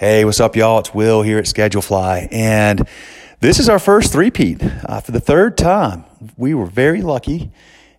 Hey, 0.00 0.24
what's 0.24 0.40
up, 0.40 0.56
y'all? 0.56 0.78
It's 0.78 0.94
Will 0.94 1.20
here 1.20 1.36
at 1.36 1.44
Schedulefly, 1.44 2.28
and 2.32 2.88
this 3.40 3.58
is 3.58 3.68
our 3.68 3.78
first 3.78 4.10
three-peat 4.10 4.62
uh, 4.62 5.00
for 5.00 5.12
the 5.12 5.20
third 5.20 5.58
time. 5.58 6.06
We 6.38 6.54
were 6.54 6.64
very 6.64 7.02
lucky 7.02 7.50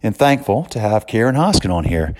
and 0.02 0.18
thankful 0.18 0.64
to 0.72 0.80
have 0.80 1.06
Karen 1.06 1.36
Hoskin 1.36 1.70
on 1.70 1.84
here, 1.84 2.16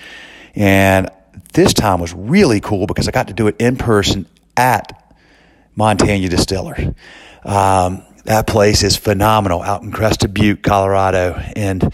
and 0.54 1.10
this 1.54 1.74
time 1.74 2.00
was 2.00 2.14
really 2.14 2.60
cool 2.60 2.86
because 2.86 3.08
I 3.08 3.12
got 3.12 3.30
to 3.30 3.34
do 3.34 3.48
it 3.48 3.56
in 3.58 3.76
person 3.76 4.28
at 4.56 5.18
Montanya 5.76 6.30
Distiller. 6.30 6.94
Um, 7.44 8.04
that 8.26 8.46
place 8.46 8.84
is 8.84 8.98
phenomenal 8.98 9.64
out 9.64 9.82
in 9.82 9.92
Crested 9.92 10.32
Butte, 10.32 10.62
Colorado, 10.62 11.42
and 11.56 11.92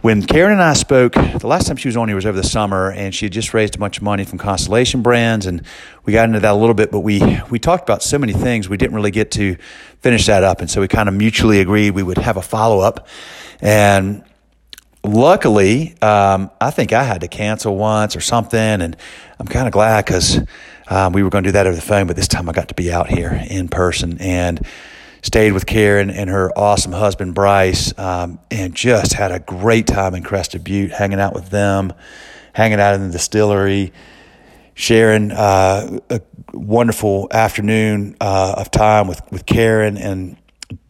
when 0.00 0.22
Karen 0.22 0.52
and 0.52 0.62
I 0.62 0.74
spoke, 0.74 1.14
the 1.14 1.46
last 1.46 1.66
time 1.66 1.76
she 1.76 1.88
was 1.88 1.96
on 1.96 2.08
here 2.08 2.14
was 2.14 2.24
over 2.24 2.36
the 2.36 2.46
summer, 2.46 2.92
and 2.92 3.12
she 3.12 3.26
had 3.26 3.32
just 3.32 3.52
raised 3.52 3.74
a 3.74 3.78
bunch 3.78 3.96
of 3.96 4.04
money 4.04 4.24
from 4.24 4.38
Constellation 4.38 5.02
Brands, 5.02 5.44
and 5.44 5.62
we 6.04 6.12
got 6.12 6.28
into 6.28 6.38
that 6.40 6.52
a 6.52 6.54
little 6.54 6.74
bit. 6.74 6.92
But 6.92 7.00
we 7.00 7.20
we 7.50 7.58
talked 7.58 7.82
about 7.82 8.02
so 8.02 8.16
many 8.16 8.32
things 8.32 8.68
we 8.68 8.76
didn't 8.76 8.94
really 8.94 9.10
get 9.10 9.32
to 9.32 9.56
finish 10.00 10.26
that 10.26 10.44
up, 10.44 10.60
and 10.60 10.70
so 10.70 10.80
we 10.80 10.88
kind 10.88 11.08
of 11.08 11.14
mutually 11.16 11.60
agreed 11.60 11.90
we 11.90 12.04
would 12.04 12.18
have 12.18 12.36
a 12.36 12.42
follow 12.42 12.78
up. 12.78 13.08
And 13.60 14.22
luckily, 15.02 16.00
um, 16.00 16.52
I 16.60 16.70
think 16.70 16.92
I 16.92 17.02
had 17.02 17.22
to 17.22 17.28
cancel 17.28 17.76
once 17.76 18.14
or 18.14 18.20
something, 18.20 18.58
and 18.58 18.96
I'm 19.40 19.46
kind 19.46 19.66
of 19.66 19.72
glad 19.72 20.04
because 20.04 20.40
um, 20.86 21.12
we 21.12 21.24
were 21.24 21.30
going 21.30 21.42
to 21.42 21.48
do 21.48 21.52
that 21.52 21.66
over 21.66 21.74
the 21.74 21.82
phone, 21.82 22.06
but 22.06 22.14
this 22.14 22.28
time 22.28 22.48
I 22.48 22.52
got 22.52 22.68
to 22.68 22.74
be 22.74 22.92
out 22.92 23.08
here 23.08 23.44
in 23.50 23.66
person 23.66 24.18
and 24.20 24.64
stayed 25.22 25.52
with 25.52 25.66
Karen 25.66 26.10
and 26.10 26.30
her 26.30 26.50
awesome 26.56 26.92
husband 26.92 27.34
Bryce, 27.34 27.96
um, 27.98 28.38
and 28.50 28.74
just 28.74 29.14
had 29.14 29.32
a 29.32 29.40
great 29.40 29.86
time 29.86 30.14
in 30.14 30.22
Crested 30.22 30.64
Butte, 30.64 30.92
hanging 30.92 31.20
out 31.20 31.34
with 31.34 31.50
them, 31.50 31.92
hanging 32.52 32.80
out 32.80 32.94
in 32.94 33.06
the 33.06 33.10
distillery, 33.10 33.92
sharing 34.74 35.30
uh, 35.32 35.98
a 36.10 36.20
wonderful 36.52 37.28
afternoon 37.30 38.16
uh, 38.20 38.54
of 38.56 38.70
time 38.70 39.08
with 39.08 39.20
with 39.30 39.46
Karen, 39.46 39.96
and 39.96 40.36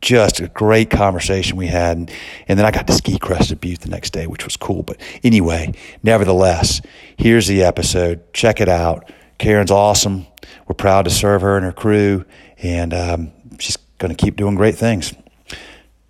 just 0.00 0.40
a 0.40 0.48
great 0.48 0.90
conversation 0.90 1.56
we 1.56 1.66
had. 1.66 1.96
And, 1.96 2.10
and 2.48 2.58
then 2.58 2.66
I 2.66 2.70
got 2.70 2.86
to 2.86 2.92
ski 2.92 3.18
Crested 3.18 3.60
Butte 3.60 3.80
the 3.80 3.88
next 3.88 4.10
day, 4.10 4.26
which 4.26 4.44
was 4.44 4.56
cool. 4.56 4.82
But 4.82 5.00
anyway, 5.22 5.74
nevertheless, 6.02 6.80
here's 7.16 7.46
the 7.46 7.62
episode. 7.62 8.32
Check 8.32 8.60
it 8.60 8.68
out. 8.68 9.10
Karen's 9.38 9.70
awesome. 9.70 10.26
We're 10.66 10.74
proud 10.74 11.04
to 11.04 11.10
serve 11.10 11.42
her 11.42 11.56
and 11.56 11.64
her 11.64 11.72
crew, 11.72 12.24
and 12.58 12.92
um, 12.92 13.32
she's 13.58 13.78
going 13.98 14.14
to 14.14 14.16
keep 14.16 14.36
doing 14.36 14.54
great 14.54 14.76
things. 14.76 15.12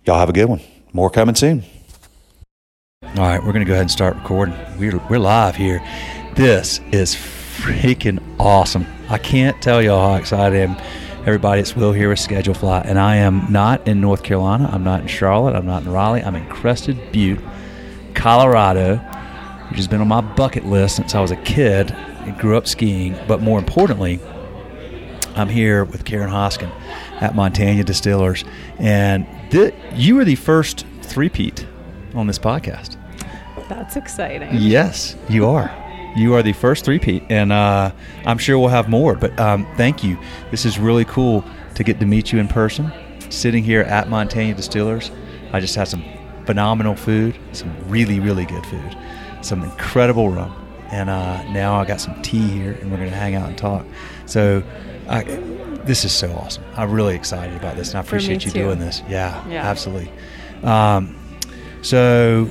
Y'all 0.05 0.19
have 0.19 0.29
a 0.29 0.33
good 0.33 0.45
one. 0.45 0.61
More 0.93 1.09
coming 1.09 1.35
soon. 1.35 1.63
All 3.03 3.09
right, 3.15 3.43
we're 3.43 3.51
going 3.51 3.65
to 3.65 3.67
go 3.67 3.73
ahead 3.73 3.81
and 3.81 3.91
start 3.91 4.15
recording. 4.15 4.55
We're, 4.77 4.97
we're 5.09 5.19
live 5.19 5.55
here. 5.55 5.83
This 6.35 6.79
is 6.91 7.15
freaking 7.15 8.21
awesome. 8.39 8.85
I 9.09 9.17
can't 9.17 9.59
tell 9.61 9.81
y'all 9.81 10.11
how 10.11 10.15
excited 10.15 10.57
I 10.57 10.63
am. 10.63 10.77
Everybody, 11.21 11.61
it's 11.61 11.75
Will 11.75 11.91
here 11.91 12.09
with 12.09 12.19
Schedulefly, 12.19 12.85
and 12.85 12.97
I 12.97 13.17
am 13.17 13.51
not 13.51 13.87
in 13.87 13.99
North 13.99 14.23
Carolina. 14.23 14.69
I'm 14.71 14.83
not 14.83 15.01
in 15.01 15.07
Charlotte. 15.07 15.55
I'm 15.55 15.65
not 15.65 15.83
in 15.83 15.91
Raleigh. 15.91 16.23
I'm 16.23 16.35
in 16.35 16.47
Crested 16.47 17.11
Butte, 17.11 17.41
Colorado, 18.13 18.97
which 19.69 19.77
has 19.77 19.87
been 19.87 20.01
on 20.01 20.07
my 20.07 20.21
bucket 20.21 20.65
list 20.65 20.95
since 20.95 21.15
I 21.15 21.21
was 21.21 21.31
a 21.31 21.35
kid 21.37 21.91
and 21.91 22.37
grew 22.37 22.55
up 22.55 22.67
skiing. 22.67 23.17
But 23.27 23.41
more 23.41 23.59
importantly, 23.59 24.19
I'm 25.35 25.49
here 25.49 25.83
with 25.83 26.05
Karen 26.05 26.29
Hoskin 26.29 26.71
at 27.21 27.35
Montanya 27.35 27.83
Distillers, 27.83 28.43
and 28.77 29.27
th- 29.51 29.73
you 29.93 30.15
were 30.15 30.25
the 30.25 30.35
first 30.35 30.85
three-peat 31.01 31.65
on 32.13 32.27
this 32.27 32.39
podcast. 32.39 32.97
That's 33.67 33.95
exciting. 33.95 34.49
Yes, 34.53 35.15
you 35.27 35.45
are. 35.47 35.71
You 36.15 36.33
are 36.33 36.41
the 36.41 36.53
first 36.53 36.85
three-peat, 36.85 37.23
and 37.29 37.51
uh, 37.51 37.91
I'm 38.25 38.37
sure 38.37 38.57
we'll 38.57 38.69
have 38.69 38.89
more. 38.89 39.15
But 39.15 39.39
um, 39.39 39.67
thank 39.77 40.03
you. 40.03 40.17
This 40.49 40.65
is 40.65 40.79
really 40.79 41.05
cool 41.05 41.43
to 41.75 41.83
get 41.83 41.99
to 41.99 42.05
meet 42.05 42.31
you 42.31 42.39
in 42.39 42.47
person. 42.47 42.91
Sitting 43.29 43.63
here 43.63 43.81
at 43.81 44.09
Montanya 44.09 44.55
Distillers, 44.55 45.11
I 45.53 45.59
just 45.59 45.75
had 45.75 45.87
some 45.87 46.03
phenomenal 46.45 46.95
food, 46.95 47.37
some 47.51 47.75
really, 47.87 48.19
really 48.19 48.45
good 48.45 48.65
food, 48.65 48.97
some 49.41 49.63
incredible 49.63 50.29
rum, 50.29 50.55
and 50.91 51.09
uh, 51.11 51.43
now 51.51 51.75
I 51.75 51.85
got 51.85 52.01
some 52.01 52.19
tea 52.23 52.47
here, 52.47 52.71
and 52.81 52.89
we're 52.89 52.97
going 52.97 53.11
to 53.11 53.15
hang 53.15 53.35
out 53.35 53.49
and 53.49 53.57
talk. 53.57 53.85
So, 54.25 54.63
I, 55.07 55.21
this 55.89 56.05
is 56.05 56.11
so 56.11 56.31
awesome. 56.33 56.63
I'm 56.75 56.91
really 56.91 57.15
excited 57.15 57.57
about 57.57 57.75
this, 57.75 57.89
and 57.89 57.97
I 57.97 58.01
appreciate 58.01 58.45
you 58.45 58.51
too. 58.51 58.59
doing 58.59 58.77
this. 58.77 59.01
Yeah, 59.09 59.43
Yeah. 59.49 59.67
absolutely. 59.67 60.11
Um, 60.61 61.15
so, 61.81 62.47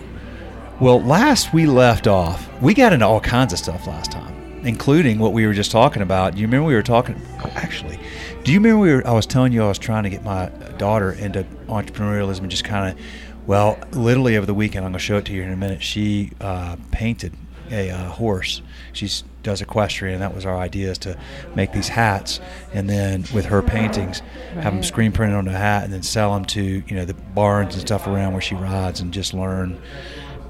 well, 0.80 1.00
last 1.00 1.54
we 1.54 1.66
left 1.66 2.08
off, 2.08 2.50
we 2.60 2.74
got 2.74 2.92
into 2.92 3.06
all 3.06 3.20
kinds 3.20 3.52
of 3.52 3.60
stuff 3.60 3.86
last 3.86 4.10
time, 4.10 4.34
including 4.64 5.20
what 5.20 5.32
we 5.32 5.46
were 5.46 5.52
just 5.54 5.70
talking 5.70 6.02
about. 6.02 6.34
Do 6.34 6.40
you 6.40 6.48
remember 6.48 6.66
we 6.66 6.74
were 6.74 6.82
talking? 6.82 7.14
Actually, 7.54 8.00
do 8.42 8.52
you 8.52 8.58
remember 8.58 8.80
we 8.80 8.92
were? 8.92 9.06
I 9.06 9.12
was 9.12 9.24
telling 9.24 9.52
you 9.52 9.62
I 9.62 9.68
was 9.68 9.78
trying 9.78 10.02
to 10.02 10.10
get 10.10 10.24
my 10.24 10.46
daughter 10.76 11.12
into 11.12 11.44
entrepreneurialism 11.68 12.40
and 12.40 12.50
just 12.50 12.64
kind 12.64 12.92
of, 12.92 13.04
well, 13.46 13.78
literally 13.92 14.36
over 14.36 14.46
the 14.46 14.54
weekend. 14.54 14.84
I'm 14.84 14.90
going 14.90 14.98
to 14.98 15.04
show 15.04 15.18
it 15.18 15.26
to 15.26 15.32
you 15.32 15.42
in 15.44 15.52
a 15.52 15.56
minute. 15.56 15.80
She 15.80 16.32
uh, 16.40 16.74
painted 16.90 17.34
a 17.70 17.90
uh, 17.90 18.08
horse. 18.10 18.62
She 18.92 19.08
does 19.42 19.60
equestrian, 19.60 20.14
and 20.14 20.22
that 20.22 20.34
was 20.34 20.44
our 20.44 20.56
idea 20.56 20.90
is 20.90 20.98
to 20.98 21.18
make 21.54 21.72
these 21.72 21.88
hats, 21.88 22.40
and 22.72 22.88
then 22.88 23.24
with 23.34 23.46
her 23.46 23.62
paintings, 23.62 24.20
have 24.54 24.74
them 24.74 24.82
screen 24.82 25.12
printed 25.12 25.36
on 25.36 25.44
the 25.44 25.52
hat, 25.52 25.84
and 25.84 25.92
then 25.92 26.02
sell 26.02 26.34
them 26.34 26.44
to 26.46 26.82
you 26.86 26.96
know 26.96 27.04
the 27.04 27.14
barns 27.14 27.74
and 27.74 27.80
stuff 27.82 28.06
around 28.06 28.32
where 28.32 28.42
she 28.42 28.54
rides, 28.54 29.00
and 29.00 29.12
just 29.12 29.34
learn 29.34 29.80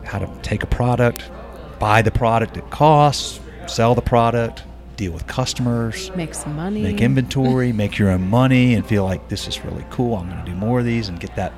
how 0.04 0.18
to 0.18 0.26
take 0.42 0.62
a 0.62 0.66
product, 0.66 1.30
buy 1.78 2.00
the 2.02 2.10
product 2.10 2.56
it 2.56 2.68
costs, 2.70 3.40
sell 3.66 3.94
the 3.94 4.02
product, 4.02 4.62
deal 4.96 5.12
with 5.12 5.26
customers, 5.26 6.10
Make 6.16 6.34
some 6.34 6.56
money. 6.56 6.82
make 6.82 7.00
inventory, 7.00 7.72
make 7.84 7.98
your 7.98 8.10
own 8.10 8.28
money, 8.28 8.74
and 8.74 8.84
feel 8.86 9.04
like 9.04 9.28
this 9.28 9.46
is 9.46 9.64
really 9.64 9.84
cool. 9.90 10.16
I'm 10.16 10.28
going 10.30 10.44
to 10.44 10.50
do 10.50 10.56
more 10.56 10.80
of 10.80 10.84
these 10.86 11.08
and 11.08 11.20
get 11.20 11.36
that, 11.36 11.52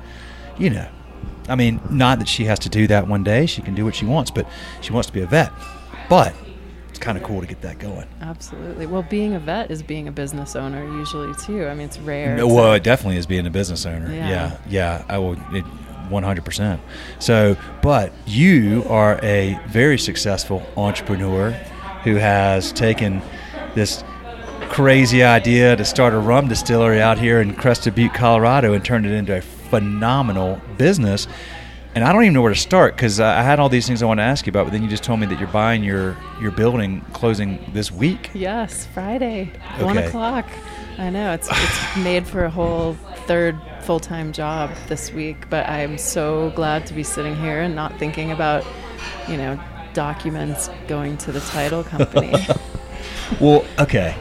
you 0.57 0.69
know. 0.69 0.87
I 1.47 1.55
mean, 1.55 1.81
not 1.89 2.19
that 2.19 2.27
she 2.27 2.45
has 2.45 2.59
to 2.59 2.69
do 2.69 2.87
that 2.87 3.07
one 3.07 3.23
day. 3.23 3.45
She 3.45 3.61
can 3.61 3.73
do 3.73 3.83
what 3.83 3.95
she 3.95 4.05
wants, 4.05 4.29
but 4.31 4.47
she 4.81 4.93
wants 4.93 5.07
to 5.07 5.13
be 5.13 5.21
a 5.21 5.25
vet. 5.25 5.51
But 6.07 6.35
kind 7.01 7.17
of 7.17 7.23
cool 7.23 7.41
to 7.41 7.47
get 7.47 7.61
that 7.61 7.79
going. 7.79 8.07
Absolutely. 8.21 8.85
Well, 8.85 9.03
being 9.03 9.33
a 9.33 9.39
vet 9.39 9.71
is 9.71 9.83
being 9.83 10.07
a 10.07 10.11
business 10.11 10.55
owner 10.55 10.83
usually 10.97 11.33
too. 11.35 11.67
I 11.67 11.73
mean, 11.73 11.87
it's 11.87 11.99
rare. 11.99 12.37
No, 12.37 12.47
well, 12.47 12.73
it 12.73 12.83
definitely 12.83 13.17
is 13.17 13.25
being 13.25 13.45
a 13.47 13.51
business 13.51 13.85
owner. 13.85 14.13
Yeah. 14.13 14.29
Yeah, 14.29 14.57
yeah, 14.67 15.05
I 15.09 15.17
will. 15.17 15.33
It, 15.53 15.65
100%. 16.09 16.79
So, 17.19 17.55
but 17.81 18.11
you 18.25 18.83
are 18.89 19.17
a 19.23 19.57
very 19.67 19.97
successful 19.97 20.61
entrepreneur 20.75 21.51
who 22.03 22.15
has 22.15 22.73
taken 22.73 23.21
this 23.75 24.03
crazy 24.69 25.23
idea 25.23 25.75
to 25.75 25.85
start 25.85 26.13
a 26.13 26.17
rum 26.17 26.47
distillery 26.47 27.01
out 27.01 27.17
here 27.17 27.41
in 27.41 27.53
Crested 27.55 27.95
Butte, 27.95 28.13
Colorado, 28.13 28.73
and 28.73 28.83
turned 28.83 29.05
it 29.05 29.11
into 29.11 29.37
a 29.37 29.41
phenomenal 29.41 30.61
business. 30.77 31.27
And 31.93 32.05
I 32.05 32.13
don't 32.13 32.23
even 32.23 32.33
know 32.33 32.41
where 32.41 32.53
to 32.53 32.59
start 32.59 32.95
because 32.95 33.19
I 33.19 33.41
had 33.41 33.59
all 33.59 33.67
these 33.67 33.85
things 33.85 34.01
I 34.01 34.05
want 34.05 34.19
to 34.19 34.23
ask 34.23 34.45
you 34.45 34.51
about, 34.51 34.65
but 34.65 34.71
then 34.71 34.81
you 34.81 34.89
just 34.89 35.03
told 35.03 35.19
me 35.19 35.25
that 35.27 35.39
you're 35.39 35.49
buying 35.49 35.83
your 35.83 36.17
your 36.39 36.51
building 36.51 37.01
closing 37.13 37.59
this 37.73 37.91
week. 37.91 38.29
Yes, 38.33 38.87
Friday, 38.93 39.51
one 39.79 39.97
o'clock. 39.97 40.45
I 40.97 41.09
know 41.09 41.33
it's 41.33 41.49
it's 41.51 41.97
made 42.03 42.25
for 42.25 42.45
a 42.45 42.49
whole 42.49 42.93
third 43.27 43.59
full 43.81 43.99
time 43.99 44.31
job 44.31 44.71
this 44.87 45.11
week, 45.11 45.49
but 45.49 45.67
I'm 45.67 45.97
so 45.97 46.51
glad 46.51 46.85
to 46.87 46.93
be 46.93 47.03
sitting 47.03 47.35
here 47.35 47.61
and 47.61 47.75
not 47.75 47.97
thinking 47.99 48.31
about, 48.31 48.65
you 49.27 49.35
know, 49.35 49.59
documents 49.93 50.69
going 50.87 51.17
to 51.17 51.31
the 51.31 51.41
title 51.41 51.83
company. 51.83 52.33
Well, 53.39 53.65
okay. 53.79 54.13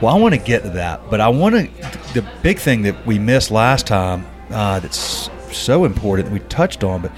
Well, 0.00 0.14
I 0.14 0.18
want 0.18 0.34
to 0.34 0.40
get 0.40 0.64
to 0.64 0.70
that, 0.70 1.08
but 1.08 1.20
I 1.20 1.28
want 1.28 1.54
to. 1.54 2.12
The 2.12 2.28
big 2.42 2.58
thing 2.58 2.82
that 2.82 3.06
we 3.06 3.18
missed 3.18 3.50
last 3.50 3.86
time 3.86 4.26
uh, 4.50 4.80
that's 4.80 5.23
so 5.64 5.84
important 5.84 6.28
that 6.28 6.34
we 6.34 6.40
touched 6.48 6.84
on, 6.84 7.02
but 7.02 7.12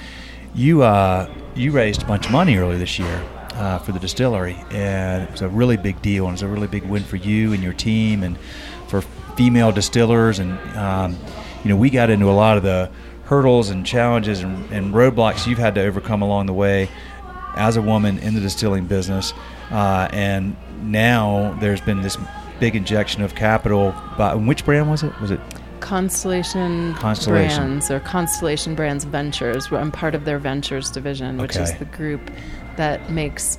you 0.55 0.83
uh, 0.83 1.29
you 1.55 1.73
raised 1.73 2.03
a 2.03 2.07
bunch 2.07 2.27
of 2.27 2.33
money 2.33 2.57
earlier 2.57 2.79
this 2.79 2.99
year 2.99 3.25
uh, 3.55 3.79
for 3.79 3.93
the 3.93 3.99
distillery, 3.99 4.57
and 4.71 5.25
it 5.25 5.31
was 5.31 5.43
a 5.43 5.49
really 5.49 5.77
big 5.77 6.01
deal, 6.03 6.25
and 6.25 6.33
it 6.33 6.35
was 6.35 6.43
a 6.43 6.49
really 6.49 6.67
big 6.67 6.85
win 6.85 7.03
for 7.03 7.17
you 7.17 7.53
and 7.53 7.63
your 7.63 7.73
team, 7.73 8.23
and 8.23 8.39
for 8.89 9.01
female 9.37 9.73
distillers, 9.73 10.39
and 10.39 10.59
um, 10.77 11.17
you 11.65 11.71
know 11.71 11.77
we 11.77 11.91
got 11.91 12.11
into 12.11 12.31
a 12.31 12.33
lot 12.33 12.57
of 12.57 12.63
the 12.63 12.91
hurdles 13.25 13.71
and 13.71 13.85
challenges 13.85 14.41
and, 14.41 14.71
and 14.71 14.95
roadblocks 14.95 15.47
you've 15.47 15.59
had 15.59 15.75
to 15.75 15.83
overcome 15.83 16.23
along 16.23 16.47
the 16.47 16.53
way 16.53 16.89
as 17.57 17.77
a 17.77 17.83
woman 17.83 18.19
in 18.19 18.35
the 18.35 18.41
distilling 18.41 18.87
business, 18.87 19.33
uh, 19.71 20.09
and 20.13 20.57
now 20.83 21.57
there's 21.61 21.81
been 21.81 22.03
this 22.03 22.17
big 22.61 22.77
injection 22.77 23.23
of 23.23 23.35
capital. 23.35 23.95
By 24.17 24.35
which 24.35 24.65
brand 24.65 24.91
was 24.91 25.03
it? 25.03 25.19
Was 25.21 25.31
it 25.31 25.41
Constellation, 25.87 26.95
Constellation. 26.95 27.65
Brands 27.65 27.91
or 27.93 28.01
Constellation 28.01 28.75
Brands 28.75 29.05
Ventures. 29.05 29.71
I'm 29.71 29.93
part 29.93 30.17
of 30.17 30.25
their 30.25 30.41
Ventures 30.41 30.91
division, 30.91 31.39
which 31.39 31.55
is 31.55 31.73
the 31.75 31.85
group 31.85 32.29
that 32.75 33.09
makes 33.09 33.57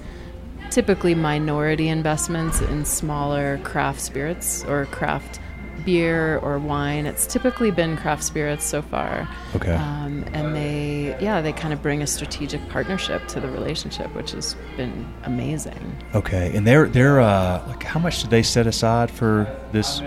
typically 0.70 1.16
minority 1.16 1.88
investments 1.88 2.60
in 2.60 2.84
smaller 2.84 3.60
craft 3.64 4.02
spirits 4.02 4.66
or 4.66 4.88
craft 4.88 5.40
beer 5.86 6.38
or 6.40 6.60
wine. 6.60 7.06
It's 7.06 7.26
typically 7.26 7.72
been 7.72 7.96
craft 7.96 8.24
spirits 8.24 8.66
so 8.66 8.82
far. 8.82 9.30
Okay. 9.56 9.74
Um, 9.74 10.26
and 10.34 10.54
they 10.54 10.97
yeah, 11.20 11.42
they 11.42 11.54
kind 11.54 11.74
of 11.74 11.82
bring 11.82 12.02
a 12.02 12.08
strategic 12.08 12.68
partnership 12.70 13.28
to 13.30 13.40
the 13.40 13.50
relationship, 13.50 14.14
which 14.16 14.32
has 14.32 14.56
been 14.76 15.06
amazing. 15.24 15.96
Okay, 16.16 16.56
and 16.56 16.66
they're 16.66 16.88
they're 16.88 17.20
uh, 17.20 17.66
like 17.68 17.84
how 17.84 18.00
much 18.00 18.22
did 18.22 18.30
they 18.30 18.44
set 18.44 18.68
aside 18.68 19.10
for 19.12 19.48
this 19.72 20.00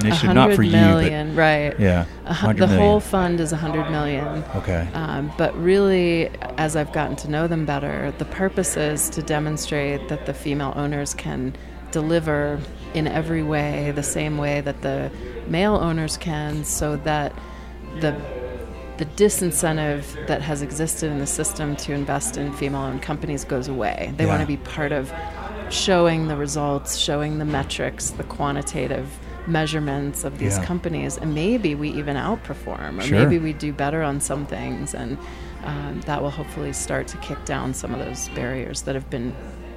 initiative? 0.00 0.34
Not 0.34 0.54
for 0.54 0.62
million, 0.62 1.28
you, 1.28 1.34
but 1.34 1.40
right? 1.40 1.80
yeah, 1.80 2.06
uh, 2.26 2.52
the 2.52 2.66
million. 2.66 2.78
whole 2.78 3.00
fund 3.00 3.40
is 3.40 3.52
a 3.52 3.56
hundred 3.56 3.90
million. 3.90 4.44
Okay, 4.54 4.88
um, 4.94 5.32
but 5.36 5.56
really, 5.56 6.28
as 6.56 6.76
I've 6.76 6.92
gotten 6.92 7.16
to 7.16 7.30
know 7.30 7.46
them 7.46 7.66
better, 7.66 8.12
the 8.18 8.24
purpose 8.26 8.76
is 8.76 9.10
to 9.10 9.22
demonstrate 9.22 10.08
that 10.08 10.26
the 10.26 10.34
female 10.34 10.72
owners 10.76 11.14
can 11.14 11.54
deliver 11.90 12.60
in 12.94 13.06
every 13.06 13.42
way 13.42 13.90
the 13.92 14.02
same 14.02 14.38
way 14.38 14.60
that 14.60 14.82
the 14.82 15.10
male 15.46 15.76
owners 15.76 16.16
can, 16.16 16.64
so 16.64 16.96
that 16.96 17.32
the 18.00 18.14
the 18.98 19.06
disincentive 19.06 20.26
that 20.26 20.42
has 20.42 20.60
existed 20.60 21.10
in 21.10 21.18
the 21.18 21.26
system 21.26 21.76
to 21.76 21.92
invest 21.92 22.36
in 22.36 22.52
female 22.52 22.82
owned 22.82 23.00
companies 23.00 23.44
goes 23.44 23.68
away. 23.68 24.12
They 24.16 24.24
yeah. 24.24 24.30
want 24.30 24.40
to 24.40 24.46
be 24.46 24.56
part 24.58 24.92
of 24.92 25.12
showing 25.70 26.28
the 26.28 26.36
results, 26.36 26.96
showing 26.96 27.38
the 27.38 27.44
metrics, 27.44 28.10
the 28.10 28.24
quantitative 28.24 29.08
measurements 29.46 30.24
of 30.24 30.38
these 30.38 30.58
yeah. 30.58 30.64
companies, 30.64 31.16
and 31.16 31.34
maybe 31.34 31.74
we 31.74 31.90
even 31.90 32.16
outperform, 32.16 32.98
or 32.98 33.02
sure. 33.02 33.18
maybe 33.18 33.38
we 33.38 33.52
do 33.52 33.72
better 33.72 34.02
on 34.02 34.20
some 34.20 34.46
things, 34.46 34.94
and 34.94 35.16
um, 35.64 36.00
that 36.02 36.20
will 36.20 36.30
hopefully 36.30 36.72
start 36.72 37.08
to 37.08 37.16
kick 37.18 37.42
down 37.44 37.72
some 37.72 37.94
of 37.94 38.04
those 38.04 38.28
barriers 38.30 38.82
that 38.82 38.94
have 38.94 39.08
been 39.10 39.34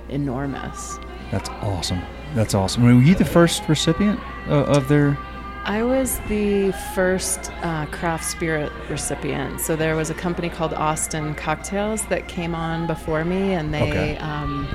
enormous. 0.09 0.97
That's 1.31 1.49
awesome. 1.49 2.01
That's 2.33 2.53
awesome. 2.53 2.83
Were 2.83 3.01
you 3.01 3.15
the 3.15 3.25
first 3.25 3.67
recipient 3.69 4.19
uh, 4.47 4.63
of 4.65 4.87
their 4.87 5.17
I 5.63 5.83
was 5.83 6.17
the 6.21 6.71
first 6.95 7.51
uh, 7.61 7.85
craft 7.87 8.25
spirit 8.25 8.71
recipient. 8.89 9.61
So 9.61 9.75
there 9.75 9.95
was 9.95 10.09
a 10.09 10.15
company 10.15 10.49
called 10.49 10.73
Austin 10.73 11.35
Cocktails 11.35 12.03
that 12.07 12.27
came 12.27 12.55
on 12.55 12.87
before 12.87 13.23
me, 13.23 13.53
and 13.53 13.71
they 13.71 13.91
okay. 13.91 14.17
um, 14.17 14.67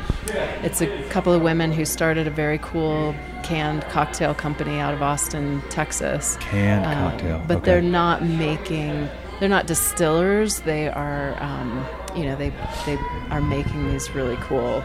it's 0.62 0.80
a 0.80 1.08
couple 1.08 1.32
of 1.32 1.42
women 1.42 1.72
who 1.72 1.84
started 1.84 2.28
a 2.28 2.30
very 2.30 2.58
cool 2.58 3.16
canned 3.42 3.82
cocktail 3.84 4.32
company 4.32 4.78
out 4.78 4.94
of 4.94 5.02
Austin, 5.02 5.60
Texas. 5.70 6.36
Canned 6.36 6.86
um, 6.86 7.10
cocktail, 7.10 7.44
but 7.48 7.56
okay. 7.58 7.64
they're 7.64 7.82
not 7.82 8.22
making. 8.22 9.08
They're 9.40 9.48
not 9.48 9.66
distillers. 9.66 10.60
They 10.60 10.88
are, 10.88 11.36
um, 11.42 11.84
you 12.14 12.24
know, 12.24 12.36
they 12.36 12.50
they 12.86 12.96
are 13.30 13.42
making 13.42 13.90
these 13.90 14.14
really 14.14 14.36
cool 14.36 14.84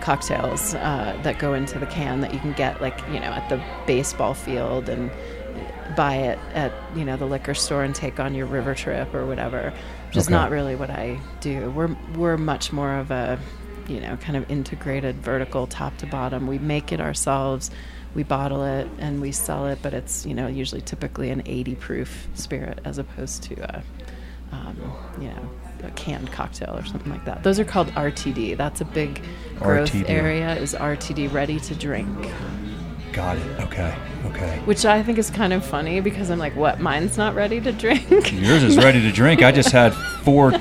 cocktails 0.00 0.74
uh, 0.74 1.16
that 1.22 1.38
go 1.38 1.54
into 1.54 1.78
the 1.78 1.86
can 1.86 2.20
that 2.22 2.34
you 2.34 2.40
can 2.40 2.52
get 2.54 2.80
like 2.82 2.98
you 3.08 3.20
know 3.20 3.26
at 3.26 3.48
the 3.48 3.62
baseball 3.86 4.34
field 4.34 4.88
and 4.88 5.10
buy 5.96 6.16
it 6.16 6.38
at 6.54 6.72
you 6.96 7.04
know 7.04 7.16
the 7.16 7.26
liquor 7.26 7.54
store 7.54 7.84
and 7.84 7.94
take 7.94 8.20
on 8.20 8.34
your 8.34 8.46
river 8.46 8.74
trip 8.74 9.14
or 9.14 9.26
whatever, 9.26 9.72
which 10.06 10.16
okay. 10.16 10.20
is 10.20 10.30
not 10.30 10.50
really 10.50 10.74
what 10.74 10.90
I 10.90 11.20
do. 11.40 11.70
We're 11.70 11.94
we're 12.14 12.36
much 12.36 12.72
more 12.72 12.94
of 12.94 13.10
a 13.10 13.38
you 13.88 14.00
know 14.00 14.16
kind 14.16 14.36
of 14.36 14.50
integrated 14.50 15.16
vertical 15.16 15.66
top 15.66 15.96
to 15.98 16.06
bottom. 16.06 16.46
We 16.46 16.58
make 16.58 16.92
it 16.92 17.00
ourselves, 17.00 17.70
we 18.14 18.22
bottle 18.22 18.64
it 18.64 18.88
and 18.98 19.20
we 19.20 19.32
sell 19.32 19.66
it, 19.66 19.78
but 19.82 19.94
it's 19.94 20.26
you 20.26 20.34
know 20.34 20.46
usually 20.46 20.80
typically 20.80 21.30
an 21.30 21.42
80 21.46 21.74
proof 21.76 22.28
spirit 22.34 22.80
as 22.84 22.98
opposed 22.98 23.42
to 23.44 23.54
a 23.62 23.82
um, 24.52 24.76
you 25.20 25.28
know 25.28 25.50
a 25.82 25.90
canned 25.92 26.30
cocktail 26.30 26.76
or 26.76 26.84
something 26.84 27.10
like 27.10 27.24
that. 27.24 27.42
Those 27.42 27.58
are 27.58 27.64
called 27.64 27.88
RTD. 27.88 28.56
That's 28.56 28.80
a 28.80 28.84
big 28.84 29.22
growth 29.58 29.92
RTD. 29.92 30.08
area. 30.08 30.54
Is 30.56 30.74
RTD 30.74 31.32
ready 31.32 31.58
to 31.60 31.74
drink? 31.74 32.08
Got 33.12 33.36
it. 33.36 33.60
Okay. 33.60 33.94
Okay. 34.26 34.60
Which 34.64 34.84
I 34.86 35.02
think 35.02 35.18
is 35.18 35.28
kind 35.30 35.52
of 35.52 35.64
funny 35.64 36.00
because 36.00 36.30
I'm 36.30 36.38
like, 36.38 36.56
what? 36.56 36.80
Mine's 36.80 37.18
not 37.18 37.34
ready 37.34 37.60
to 37.60 37.72
drink. 37.72 38.08
Yours 38.32 38.62
is 38.62 38.76
ready 38.76 39.02
to 39.02 39.12
drink. 39.12 39.42
I 39.42 39.52
just 39.52 39.70
had 39.70 39.92
four 40.22 40.52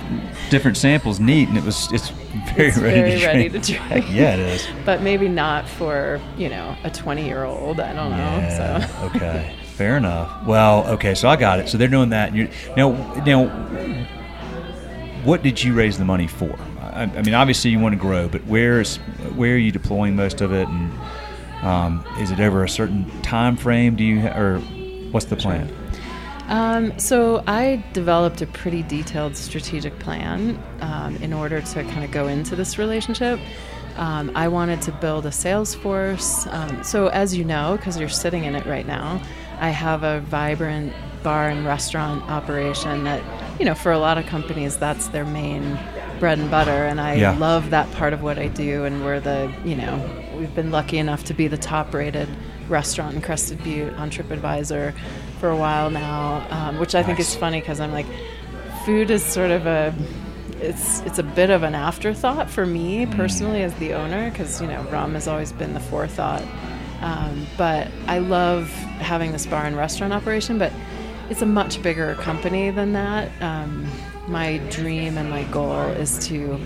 different 0.50 0.76
samples 0.78 1.20
neat, 1.20 1.48
and 1.48 1.58
it 1.58 1.64
was 1.64 1.92
it's 1.94 2.10
very 2.56 2.70
it's 2.70 2.78
ready 2.78 3.02
very 3.02 3.20
to 3.20 3.26
ready 3.26 3.50
drink. 3.50 3.66
to 3.66 3.74
drink. 3.74 4.06
yeah, 4.10 4.34
it 4.34 4.40
is. 4.40 4.68
But 4.86 5.02
maybe 5.02 5.30
not 5.30 5.68
for 5.68 6.20
you 6.38 6.50
know 6.50 6.76
a 6.84 6.90
20 6.90 7.26
year 7.26 7.44
old. 7.44 7.80
I 7.80 7.94
don't 7.94 8.12
know. 8.12 8.18
Yeah, 8.18 8.88
so. 8.88 9.06
okay. 9.16 9.56
Fair 9.76 9.98
enough. 9.98 10.46
Well, 10.46 10.86
okay. 10.90 11.16
So 11.16 11.30
I 11.30 11.36
got 11.36 11.60
it. 11.60 11.70
So 11.70 11.78
they're 11.78 11.88
doing 11.88 12.10
that. 12.10 12.36
You 12.36 12.50
now 12.76 12.92
now. 13.24 13.48
What 15.24 15.44
did 15.44 15.64
you 15.64 15.76
raise 15.76 16.00
the 16.00 16.06
money 16.06 16.26
for? 16.28 16.58
I, 16.82 17.04
I 17.04 17.22
mean, 17.22 17.36
obviously 17.36 17.70
you 17.70 17.80
want 17.80 17.94
to 17.94 18.00
grow, 18.02 18.28
but 18.28 18.44
where 18.46 18.82
is 18.82 18.98
where 19.36 19.54
are 19.54 19.58
you 19.58 19.72
deploying 19.72 20.16
most 20.16 20.42
of 20.42 20.52
it, 20.52 20.68
and 20.68 20.92
um, 21.62 22.06
is 22.20 22.32
it 22.32 22.40
over 22.40 22.64
a 22.64 22.70
certain 22.70 23.10
time 23.22 23.56
frame? 23.56 23.96
Do 23.96 24.04
you 24.04 24.28
or 24.28 24.60
what's 25.12 25.28
the 25.28 25.36
plan? 25.36 25.74
Um, 26.48 26.98
so 27.00 27.44
I 27.48 27.84
developed 27.94 28.42
a 28.42 28.48
pretty 28.48 28.84
detailed 28.84 29.38
strategic 29.38 29.98
plan 30.00 30.62
um, 30.82 31.16
in 31.18 31.32
order 31.32 31.62
to 31.62 31.84
kind 31.84 32.04
of 32.04 32.12
go 32.12 32.28
into 32.28 32.56
this 32.58 32.78
relationship. 32.78 33.40
Um, 33.96 34.32
I 34.36 34.48
wanted 34.48 34.82
to 34.84 34.92
build 34.92 35.26
a 35.26 35.32
sales 35.32 35.76
force. 35.76 36.48
Um, 36.48 36.84
so 36.84 37.08
as 37.08 37.38
you 37.38 37.46
know, 37.46 37.78
because 37.78 37.98
you're 37.98 38.10
sitting 38.10 38.44
in 38.44 38.56
it 38.56 38.66
right 38.66 38.86
now, 38.86 39.22
I 39.60 39.70
have 39.70 40.04
a 40.04 40.22
vibrant 40.22 40.94
bar 41.24 41.50
and 41.50 41.66
restaurant 41.66 42.24
operation 42.30 43.04
that, 43.04 43.24
you 43.60 43.66
know, 43.66 43.76
for 43.76 43.92
a 43.92 44.00
lot 44.00 44.18
of 44.18 44.26
companies, 44.26 44.76
that's 44.78 45.10
their 45.10 45.26
main 45.26 45.78
bread 46.22 46.40
and 46.40 46.50
butter. 46.50 46.86
And 46.86 47.02
I 47.02 47.16
yeah. 47.16 47.38
love 47.38 47.72
that 47.72 47.92
part 47.94 48.14
of 48.14 48.22
what 48.22 48.40
I 48.40 48.48
do. 48.48 48.86
And 48.86 49.04
we're 49.04 49.20
the, 49.20 49.54
you 49.66 49.76
know, 49.76 50.00
we've 50.38 50.56
been 50.56 50.72
lucky 50.72 51.00
enough 51.00 51.26
to 51.26 51.34
be 51.34 51.48
the 51.48 51.58
top 51.58 51.94
rated 51.94 52.30
restaurant 52.70 53.16
in 53.16 53.22
Crested 53.22 53.62
Butte 53.64 53.94
on 53.96 54.10
TripAdvisor 54.10 54.94
for 55.40 55.50
a 55.50 55.58
while 55.58 55.90
now, 55.90 56.48
um, 56.52 56.80
which 56.80 56.96
I 56.96 57.00
nice. 57.00 57.08
think 57.08 57.20
is 57.20 57.36
funny 57.36 57.60
because 57.60 57.82
I'm 57.82 57.92
like, 57.92 58.06
food 58.86 59.12
is 59.12 59.24
sort 59.24 59.52
of 59.52 59.66
a 59.66 59.94
it's 60.62 61.02
it's 61.02 61.18
a 61.18 61.24
bit 61.24 61.50
of 61.50 61.64
an 61.64 61.74
afterthought 61.74 62.48
for 62.48 62.68
me 62.68 63.06
mm. 63.06 63.16
personally 63.16 63.64
as 63.64 63.74
the 63.76 63.94
owner 63.94 64.30
because 64.30 64.62
you 64.62 64.68
know 64.68 64.84
rum 64.92 65.16
has 65.16 65.28
always 65.28 65.52
been 65.52 65.74
the 65.74 65.80
forethought. 65.80 66.44
Um, 67.02 67.48
but 67.58 67.88
I 68.06 68.20
love 68.20 68.70
having 69.00 69.32
this 69.32 69.48
bar 69.48 69.66
and 69.66 69.76
restaurant 69.76 70.14
operation, 70.14 70.60
but 70.60 70.72
it's 71.32 71.42
a 71.42 71.48
much 71.48 71.82
bigger 71.82 72.14
company 72.16 72.70
than 72.70 72.94
that. 72.94 73.32
Um, 73.42 73.90
my 74.32 74.58
dream 74.70 75.18
and 75.18 75.30
my 75.30 75.44
goal 75.46 75.82
is 75.82 76.26
to 76.28 76.60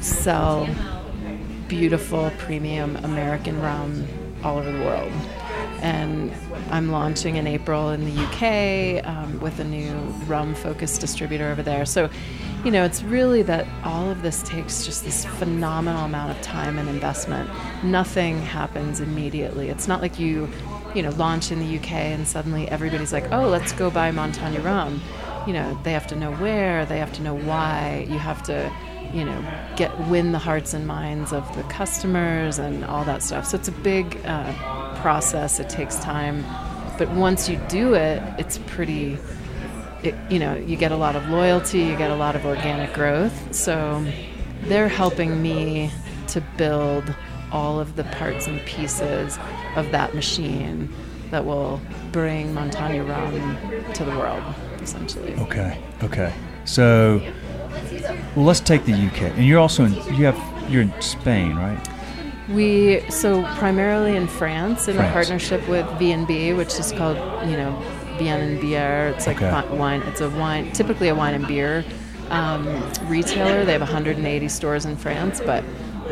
sell 0.00 0.68
beautiful 1.66 2.30
premium 2.38 2.96
American 3.04 3.60
rum 3.60 4.06
all 4.44 4.58
over 4.58 4.70
the 4.70 4.84
world. 4.84 5.12
And 5.82 6.32
I'm 6.70 6.90
launching 6.92 7.36
in 7.36 7.46
April 7.46 7.90
in 7.90 8.04
the 8.04 8.22
UK 8.22 9.04
um, 9.06 9.40
with 9.40 9.58
a 9.58 9.64
new 9.64 9.92
rum 10.26 10.54
focused 10.54 11.00
distributor 11.00 11.50
over 11.50 11.62
there. 11.62 11.84
So, 11.84 12.08
you 12.64 12.70
know, 12.70 12.84
it's 12.84 13.02
really 13.02 13.42
that 13.42 13.66
all 13.84 14.08
of 14.08 14.22
this 14.22 14.42
takes 14.42 14.84
just 14.84 15.04
this 15.04 15.24
phenomenal 15.24 16.04
amount 16.04 16.30
of 16.30 16.40
time 16.42 16.78
and 16.78 16.88
investment. 16.88 17.50
Nothing 17.82 18.40
happens 18.42 19.00
immediately. 19.00 19.70
It's 19.70 19.88
not 19.88 20.00
like 20.00 20.20
you, 20.20 20.48
you 20.94 21.02
know, 21.02 21.10
launch 21.10 21.50
in 21.50 21.58
the 21.58 21.78
UK 21.78 21.92
and 21.92 22.28
suddenly 22.28 22.68
everybody's 22.68 23.12
like, 23.12 23.30
oh, 23.32 23.48
let's 23.48 23.72
go 23.72 23.90
buy 23.90 24.10
Montanya 24.12 24.60
rum. 24.60 25.00
You 25.46 25.52
know, 25.54 25.78
they 25.82 25.92
have 25.92 26.06
to 26.08 26.16
know 26.16 26.32
where, 26.32 26.84
they 26.86 26.98
have 26.98 27.12
to 27.14 27.22
know 27.22 27.34
why, 27.34 28.06
you 28.08 28.18
have 28.18 28.42
to 28.44 28.70
you 29.12 29.24
know, 29.24 29.44
get 29.76 29.98
win 30.08 30.32
the 30.32 30.38
hearts 30.38 30.72
and 30.74 30.86
minds 30.86 31.32
of 31.32 31.56
the 31.56 31.62
customers 31.64 32.58
and 32.58 32.84
all 32.84 33.04
that 33.04 33.22
stuff. 33.22 33.46
So 33.46 33.58
it's 33.58 33.68
a 33.68 33.72
big 33.72 34.18
uh, 34.24 35.00
process. 35.00 35.58
It 35.58 35.68
takes 35.68 35.98
time, 35.98 36.44
but 36.98 37.10
once 37.10 37.48
you 37.48 37.56
do 37.68 37.94
it, 37.94 38.22
it's 38.38 38.58
pretty. 38.66 39.18
It, 40.02 40.14
you 40.30 40.38
know, 40.38 40.56
you 40.56 40.76
get 40.76 40.92
a 40.92 40.96
lot 40.96 41.14
of 41.14 41.28
loyalty. 41.28 41.80
You 41.80 41.96
get 41.96 42.10
a 42.10 42.16
lot 42.16 42.34
of 42.34 42.46
organic 42.46 42.94
growth. 42.94 43.54
So 43.54 44.04
they're 44.62 44.88
helping 44.88 45.42
me 45.42 45.90
to 46.28 46.40
build 46.56 47.14
all 47.52 47.80
of 47.80 47.96
the 47.96 48.04
parts 48.04 48.46
and 48.46 48.60
pieces 48.60 49.38
of 49.76 49.90
that 49.90 50.14
machine 50.14 50.88
that 51.30 51.44
will 51.44 51.80
bring 52.12 52.54
Montanya 52.54 53.02
rum 53.02 53.58
to 53.92 54.04
the 54.04 54.12
world, 54.12 54.42
essentially. 54.82 55.34
Okay. 55.36 55.78
Okay. 56.02 56.32
So 56.64 57.20
well, 58.36 58.44
let's 58.44 58.60
take 58.60 58.84
the 58.84 58.92
UK, 58.92 59.22
and 59.36 59.46
you're 59.46 59.58
also 59.58 59.84
in. 59.84 59.94
You 60.14 60.26
have 60.26 60.70
you're 60.70 60.82
in 60.82 61.00
Spain, 61.00 61.56
right? 61.56 61.88
We 62.48 63.00
so 63.10 63.42
primarily 63.56 64.16
in 64.16 64.26
France 64.26 64.88
in 64.88 64.96
France. 64.96 65.10
a 65.10 65.12
partnership 65.12 65.68
with 65.68 65.86
V&B, 65.98 66.52
which 66.52 66.78
is 66.78 66.92
called 66.92 67.16
you 67.48 67.56
know 67.56 67.80
Bien 68.18 68.40
and 68.40 68.60
Bière. 68.60 69.12
It's 69.14 69.26
like 69.26 69.42
okay. 69.42 69.76
wine. 69.76 70.02
It's 70.02 70.20
a 70.20 70.30
wine, 70.30 70.72
typically 70.72 71.08
a 71.08 71.14
wine 71.14 71.34
and 71.34 71.46
beer 71.46 71.84
um, 72.30 72.66
retailer. 73.06 73.64
They 73.64 73.72
have 73.72 73.80
180 73.80 74.48
stores 74.48 74.84
in 74.84 74.96
France, 74.96 75.40
but 75.40 75.64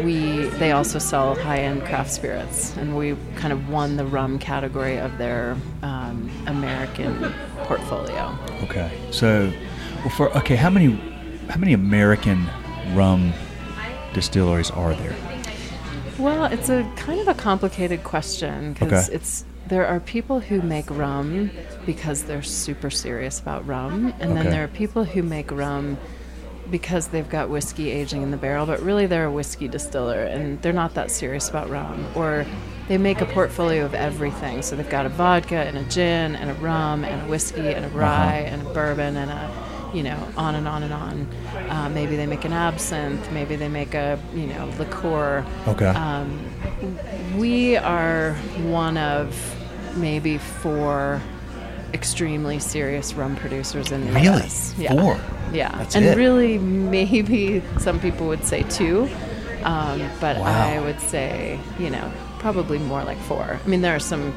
we 0.05 0.45
they 0.59 0.73
also 0.73 0.99
sell 0.99 1.35
high-end 1.35 1.83
craft 1.83 2.11
spirits, 2.11 2.77
and 2.77 2.97
we 2.97 3.17
kind 3.37 3.53
of 3.53 3.69
won 3.69 3.97
the 3.97 4.05
rum 4.05 4.39
category 4.39 4.99
of 4.99 5.17
their 5.19 5.57
um, 5.83 6.31
American 6.47 7.33
portfolio. 7.65 8.37
Okay, 8.63 8.91
so 9.11 9.53
well, 10.01 10.11
for 10.11 10.37
okay, 10.39 10.57
how 10.57 10.71
many 10.71 10.95
how 11.49 11.59
many 11.59 11.73
American 11.73 12.47
rum 12.95 13.33
distilleries 14.13 14.71
are 14.71 14.95
there? 14.95 15.17
Well, 16.19 16.47
it's 16.47 16.69
a 16.69 16.91
kind 16.97 17.21
of 17.21 17.29
a 17.29 17.35
complicated 17.35 18.03
question 18.03 18.73
because 18.73 19.09
okay. 19.09 19.17
it's 19.17 19.45
there 19.69 19.87
are 19.87 20.01
people 20.01 20.41
who 20.41 20.63
make 20.63 20.91
rum 20.91 21.51
because 21.85 22.25
they're 22.25 22.43
super 22.43 22.91
serious 22.91 23.39
about 23.39 23.67
rum, 23.67 24.15
and 24.19 24.33
okay. 24.33 24.43
then 24.43 24.51
there 24.51 24.65
are 24.65 24.69
people 24.69 25.05
who 25.05 25.23
make 25.23 25.51
rum 25.51 25.99
because 26.71 27.09
they've 27.09 27.29
got 27.29 27.49
whiskey 27.49 27.91
aging 27.91 28.23
in 28.23 28.31
the 28.31 28.37
barrel, 28.37 28.67
but 28.67 28.81
really 28.81 29.07
they're 29.07 29.27
a 29.27 29.33
whiskey 29.33 29.69
distiller 29.69 30.23
and 30.23 30.61
they're 30.63 30.73
not 30.73 30.95
that 30.95 31.11
serious 31.11 31.49
about 31.49 31.69
rum. 31.71 32.07
Or 32.15 32.47
they 32.89 32.99
make 32.99 33.21
a 33.21 33.27
portfolio 33.27 33.85
of 33.85 33.95
everything. 33.95 34.63
So 34.63 34.77
they've 34.77 34.89
got 34.89 35.07
a 35.07 35.11
vodka 35.11 35.57
and 35.57 35.77
a 35.79 35.85
gin 35.85 36.37
and 36.37 36.51
a 36.51 36.55
rum 36.55 37.05
and 37.05 37.23
a 37.23 37.31
whiskey 37.31 37.69
and 37.69 37.85
a 37.85 37.89
rye 37.89 38.47
and 38.47 38.67
a 38.67 38.71
bourbon 38.73 39.17
and 39.17 39.31
a, 39.31 39.51
you 39.95 40.03
know, 40.03 40.19
on 40.37 40.55
and 40.55 40.67
on 40.67 40.83
and 40.83 40.93
on. 40.93 41.29
Uh, 41.69 41.89
maybe 41.89 42.17
they 42.17 42.27
make 42.27 42.45
an 42.45 42.53
absinthe. 42.53 43.31
Maybe 43.33 43.57
they 43.57 43.69
make 43.69 43.95
a, 43.95 44.19
you 44.35 44.47
know, 44.47 44.71
liqueur. 44.79 45.45
Okay. 45.67 45.87
Um, 45.87 46.49
we 47.37 47.77
are 47.77 48.35
one 48.63 48.97
of 48.97 49.35
maybe 49.97 50.39
four 50.39 51.21
extremely 51.95 52.59
serious 52.59 53.15
rum 53.15 53.37
producers 53.37 53.91
in 53.93 54.05
the 54.07 54.13
Really? 54.13 54.29
US. 54.29 54.75
Four? 54.89 55.19
Yeah. 55.53 55.75
That's 55.79 55.95
and 55.97 56.05
it? 56.05 56.17
really, 56.17 56.59
maybe 56.59 57.63
some 57.79 57.99
people 58.01 58.27
would 58.29 58.45
say 58.45 58.63
two, 58.65 59.09
um, 59.65 60.03
but 60.21 60.39
Wow. 60.39 60.45
I 60.69 60.81
would 60.81 61.01
say, 61.01 61.59
you 61.79 61.91
know, 61.91 62.11
probably 62.39 62.79
more 62.79 63.03
like 63.05 63.19
four. 63.23 63.59
I 63.65 63.69
mean, 63.69 63.81
there 63.83 63.95
are 63.97 64.01
some. 64.01 64.33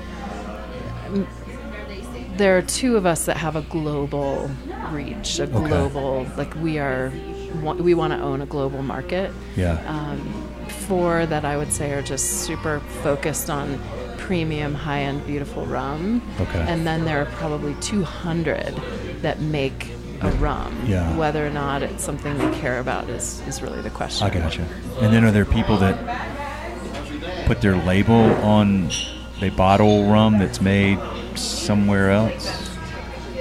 There 2.37 2.57
are 2.57 2.61
two 2.61 2.95
of 2.97 3.05
us 3.05 3.25
that 3.25 3.37
have 3.37 3.55
a 3.55 3.61
global 3.63 4.49
reach, 4.91 5.39
a 5.39 5.45
global 5.47 6.25
like 6.37 6.53
we 6.55 6.79
are. 6.79 7.11
We 7.79 7.93
want 7.93 8.13
to 8.13 8.19
own 8.19 8.41
a 8.41 8.45
global 8.45 8.81
market 8.81 9.29
Yeah. 9.57 9.73
um, 9.85 10.19
four 10.87 11.25
that 11.25 11.43
I 11.43 11.57
would 11.57 11.73
say 11.73 11.91
are 11.91 12.01
just 12.01 12.43
super 12.45 12.79
focused 13.03 13.49
on 13.49 13.77
premium, 14.31 14.73
high 14.73 15.01
end, 15.01 15.25
beautiful 15.25 15.65
rum. 15.65 16.21
Okay. 16.39 16.59
And 16.67 16.85
then 16.87 17.03
there 17.05 17.21
are 17.21 17.25
probably 17.25 17.73
200 17.81 18.73
that 19.21 19.39
make 19.41 19.89
a 20.21 20.29
rum. 20.33 20.73
Yeah. 20.85 21.17
Whether 21.17 21.45
or 21.45 21.49
not 21.49 21.81
it's 21.81 22.03
something 22.03 22.37
they 22.37 22.59
care 22.59 22.79
about 22.79 23.09
is, 23.09 23.41
is 23.47 23.61
really 23.61 23.81
the 23.81 23.89
question. 23.89 24.27
I 24.27 24.29
gotcha. 24.29 24.61
And 25.01 25.11
then 25.11 25.25
are 25.25 25.31
there 25.31 25.45
people 25.45 25.77
that 25.77 25.97
put 27.47 27.61
their 27.61 27.75
label 27.75 28.13
on 28.43 28.89
they 29.39 29.49
bottle 29.49 30.05
rum 30.09 30.37
that's 30.37 30.61
made 30.61 30.99
somewhere 31.35 32.11
else 32.11 32.69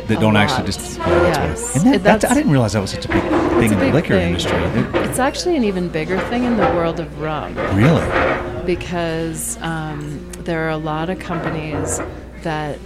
that 0.09 0.17
A 0.17 0.21
don't 0.21 0.33
lot. 0.35 0.45
actually 0.45 0.65
just 0.67 0.99
oh, 0.99 1.05
that's 1.05 1.39
Yes. 1.39 1.77
and 1.77 1.85
that, 1.87 1.95
It- 1.97 2.03
that's, 2.03 2.25
I 2.25 2.33
didn't 2.35 2.51
realize 2.51 2.73
that 2.73 2.81
was 2.81 2.91
such 2.93 3.05
a 3.05 3.09
big 3.09 3.23
thing 3.23 3.73
in 3.73 3.79
the 3.79 3.93
liquor 3.93 4.15
thing. 4.15 4.29
industry. 4.29 4.57
It- 4.57 4.95
It's 5.11 5.19
actually 5.19 5.57
an 5.57 5.65
even 5.65 5.89
bigger 5.89 6.19
thing 6.31 6.45
in 6.45 6.57
the 6.57 6.65
world 6.75 6.99
of 7.01 7.21
rum. 7.21 7.55
really? 7.77 8.07
because 8.67 9.57
um, 9.63 10.20
there 10.45 10.67
are 10.67 10.71
a 10.71 10.77
lot 10.77 11.11
of 11.11 11.19
companies 11.19 12.01
that 12.43 12.79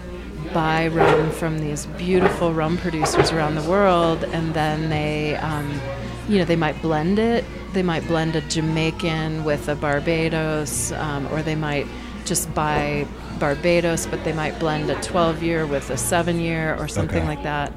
buy 0.53 0.89
rum 0.89 1.31
from 1.31 1.59
these 1.59 1.87
beautiful 1.87 2.53
rum 2.53 2.77
producers 2.79 3.33
around 3.33 3.55
the 3.55 3.69
world, 3.69 4.25
and 4.25 4.55
then 4.55 4.89
they, 4.91 5.37
um, 5.37 5.81
you 6.29 6.39
know, 6.39 6.45
they 6.45 6.57
might 6.57 6.81
blend 6.83 7.19
it. 7.19 7.45
They 7.73 7.83
might 7.83 8.07
blend 8.07 8.37
a 8.37 8.41
Jamaican 8.43 9.45
with 9.45 9.69
a 9.69 9.75
Barbados, 9.75 10.93
um, 10.93 11.27
or 11.33 11.43
they 11.43 11.55
might 11.57 11.87
just 12.25 12.53
buy 12.55 13.07
Barbados, 13.39 14.07
but 14.07 14.23
they 14.25 14.33
might 14.33 14.59
blend 14.59 14.91
a 14.91 15.01
12 15.03 15.43
year 15.43 15.67
with 15.67 15.91
a 15.91 15.97
7 15.97 16.39
year 16.41 16.77
or 16.79 16.89
something 16.89 17.19
Okay. 17.19 17.27
like 17.27 17.43
that. 17.43 17.73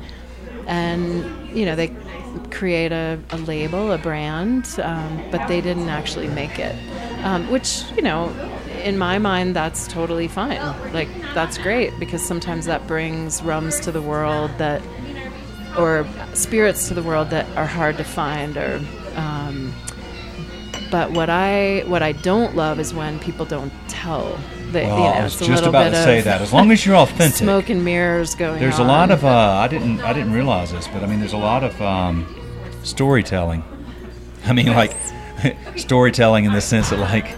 And, 0.68 1.26
you 1.58 1.66
know, 1.66 1.76
they 1.76 1.96
create 2.52 2.92
a, 2.92 3.20
a 3.32 3.38
label, 3.38 3.92
a 3.92 3.98
brand, 3.98 4.68
um, 4.84 5.22
but 5.32 5.48
they 5.48 5.62
didn't 5.62 5.90
actually 5.90 6.28
make 6.28 6.60
it. 6.60 6.76
Um, 7.24 7.50
which, 7.50 7.84
you 7.96 8.02
know, 8.04 8.32
in 8.80 8.98
my 8.98 9.18
mind, 9.20 9.56
that's 9.56 9.88
totally 9.88 10.28
fine. 10.28 10.60
Like, 10.94 11.10
that's 11.34 11.58
great 11.58 11.98
because 12.00 12.26
sometimes 12.26 12.66
that 12.66 12.88
brings 12.88 13.42
rums 13.44 13.80
to 13.82 13.92
the 13.92 14.02
world 14.02 14.52
that, 14.58 14.82
or 15.78 16.08
spirits 16.34 16.88
to 16.88 16.94
the 16.94 17.04
world 17.04 17.30
that 17.30 17.46
are 17.58 17.66
hard 17.66 17.98
to 17.98 18.04
find 18.04 18.58
or, 18.58 18.82
um, 19.16 19.74
but 20.90 21.12
what 21.12 21.30
I 21.30 21.84
what 21.88 22.02
I 22.02 22.14
don't 22.14 22.56
love 22.56 22.80
is 22.80 22.94
when 22.94 23.20
people 23.20 23.46
don't 23.46 23.74
tell. 23.88 24.38
That, 24.72 24.84
Well, 24.84 24.98
you 24.98 25.04
know, 25.04 25.10
I 25.12 25.24
was 25.24 25.40
just 25.40 25.64
about 25.64 25.90
to 25.92 26.04
say 26.04 26.22
that. 26.22 26.42
As 26.42 26.52
long 26.52 26.72
as 26.72 26.86
you're 26.86 26.96
authentic, 27.06 27.38
smoke 27.38 27.70
and 27.70 27.84
mirrors 27.84 28.36
going 28.36 28.60
there's 28.60 28.80
on. 28.80 28.86
a 28.86 28.90
lot 28.90 29.12
of 29.12 29.24
uh, 29.26 29.30
I 29.30 29.68
didn't 29.68 30.02
I 30.02 30.14
didn't 30.14 30.34
realize 30.34 30.72
this, 30.72 30.88
but 30.88 31.04
I 31.04 31.08
mean 31.08 31.20
there's 31.20 31.34
a 31.34 31.38
lot 31.38 31.64
of 31.64 31.82
um, 31.82 32.26
storytelling. 32.84 33.64
I 34.46 34.54
mean 34.54 34.68
like 34.68 34.96
storytelling 35.76 36.46
in 36.46 36.54
the 36.54 36.62
sense 36.62 36.90
that 36.90 37.00
like 37.00 37.36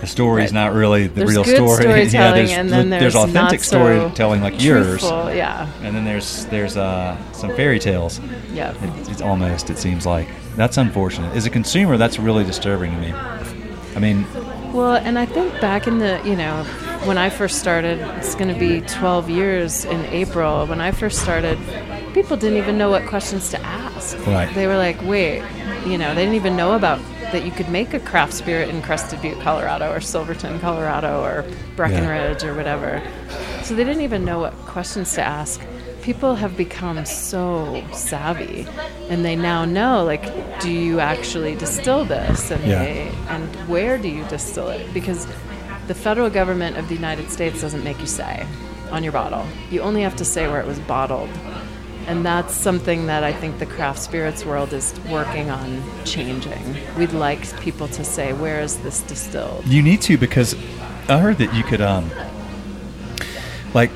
the 0.00 0.06
story's 0.06 0.52
Right. 0.52 0.52
not 0.52 0.72
really 0.74 1.06
the 1.06 1.24
There's 1.24 1.30
real 1.30 1.44
story. 1.44 1.84
yeah, 2.10 2.32
there's, 2.32 2.50
and 2.52 2.68
then 2.70 2.90
there's 2.90 3.02
there's 3.14 3.16
authentic 3.16 3.60
so 3.60 3.68
storytelling 3.78 4.40
like 4.42 4.62
yours, 4.62 5.02
Yeah, 5.02 5.68
and 5.82 5.94
then 5.94 6.04
there's 6.04 6.46
there's 6.46 6.76
uh, 6.76 7.16
some 7.32 7.54
fairy 7.56 7.78
tales. 7.78 8.20
yeah. 8.52 8.72
It, 8.82 9.08
it's 9.10 9.20
almost 9.22 9.70
it 9.70 9.78
seems 9.78 10.06
like 10.06 10.28
that's 10.56 10.76
unfortunate. 10.78 11.34
As 11.36 11.46
a 11.46 11.50
consumer, 11.50 11.96
that's 11.96 12.18
really 12.18 12.44
disturbing 12.44 12.90
to 12.92 12.98
me. 12.98 13.12
I 13.12 13.98
mean, 13.98 14.26
Well, 14.72 14.94
and 14.96 15.18
I 15.18 15.26
think 15.26 15.60
back 15.60 15.86
in 15.86 15.98
the, 15.98 16.20
you 16.24 16.36
know, 16.36 16.62
when 17.04 17.18
I 17.18 17.28
first 17.28 17.58
started, 17.58 17.98
it's 18.18 18.34
going 18.36 18.52
to 18.52 18.58
be 18.58 18.80
12 18.82 19.28
years 19.28 19.84
in 19.84 20.04
April. 20.06 20.64
When 20.66 20.80
I 20.80 20.92
first 20.92 21.20
started, 21.20 21.58
people 22.14 22.36
didn't 22.36 22.58
even 22.58 22.78
know 22.78 22.88
what 22.90 23.04
questions 23.06 23.50
to 23.50 23.60
ask. 23.62 24.16
Right. 24.26 24.52
They 24.54 24.66
were 24.68 24.76
like, 24.76 25.00
wait, 25.02 25.42
you 25.86 25.98
know, 25.98 26.14
they 26.14 26.22
didn't 26.22 26.36
even 26.36 26.56
know 26.56 26.74
about 26.74 27.00
that 27.32 27.44
you 27.44 27.50
could 27.50 27.68
make 27.68 27.94
a 27.94 28.00
craft 28.00 28.32
spirit 28.32 28.68
in 28.68 28.82
Crested 28.82 29.20
Butte, 29.22 29.40
Colorado, 29.40 29.92
or 29.92 30.00
Silverton, 30.00 30.58
Colorado, 30.60 31.22
or 31.22 31.44
Breckenridge, 31.76 32.42
or 32.44 32.54
whatever. 32.54 33.02
So 33.62 33.74
they 33.74 33.84
didn't 33.84 34.02
even 34.02 34.24
know 34.24 34.40
what 34.40 34.52
questions 34.66 35.14
to 35.14 35.22
ask. 35.22 35.60
People 36.02 36.34
have 36.34 36.56
become 36.56 37.04
so 37.04 37.84
savvy, 37.92 38.66
and 39.10 39.24
they 39.24 39.36
now 39.36 39.64
know, 39.64 40.02
like, 40.04 40.22
do 40.60 40.70
you 40.70 40.98
actually 40.98 41.54
distill 41.54 42.04
this, 42.04 42.50
and 42.50 42.64
Yeah. 42.64 42.78
they, 42.82 43.12
and 43.28 43.54
where 43.68 43.98
do 43.98 44.08
you 44.08 44.24
distill 44.24 44.68
it? 44.68 44.92
Because 44.94 45.26
the 45.88 45.94
federal 45.94 46.30
government 46.30 46.78
of 46.78 46.88
the 46.88 46.94
United 46.94 47.30
States 47.30 47.60
doesn't 47.60 47.84
make 47.84 48.00
you 48.00 48.06
say 48.06 48.46
on 48.90 49.02
your 49.04 49.12
bottle. 49.12 49.44
You 49.70 49.82
only 49.82 50.02
have 50.02 50.16
to 50.16 50.24
say 50.24 50.48
where 50.48 50.60
it 50.60 50.66
was 50.66 50.78
bottled. 50.80 51.28
And 52.10 52.26
that's 52.26 52.52
something 52.52 53.06
that 53.06 53.22
I 53.22 53.32
think 53.32 53.60
the 53.60 53.66
craft 53.66 54.00
spirits 54.00 54.44
world 54.44 54.72
is 54.72 54.98
working 55.08 55.48
on 55.48 55.80
changing. 56.04 56.76
We'd 56.98 57.12
like 57.12 57.56
people 57.60 57.86
to 57.86 58.02
say, 58.02 58.32
where 58.32 58.60
is 58.60 58.78
this 58.78 59.02
distilled? 59.02 59.64
You 59.64 59.80
need 59.80 60.02
to 60.02 60.18
because 60.18 60.56
I 61.08 61.18
heard 61.18 61.38
that 61.38 61.54
you 61.54 61.62
could 61.62 61.80
um 61.80 62.10
like 63.74 63.92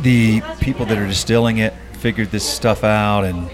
the 0.00 0.40
people 0.62 0.86
that 0.86 0.96
are 0.96 1.06
distilling 1.06 1.58
it 1.58 1.74
figured 1.98 2.30
this 2.30 2.48
stuff 2.48 2.82
out 2.82 3.24
and 3.24 3.50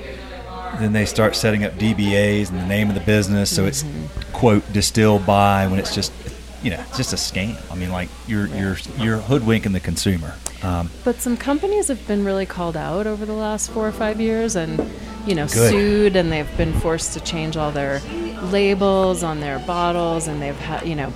then 0.78 0.92
they 0.92 1.04
start 1.04 1.34
setting 1.34 1.64
up 1.64 1.72
DBAs 1.72 2.50
and 2.50 2.60
the 2.60 2.66
name 2.66 2.90
of 2.90 2.94
the 2.94 3.00
business 3.00 3.52
so 3.52 3.66
it's 3.66 3.84
quote 4.32 4.72
distilled 4.72 5.26
by 5.26 5.66
when 5.66 5.80
it's 5.80 5.92
just 5.92 6.12
you 6.62 6.70
know 6.70 6.80
it's 6.86 6.96
just 6.96 7.12
a 7.12 7.16
scam. 7.16 7.60
I 7.72 7.74
mean 7.74 7.90
like 7.90 8.08
you're 8.28 8.46
you're 8.46 8.76
you're 8.98 9.18
hoodwinking 9.18 9.72
the 9.72 9.80
consumer. 9.80 10.36
Um, 10.62 10.90
But 11.04 11.20
some 11.20 11.36
companies 11.36 11.88
have 11.88 12.06
been 12.06 12.24
really 12.24 12.46
called 12.46 12.76
out 12.76 13.06
over 13.06 13.24
the 13.24 13.32
last 13.32 13.70
four 13.70 13.86
or 13.88 13.92
five 13.92 14.20
years 14.20 14.56
and, 14.56 14.78
you 15.26 15.34
know, 15.34 15.46
Good. 15.46 15.70
sued 15.70 16.16
and 16.16 16.30
they've 16.30 16.56
been 16.56 16.72
forced 16.80 17.14
to 17.14 17.20
change 17.20 17.56
all 17.56 17.70
their 17.70 18.00
labels 18.50 19.22
on 19.22 19.40
their 19.40 19.58
bottles 19.60 20.28
and 20.28 20.40
they've 20.42 20.58
had, 20.58 20.86
you 20.86 20.94
know, 20.94 21.12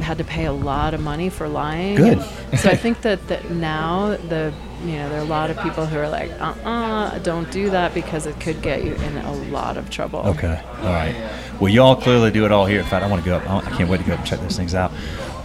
had 0.00 0.18
to 0.18 0.24
pay 0.24 0.44
a 0.44 0.52
lot 0.52 0.92
of 0.94 1.00
money 1.00 1.28
for 1.30 1.48
lying. 1.48 1.96
Good. 1.96 2.20
So 2.58 2.68
I 2.70 2.76
think 2.76 3.00
that, 3.02 3.26
that 3.28 3.50
now 3.50 4.16
the, 4.28 4.52
you 4.84 4.92
know, 4.92 5.08
there 5.08 5.18
are 5.18 5.22
a 5.22 5.24
lot 5.24 5.50
of 5.50 5.58
people 5.60 5.86
who 5.86 5.98
are 5.98 6.08
like, 6.08 6.30
uh-uh, 6.38 7.18
don't 7.20 7.50
do 7.50 7.70
that 7.70 7.94
because 7.94 8.26
it 8.26 8.38
could 8.40 8.60
get 8.60 8.84
you 8.84 8.94
in 8.94 9.16
a 9.18 9.32
lot 9.50 9.76
of 9.78 9.88
trouble. 9.90 10.20
Okay. 10.20 10.60
All 10.82 10.92
right. 10.92 11.14
Well, 11.60 11.72
y'all 11.72 11.96
clearly 11.96 12.30
do 12.30 12.44
it 12.44 12.52
all 12.52 12.66
here. 12.66 12.80
In 12.80 12.86
fact, 12.86 13.04
I 13.04 13.08
want 13.08 13.22
to 13.24 13.28
go 13.28 13.36
up. 13.36 13.48
I 13.48 13.58
I 13.58 13.76
can't 13.76 13.88
wait 13.88 13.98
to 13.98 14.04
go 14.06 14.12
up 14.12 14.18
and 14.20 14.28
check 14.28 14.40
those 14.40 14.56
things 14.56 14.74
out. 14.74 14.92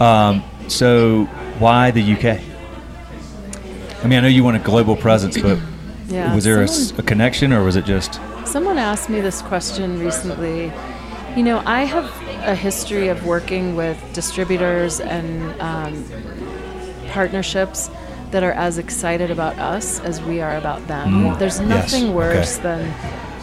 Um, 0.00 0.42
so, 0.68 1.24
why 1.58 1.90
the 1.90 2.02
UK? 2.02 2.40
I 4.02 4.08
mean, 4.08 4.18
I 4.18 4.22
know 4.22 4.28
you 4.28 4.42
want 4.44 4.56
a 4.56 4.60
global 4.60 4.96
presence, 4.96 5.40
but 5.40 5.58
Yeah, 6.08 6.34
was 6.34 6.44
there 6.44 6.66
someone- 6.66 7.00
a 7.00 7.02
connection, 7.04 7.52
or 7.52 7.62
was 7.64 7.76
it 7.76 7.84
just? 7.84 8.20
Someone 8.44 8.76
asked 8.76 9.08
me 9.08 9.20
this 9.20 9.40
question 9.42 9.98
recently. 9.98 10.72
You 11.36 11.42
know, 11.42 11.62
I 11.64 11.84
have 11.84 12.04
a 12.46 12.54
history 12.54 13.08
of 13.08 13.24
working 13.24 13.76
with 13.76 13.98
distributors 14.12 15.00
and 15.00 15.58
um, 15.60 16.04
partnerships 17.08 17.88
that 18.32 18.42
are 18.42 18.52
as 18.52 18.76
excited 18.78 19.30
about 19.30 19.58
us 19.58 20.00
as 20.00 20.20
we 20.22 20.40
are 20.40 20.56
about 20.56 20.86
them. 20.88 21.12
Mm, 21.24 21.38
There's 21.38 21.60
yes, 21.60 21.68
nothing 21.68 22.04
okay. 22.08 22.14
worse 22.14 22.58
than 22.58 22.92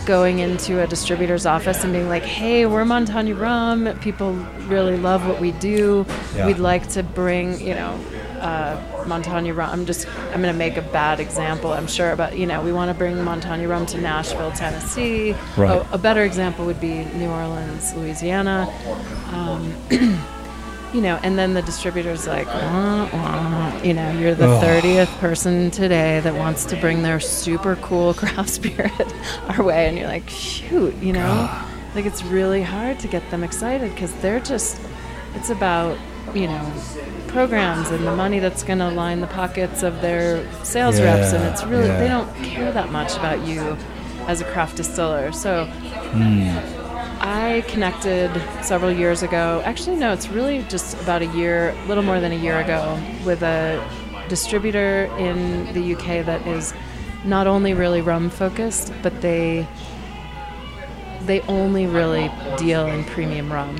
going 0.05 0.39
into 0.39 0.81
a 0.83 0.87
distributor's 0.87 1.45
office 1.45 1.83
and 1.83 1.93
being 1.93 2.09
like, 2.09 2.23
hey, 2.23 2.65
we're 2.65 2.85
Montanya 2.85 3.35
Rum. 3.35 3.87
People 4.01 4.33
really 4.67 4.97
love 4.97 5.27
what 5.27 5.39
we 5.39 5.51
do. 5.53 6.05
Yeah. 6.35 6.47
We'd 6.47 6.57
like 6.59 6.87
to 6.89 7.03
bring, 7.03 7.59
you 7.59 7.75
know, 7.75 7.99
uh, 8.39 8.98
Montanya 9.09 9.53
rum. 9.53 9.69
I'm 9.71 9.85
just, 9.85 10.07
I'm 10.07 10.41
going 10.41 10.53
to 10.53 10.57
make 10.57 10.77
a 10.77 10.81
bad 10.81 11.19
example, 11.19 11.73
I'm 11.73 11.87
sure, 11.87 12.15
but 12.15 12.37
you 12.37 12.45
know, 12.45 12.61
we 12.61 12.71
want 12.71 12.89
to 12.91 12.97
bring 12.97 13.21
Montanya 13.23 13.67
rum 13.67 13.85
to 13.87 13.99
Nashville, 13.99 14.51
Tennessee. 14.51 15.35
Right. 15.57 15.71
A, 15.71 15.93
a 15.95 15.97
better 15.97 16.23
example 16.23 16.65
would 16.65 16.79
be 16.79 17.03
New 17.15 17.29
Orleans, 17.29 17.93
Louisiana. 17.95 18.71
Um, 19.33 19.73
you 20.93 21.01
know, 21.01 21.19
and 21.21 21.37
then 21.37 21.53
the 21.53 21.61
distributor's 21.61 22.27
like, 22.27 22.47
wah, 22.47 23.09
wah, 23.11 23.81
you 23.83 23.93
know, 23.93 24.11
you're 24.11 24.33
the. 24.35 24.59
30th 24.59 25.07
person 25.19 25.71
today 25.71 26.19
that 26.21 26.33
wants 26.35 26.65
to 26.65 26.75
bring 26.77 27.01
their 27.03 27.19
super 27.19 27.75
cool 27.77 28.13
craft 28.21 28.49
spirit 28.49 29.13
our 29.47 29.63
way. 29.63 29.87
And 29.87 29.97
you're 29.97 30.07
like, 30.07 30.29
shoot, 30.29 30.95
you 30.95 31.13
know, 31.13 31.49
like 31.95 32.05
it's 32.05 32.23
really 32.23 32.61
hard 32.63 32.99
to 32.99 33.07
get 33.07 33.29
them 33.31 33.43
excited 33.43 33.91
because 33.93 34.13
they're 34.15 34.39
just, 34.39 34.79
it's 35.35 35.49
about, 35.49 35.97
you 36.35 36.47
know, 36.47 36.73
programs 37.27 37.89
and 37.89 38.05
the 38.05 38.15
money 38.15 38.39
that's 38.39 38.63
going 38.63 38.79
to 38.79 38.89
line 38.89 39.21
the 39.21 39.27
pockets 39.27 39.83
of 39.83 40.01
their 40.01 40.47
sales 40.63 40.99
reps. 40.99 41.33
And 41.33 41.43
it's 41.45 41.63
really, 41.63 41.87
yeah. 41.87 41.99
they 41.99 42.07
don't 42.07 42.33
care 42.43 42.71
that 42.71 42.91
much 42.91 43.15
about 43.15 43.45
you 43.47 43.77
as 44.27 44.41
a 44.41 44.45
craft 44.45 44.77
distiller. 44.77 45.31
So, 45.31 45.65
hmm. 45.65 46.79
I 47.21 47.65
connected 47.67 48.31
several 48.63 48.91
years 48.91 49.23
ago. 49.23 49.61
Actually, 49.65 49.97
no, 49.97 50.13
it's 50.13 50.29
really 50.29 50.63
just 50.69 50.99
about 51.01 51.21
a 51.21 51.25
year, 51.27 51.71
a 51.71 51.87
little 51.87 52.03
more 52.03 52.21
than 52.21 52.31
a 52.31 52.35
year 52.35 52.59
ago, 52.59 52.97
with 53.25 53.43
a 53.43 53.85
distributor 54.29 55.05
in 55.17 55.71
the 55.73 55.95
UK 55.95 56.25
that 56.25 56.47
is 56.47 56.73
not 57.25 57.45
only 57.45 57.73
really 57.73 58.01
rum 58.01 58.29
focused, 58.29 58.93
but 59.01 59.21
they 59.21 59.67
they 61.23 61.41
only 61.41 61.85
really 61.85 62.31
deal 62.57 62.87
in 62.87 63.03
premium 63.03 63.51
rum. 63.51 63.75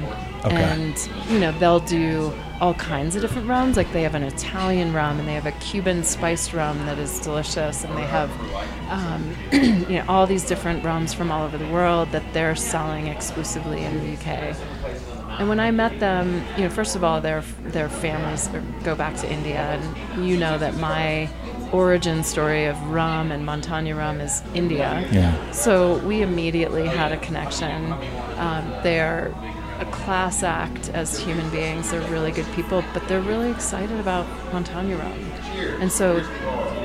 Okay. 0.46 0.56
And 0.56 1.10
you 1.30 1.40
know, 1.40 1.52
they'll 1.54 1.80
do 1.82 2.34
all 2.62 2.74
kinds 2.74 3.16
of 3.16 3.22
different 3.22 3.48
rums. 3.48 3.78
Like 3.78 3.92
they 3.92 4.04
have 4.04 4.16
an 4.16 4.24
Italian 4.24 4.94
rum 4.94 5.20
and 5.20 5.28
they 5.28 5.34
have 5.34 5.46
a 5.46 5.52
Cuban 5.54 6.04
spiced 6.04 6.54
rum 6.54 6.78
that 6.86 6.98
is 6.98 7.20
delicious, 7.20 7.84
and 7.84 7.98
they 7.98 8.04
have 8.04 8.32
um, 8.90 9.36
you 9.90 9.98
know 9.98 10.06
all 10.08 10.26
these 10.26 10.46
different 10.46 10.84
rums 10.84 11.14
from 11.14 11.32
all 11.32 11.46
over 11.46 11.58
the 11.58 11.68
world 11.68 12.12
that 12.12 12.24
they're 12.34 12.56
selling 12.56 13.08
exclusively 13.08 13.84
in 13.84 13.98
the 14.00 14.14
UK. 14.14 14.56
And 15.40 15.48
when 15.48 15.60
I 15.60 15.72
met 15.72 16.02
them, 16.02 16.44
you 16.58 16.64
know, 16.64 16.70
first 16.70 16.96
of 16.96 17.04
all, 17.04 17.22
their 17.22 17.42
their 17.64 17.90
families 17.90 18.50
go 18.84 18.96
back 18.96 19.16
to 19.18 19.32
India, 19.32 19.60
and 19.60 20.28
you 20.28 20.38
know 20.38 20.58
that 20.58 20.76
my 20.76 21.30
origin 21.72 22.24
story 22.24 22.66
of 22.66 22.82
rum 22.90 23.32
and 23.32 23.46
Montanya 23.46 23.96
rum 23.96 24.20
is 24.20 24.42
India. 24.54 25.08
Yeah. 25.12 25.52
So 25.52 26.00
we 26.00 26.22
immediately 26.24 26.88
had 26.88 27.12
a 27.12 27.18
connection. 27.18 27.94
Um, 28.38 28.74
they're 28.84 29.34
a 29.80 29.86
class 29.86 30.44
act 30.44 30.90
as 30.90 31.18
human 31.18 31.50
beings. 31.50 31.92
They're 31.92 32.02
really 32.12 32.32
good 32.32 32.46
people, 32.54 32.84
but 32.94 33.08
they're 33.08 33.22
really 33.22 33.50
excited 33.50 34.00
about 34.00 34.26
Montanya 34.54 34.98
rum. 34.98 35.32
And 35.80 35.92
so 35.92 36.18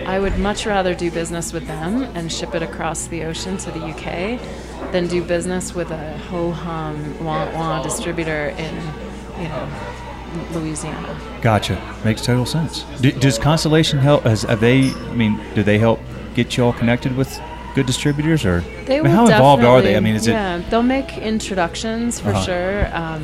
I 0.07 0.19
would 0.19 0.39
much 0.39 0.67
rather 0.67 0.95
do 0.95 1.11
business 1.11 1.53
with 1.53 1.67
them 1.67 2.03
and 2.15 2.31
ship 2.33 2.55
it 2.55 2.63
across 2.63 3.09
the 3.09 3.25
ocean 3.25 3.57
to 3.59 3.71
the 3.71 3.81
UK 3.81 4.41
than 4.93 5.09
do 5.09 5.23
business 5.25 5.75
with 5.75 5.91
a 5.91 6.19
ho 6.29 6.53
hum 6.53 7.25
wah 7.25 7.51
wah 7.53 7.83
distributor 7.83 8.49
in, 8.59 8.75
you 9.41 9.49
know, 9.49 9.69
Louisiana. 10.53 11.19
Gotcha. 11.43 11.81
Makes 12.05 12.23
total 12.23 12.47
sense. 12.47 12.85
Do, 13.01 13.13
does 13.13 13.39
Constellation 13.39 13.99
help? 13.99 14.25
Has, 14.25 14.43
have 14.43 14.61
they? 14.61 14.91
I 14.91 15.15
mean, 15.15 15.41
do 15.55 15.63
they 15.63 15.79
help 15.79 16.01
get 16.35 16.57
you 16.57 16.65
all 16.65 16.73
connected 16.73 17.17
with 17.17 17.41
good 17.75 17.87
distributors, 17.87 18.45
or 18.45 18.61
They 18.87 18.99
I 19.01 19.03
mean, 19.03 19.13
how 19.13 19.27
involved 19.27 19.65
are 19.65 19.83
they? 19.83 19.97
I 19.97 20.01
mean, 20.01 20.15
is 20.15 20.27
yeah, 20.27 20.63
they'll 20.71 20.83
make 20.83 21.19
introductions 21.19 22.21
for 22.21 22.31
Uh-huh. 22.31 22.45
sure, 22.45 22.97
um, 22.97 23.23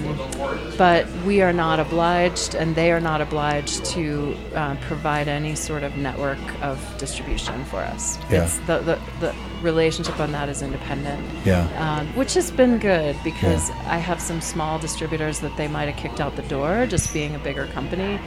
but 0.77 1.07
we 1.25 1.41
are 1.41 1.53
not 1.53 1.79
obliged, 1.79 2.55
and 2.55 2.75
they 2.75 2.91
are 2.91 3.01
not 3.01 3.21
obliged 3.21 3.85
to 3.87 4.37
uh, 4.55 4.75
provide 4.89 5.29
any 5.29 5.55
sort 5.55 5.83
of 5.85 5.97
network 5.97 6.39
of 6.63 6.79
distribution 6.99 7.65
for 7.67 7.79
us. 7.81 8.19
Yeah. 8.31 8.45
It's 8.45 8.59
the, 8.67 8.79
the 8.81 8.99
the 9.21 9.35
relationship 9.63 10.19
on 10.19 10.33
that 10.33 10.49
is 10.49 10.63
independent. 10.63 11.23
Yeah. 11.45 11.69
Um, 11.79 12.07
which 12.17 12.35
has 12.35 12.51
been 12.51 12.79
good 12.79 13.15
because 13.23 13.71
I 13.87 13.99
have 13.99 14.21
some 14.21 14.41
small 14.41 14.79
distributors 14.79 15.41
that 15.41 15.57
they 15.57 15.69
might 15.69 15.89
have 15.89 15.97
kicked 15.97 16.21
out 16.21 16.35
the 16.37 16.43
door 16.43 16.87
just 16.87 17.13
being 17.13 17.35
a 17.35 17.39
bigger 17.39 17.67
company. 17.67 18.19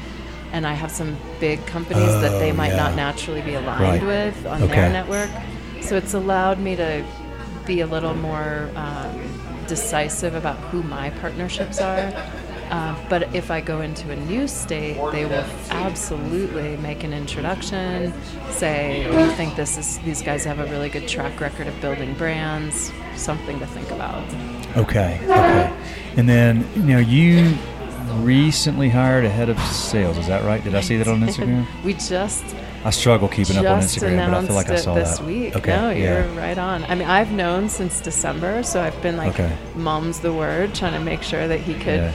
And 0.54 0.68
I 0.68 0.74
have 0.74 0.92
some 0.92 1.18
big 1.40 1.66
companies 1.66 2.12
that 2.22 2.38
they 2.38 2.52
Oh, 2.52 2.56
might 2.62 2.74
yeah. 2.74 2.84
not 2.84 2.96
naturally 2.96 3.42
be 3.42 3.56
aligned 3.56 4.04
Right. 4.04 4.06
with 4.06 4.46
on 4.46 4.62
Okay. 4.62 4.76
their 4.76 4.90
network. 4.92 5.32
So 5.84 5.98
it's 5.98 6.14
allowed 6.14 6.60
me 6.60 6.76
to 6.78 7.06
be 7.66 7.82
a 7.82 7.88
little 7.88 8.14
more 8.16 8.70
um, 8.76 9.22
decisive 9.68 10.34
about 10.34 10.58
who 10.70 10.82
my 10.84 11.10
partnerships 11.10 11.82
are. 11.82 12.12
Uh, 12.70 12.96
but 13.10 13.36
if 13.36 13.52
I 13.52 13.62
go 13.62 13.82
into 13.82 14.10
a 14.12 14.16
new 14.16 14.48
state, 14.48 14.96
they 15.12 15.26
will 15.26 15.46
absolutely 15.70 16.78
make 16.78 17.04
an 17.04 17.14
introduction, 17.14 18.14
say 18.50 19.06
we 19.10 19.32
think 19.36 19.56
this 19.56 19.78
is 19.78 20.00
these 20.00 20.22
guys 20.24 20.44
have 20.46 20.60
a 20.60 20.66
really 20.66 20.90
good 20.90 21.08
track 21.08 21.40
record 21.40 21.68
of 21.68 21.80
building 21.82 22.14
brands, 22.16 22.92
something 23.16 23.60
to 23.60 23.68
think 23.68 23.92
about. 23.92 24.24
Okay. 24.78 25.20
Okay. 25.24 25.74
And 26.16 26.28
then 26.28 26.68
you 26.76 26.84
know 26.84 27.00
you 27.00 27.56
recently 28.22 28.90
hired 28.90 29.26
a 29.26 29.30
head 29.30 29.50
of 29.50 29.60
sales. 29.60 30.18
Is 30.18 30.28
that 30.28 30.44
right? 30.44 30.64
Did 30.64 30.76
I 30.76 30.82
see 30.82 30.98
that 30.98 31.08
on 31.08 31.22
Instagram? 31.22 31.66
we 31.84 31.94
just 31.94 32.44
I 32.86 32.90
struggle 32.90 33.28
keeping 33.30 33.58
up 33.58 33.66
on 33.66 33.80
Instagram, 33.82 34.30
but 34.32 34.44
I 34.44 34.46
feel 34.46 34.56
like 34.56 34.70
I 34.70 34.76
saw 34.76 34.94
this 34.94 35.18
that. 35.18 35.26
week. 35.26 35.56
Okay. 35.56 35.76
No, 35.76 35.90
you're 35.90 36.26
yeah. 36.26 36.38
right 36.38 36.58
on. 36.58 36.84
I 36.86 36.96
mean, 36.96 37.08
I've 37.08 37.32
known 37.32 37.70
since 37.70 38.02
December, 38.02 38.62
so 38.64 38.82
I've 38.82 39.02
been 39.02 39.16
like 39.16 39.40
Okay. 39.40 39.56
mom's 39.76 40.20
the 40.20 40.34
word, 40.34 40.76
trying 40.76 40.94
to 40.94 41.00
make 41.00 41.24
sure 41.24 41.48
that 41.48 41.62
he 41.62 41.74
could 41.76 42.02
Yeah. 42.02 42.12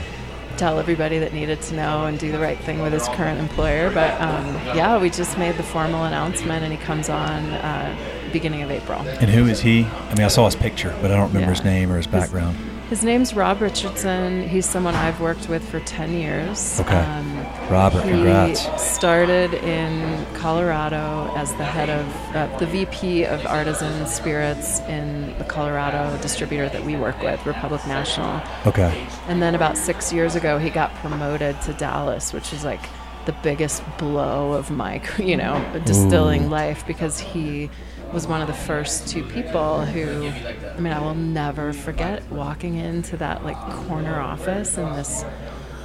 tell 0.57 0.77
everybody 0.77 1.17
that 1.19 1.33
needed 1.33 1.61
to 1.63 1.75
know 1.75 2.05
and 2.05 2.19
do 2.19 2.31
the 2.31 2.37
right 2.39 2.59
thing 2.59 2.81
with 2.81 2.93
his 2.93 3.07
current 3.09 3.39
employer. 3.39 3.89
But 3.91 4.19
um, 4.21 4.45
yeah, 4.75 4.99
we 4.99 5.09
just 5.09 5.37
made 5.39 5.57
the 5.57 5.63
formal 5.63 6.03
announcement, 6.03 6.63
and 6.63 6.71
he 6.71 6.77
comes 6.77 7.09
on 7.09 7.45
uh, 7.51 7.95
beginning 8.31 8.61
of 8.61 8.69
April. 8.69 8.99
And 9.01 9.29
who 9.29 9.47
is 9.47 9.61
he? 9.61 9.85
I 9.85 10.15
mean, 10.15 10.25
I 10.25 10.27
saw 10.27 10.45
his 10.45 10.55
picture, 10.55 10.95
but 11.01 11.11
I 11.11 11.15
don't 11.15 11.29
remember 11.29 11.49
his 11.51 11.63
name 11.63 11.91
or 11.91 11.97
his 11.97 12.05
background. 12.07 12.57
His 12.89 13.03
name's 13.03 13.35
Rob 13.35 13.61
Richardson. 13.61 14.49
He's 14.49 14.65
someone 14.65 14.95
I've 14.95 15.21
worked 15.21 15.47
with 15.47 15.63
for 15.69 15.79
10 15.79 16.11
years. 16.11 16.79
Okay. 16.79 16.97
Um, 16.97 17.37
Robert, 17.69 18.01
he 18.01 18.09
congrats. 18.09 18.81
started 18.81 19.53
in 19.53 20.25
Colorado 20.33 21.31
as 21.35 21.53
the 21.53 21.63
head 21.63 21.91
of 21.91 22.35
uh, 22.35 22.57
the 22.57 22.65
VP 22.65 23.25
of 23.25 23.45
Artisan 23.45 24.07
Spirits 24.07 24.79
in 24.81 25.37
the 25.37 25.43
Colorado 25.43 26.19
distributor 26.23 26.67
that 26.67 26.83
we 26.83 26.95
work 26.95 27.21
with, 27.21 27.45
Republic 27.45 27.85
National. 27.85 28.41
Okay. 28.65 29.07
And 29.27 29.39
then 29.39 29.53
about 29.53 29.77
six 29.77 30.11
years 30.11 30.35
ago, 30.35 30.57
he 30.57 30.71
got 30.71 30.91
promoted 30.95 31.61
to 31.61 31.73
Dallas, 31.73 32.33
which 32.33 32.51
is 32.53 32.65
like 32.65 32.81
the 33.27 33.33
biggest 33.43 33.83
blow 33.99 34.53
of 34.53 34.71
my, 34.71 34.99
you 35.19 35.37
know, 35.37 35.63
distilling 35.85 36.45
Ooh. 36.45 36.49
life 36.49 36.87
because 36.87 37.19
he 37.19 37.69
was 38.13 38.27
one 38.27 38.41
of 38.41 38.47
the 38.47 38.53
first 38.53 39.07
two 39.07 39.23
people 39.23 39.85
who, 39.85 40.27
I 40.27 40.79
mean, 40.79 40.93
I 40.93 40.99
will 40.99 41.15
never 41.15 41.73
forget 41.73 42.23
walking 42.31 42.75
into 42.75 43.17
that 43.17 43.43
like 43.43 43.57
corner 43.87 44.19
office 44.19 44.77
in 44.77 44.91
this 44.95 45.23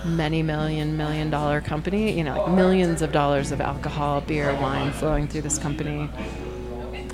many 0.05 0.43
million 0.43 0.97
million 0.97 1.31
dollar 1.31 1.61
company, 1.61 2.13
you 2.13 2.25
know, 2.25 2.37
like 2.37 2.55
millions 2.55 3.03
of 3.03 3.13
dollars 3.13 3.53
of 3.53 3.61
alcohol, 3.61 4.21
beer, 4.21 4.55
wine 4.61 4.93
flowing 4.93 5.29
through 5.29 5.43
this 5.43 5.59
company 5.59 6.09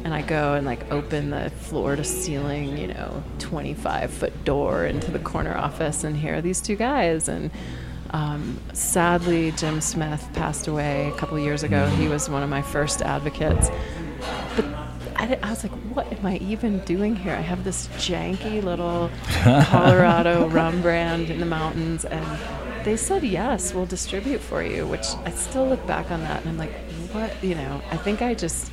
and 0.05 0.15
I 0.15 0.23
go 0.23 0.55
and 0.55 0.67
like 0.67 0.91
open 0.91 1.31
the 1.31 1.51
floor 1.51 1.97
to 1.97 2.05
ceiling, 2.05 2.77
you 2.79 2.89
know, 2.89 3.23
25 3.39 4.11
foot 4.11 4.45
door 4.45 4.87
into 4.87 5.11
the 5.11 5.19
corner 5.19 5.57
office, 5.57 6.05
and 6.05 6.17
here 6.17 6.37
are 6.37 6.41
these 6.41 6.61
two 6.61 6.77
guys. 6.77 7.29
And 7.29 7.51
um, 8.11 8.59
sadly, 8.73 9.53
Jim 9.53 9.81
Smith 9.81 10.27
passed 10.33 10.67
away 10.69 11.09
a 11.15 11.17
couple 11.19 11.39
years 11.39 11.63
ago. 11.63 11.87
He 11.91 12.09
was 12.09 12.29
one 12.29 12.43
of 12.43 12.51
my 12.51 12.63
first 12.63 13.03
advocates. 13.03 13.71
But 14.57 14.65
I, 15.21 15.39
I 15.43 15.51
was 15.51 15.63
like, 15.63 15.73
what 15.93 16.11
am 16.11 16.25
I 16.25 16.39
even 16.39 16.79
doing 16.81 17.15
here? 17.15 17.35
I 17.35 17.43
have 17.43 17.63
this 17.63 17.89
janky 17.89 18.63
little 18.63 19.11
Colorado 19.65 20.49
rum 20.49 20.81
brand 20.81 21.29
in 21.29 21.41
the 21.41 21.47
mountains, 21.47 22.07
and 22.07 22.39
they 22.85 22.97
said 22.97 23.23
yes, 23.23 23.75
we'll 23.75 23.85
distribute 23.85 24.41
for 24.41 24.63
you. 24.63 24.87
Which 24.87 25.07
I 25.27 25.31
still 25.31 25.67
look 25.67 25.87
back 25.87 26.11
on 26.11 26.21
that, 26.23 26.41
and 26.41 26.49
I'm 26.49 26.57
like, 26.57 26.73
what? 27.13 27.33
You 27.45 27.55
know, 27.55 27.83
I 27.91 27.99
think 27.99 28.23
I 28.23 28.33
just 28.33 28.73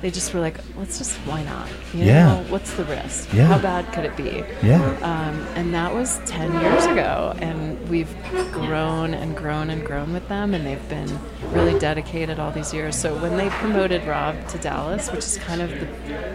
they 0.00 0.10
just 0.10 0.32
were 0.32 0.40
like, 0.40 0.58
let's 0.76 0.98
just 0.98 1.16
why 1.26 1.42
not? 1.42 1.66
You 1.92 2.04
Yeah. 2.04 2.26
know, 2.36 2.44
what's 2.50 2.72
the 2.74 2.84
risk? 2.84 3.32
Yeah. 3.34 3.46
How 3.46 3.58
bad 3.58 3.92
could 3.92 4.04
it 4.04 4.16
be? 4.16 4.44
Yeah. 4.62 4.80
Um, 5.02 5.44
and 5.56 5.74
that 5.74 5.92
was 5.92 6.20
10 6.26 6.52
years 6.60 6.84
ago. 6.86 7.34
And 7.40 7.88
we've 7.88 8.08
grown 8.52 9.12
and 9.14 9.36
grown 9.36 9.70
and 9.70 9.84
grown 9.84 10.12
with 10.12 10.28
them. 10.28 10.54
And 10.54 10.64
they've 10.64 10.88
been 10.88 11.18
really 11.52 11.76
dedicated 11.80 12.38
all 12.38 12.52
these 12.52 12.72
years. 12.72 12.94
So 12.94 13.16
when 13.18 13.36
they 13.36 13.48
promoted 13.50 14.04
Rob 14.06 14.46
to 14.48 14.58
Dallas, 14.58 15.10
which 15.10 15.24
is 15.24 15.38
kind 15.38 15.60
of 15.62 15.70
the, 15.70 15.86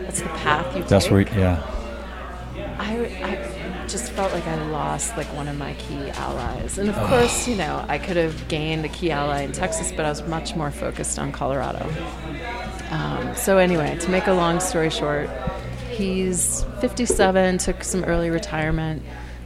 that's 0.03 0.21
the 0.21 0.29
path 0.29 0.75
you 0.75 0.83
That's 0.83 1.05
take. 1.05 1.13
where, 1.13 1.39
yeah. 1.39 1.63
I, 2.79 2.95
I 3.23 3.87
just 3.87 4.11
felt 4.11 4.33
like 4.33 4.45
I 4.47 4.55
lost 4.67 5.15
like 5.15 5.27
one 5.35 5.47
of 5.47 5.57
my 5.57 5.73
key 5.75 6.09
allies. 6.11 6.77
And 6.77 6.89
of 6.89 6.97
Oh. 6.97 7.07
course, 7.07 7.47
you 7.47 7.55
know, 7.55 7.85
I 7.87 7.97
could 7.97 8.17
have 8.17 8.47
gained 8.49 8.83
a 8.83 8.89
key 8.89 9.11
ally 9.11 9.41
in 9.43 9.51
Texas, 9.53 9.91
but 9.95 10.05
I 10.05 10.09
was 10.09 10.21
much 10.27 10.55
more 10.55 10.71
focused 10.71 11.17
on 11.17 11.31
Colorado. 11.31 11.85
Um, 12.93 13.35
so 13.35 13.57
anyway, 13.57 13.97
to 13.99 14.09
make 14.11 14.27
a 14.27 14.33
long 14.33 14.59
story 14.59 14.89
short, 14.89 15.29
he's 15.89 16.63
57, 16.79 17.57
took 17.57 17.83
some 17.83 18.03
early 18.03 18.29
retirement, 18.29 19.01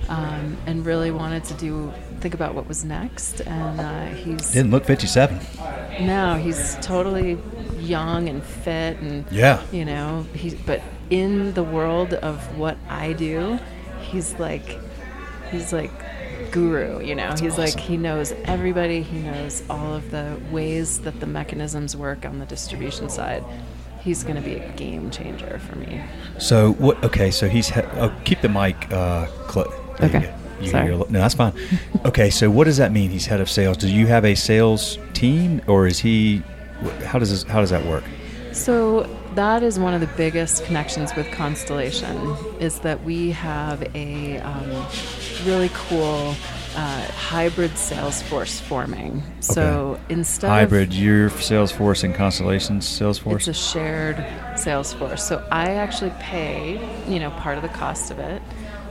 um, 0.09 0.57
and 0.65 0.85
really 0.85 1.11
wanted 1.11 1.43
to 1.45 1.53
do 1.53 1.93
think 2.19 2.33
about 2.33 2.55
what 2.55 2.67
was 2.67 2.83
next. 2.83 3.39
And 3.41 3.79
uh, 3.79 4.05
he's 4.15 4.51
Didn't 4.51 4.71
look 4.71 4.85
57. 4.85 5.39
no, 6.01 6.35
he's 6.35 6.75
totally 6.81 7.37
young 7.79 8.27
and 8.27 8.43
fit, 8.43 8.97
and 8.99 9.25
Yeah. 9.31 9.61
you 9.71 9.85
know, 9.85 10.25
he. 10.33 10.55
But 10.65 10.81
in 11.09 11.53
the 11.53 11.63
world 11.63 12.13
of 12.15 12.57
what 12.57 12.77
I 12.89 13.13
do, 13.13 13.59
he's 14.01 14.33
like, 14.39 14.77
he's 15.51 15.71
like 15.71 15.91
guru. 16.51 17.03
You 17.03 17.15
know, 17.15 17.29
That's 17.29 17.41
he's 17.41 17.57
like 17.57 17.79
he 17.79 17.97
knows 17.97 18.33
everybody. 18.45 19.01
He 19.01 19.19
knows 19.19 19.63
all 19.69 19.93
of 19.93 20.11
the 20.11 20.37
ways 20.51 20.99
that 21.01 21.19
the 21.19 21.25
mechanisms 21.27 21.95
work 21.95 22.25
on 22.25 22.39
the 22.39 22.45
distribution 22.45 23.09
side. 23.09 23.43
He's 24.01 24.23
going 24.23 24.35
to 24.35 24.41
be 24.41 24.55
a 24.55 24.69
game 24.73 25.11
changer 25.11 25.59
for 25.59 25.75
me. 25.77 26.01
So 26.39 26.73
what? 26.73 27.03
Okay, 27.03 27.29
so 27.31 27.49
he's 27.49 27.69
he- 27.69 27.81
oh, 27.81 28.13
keep 28.23 28.41
the 28.41 28.49
mic. 28.49 28.91
Uh, 28.91 29.27
cl- 29.49 29.73
Okay. 29.99 30.31
You 30.61 30.69
Sorry. 30.69 30.87
hear 30.87 30.97
no, 30.97 31.19
that's 31.19 31.33
fine. 31.35 31.53
okay, 32.05 32.29
so 32.29 32.49
what 32.49 32.63
does 32.65 32.77
that 32.77 32.91
mean? 32.91 33.09
He's 33.11 33.25
head 33.27 33.41
of 33.41 33.49
sales. 33.49 33.77
Do 33.77 33.87
you 33.89 34.07
have 34.07 34.25
a 34.25 34.33
sales 34.35 34.97
team, 35.13 35.61
or 35.67 35.87
is 35.87 35.99
he? 35.99 36.41
How 37.05 37.19
does 37.19 37.29
this, 37.31 37.43
how 37.43 37.59
does 37.61 37.69
that 37.71 37.85
work? 37.85 38.03
So 38.53 39.03
that 39.35 39.61
is 39.61 39.77
one 39.77 39.93
of 39.93 40.01
the 40.01 40.09
biggest 40.17 40.65
connections 40.65 41.15
with 41.15 41.29
Constellation 41.31 42.15
is 42.59 42.79
that 42.79 43.03
we 43.03 43.31
have 43.31 43.83
a 43.95 44.37
um, 44.39 44.71
really 45.41 45.69
cool 45.73 46.35
uh, 46.75 47.01
hybrid 47.11 47.75
sales 47.77 48.21
force 48.23 48.59
forming. 48.59 49.23
So 49.39 49.99
instead 50.09 50.49
Hybrid, 50.49 50.89
of 50.89 50.95
your 50.95 51.29
Salesforce 51.31 52.03
and 52.03 52.13
Constellation's 52.13 52.85
Salesforce. 52.85 53.35
It's 53.35 53.47
a 53.47 53.53
shared 53.53 54.25
sales 54.57 54.93
force. 54.93 55.23
So 55.27 55.45
I 55.51 55.71
actually 55.71 56.11
pay, 56.19 56.79
you 57.07 57.19
know, 57.19 57.31
part 57.31 57.57
of 57.57 57.63
the 57.63 57.69
cost 57.69 58.11
of 58.11 58.19
it. 58.19 58.41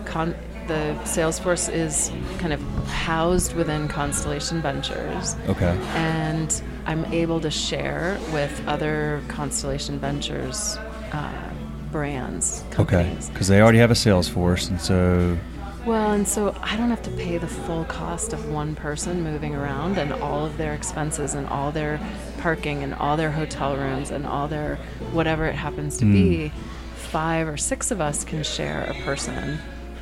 Con- 0.05 0.35
the 0.67 1.05
sales 1.05 1.39
force 1.39 1.69
is 1.69 2.11
kind 2.39 2.53
of 2.53 2.61
housed 2.89 3.55
within 3.55 3.87
Constellation 3.87 4.61
Ventures. 4.61 5.37
okay. 5.49 5.79
And 5.95 6.61
I'm 6.87 7.05
able 7.07 7.41
to 7.41 7.53
share 7.53 8.19
with 8.33 8.61
other 8.67 9.23
Constellation 9.29 10.01
Ventures 10.01 10.77
uh, 11.13 11.51
brands, 11.93 12.65
Okay. 12.81 13.17
Because 13.33 13.47
they 13.47 13.61
already 13.61 13.79
have 13.79 13.93
a 13.93 13.95
Salesforce, 13.95 14.69
and 14.69 14.81
so 14.81 15.39
Well, 15.87 16.11
and 16.11 16.27
so 16.27 16.53
I 16.63 16.77
don't 16.77 16.91
have 16.91 17.03
to 17.03 17.13
pay 17.13 17.39
the 17.39 17.47
full 17.47 17.85
cost 17.85 18.33
of 18.33 18.51
one 18.51 18.75
person 18.75 19.23
moving 19.23 19.55
around 19.55 19.99
and 19.99 20.13
all 20.13 20.45
of 20.45 20.57
their 20.57 20.75
expenses 20.75 21.35
and 21.35 21.47
all 21.47 21.71
their 21.71 22.01
parking 22.39 22.83
and 22.83 22.93
all 22.93 23.17
their 23.17 23.31
hotel 23.31 23.77
rooms 23.77 24.11
and 24.11 24.27
all 24.27 24.49
their 24.49 24.81
whatever 25.13 25.47
it 25.47 25.55
happens 25.55 25.97
to 25.99 26.05
hmm. 26.05 26.13
be. 26.13 26.53
Five 26.97 27.47
or 27.47 27.57
six 27.57 27.93
of 27.93 28.01
us 28.01 28.25
can 28.25 28.43
share 28.43 28.83
a 28.83 28.95
person. 29.05 29.61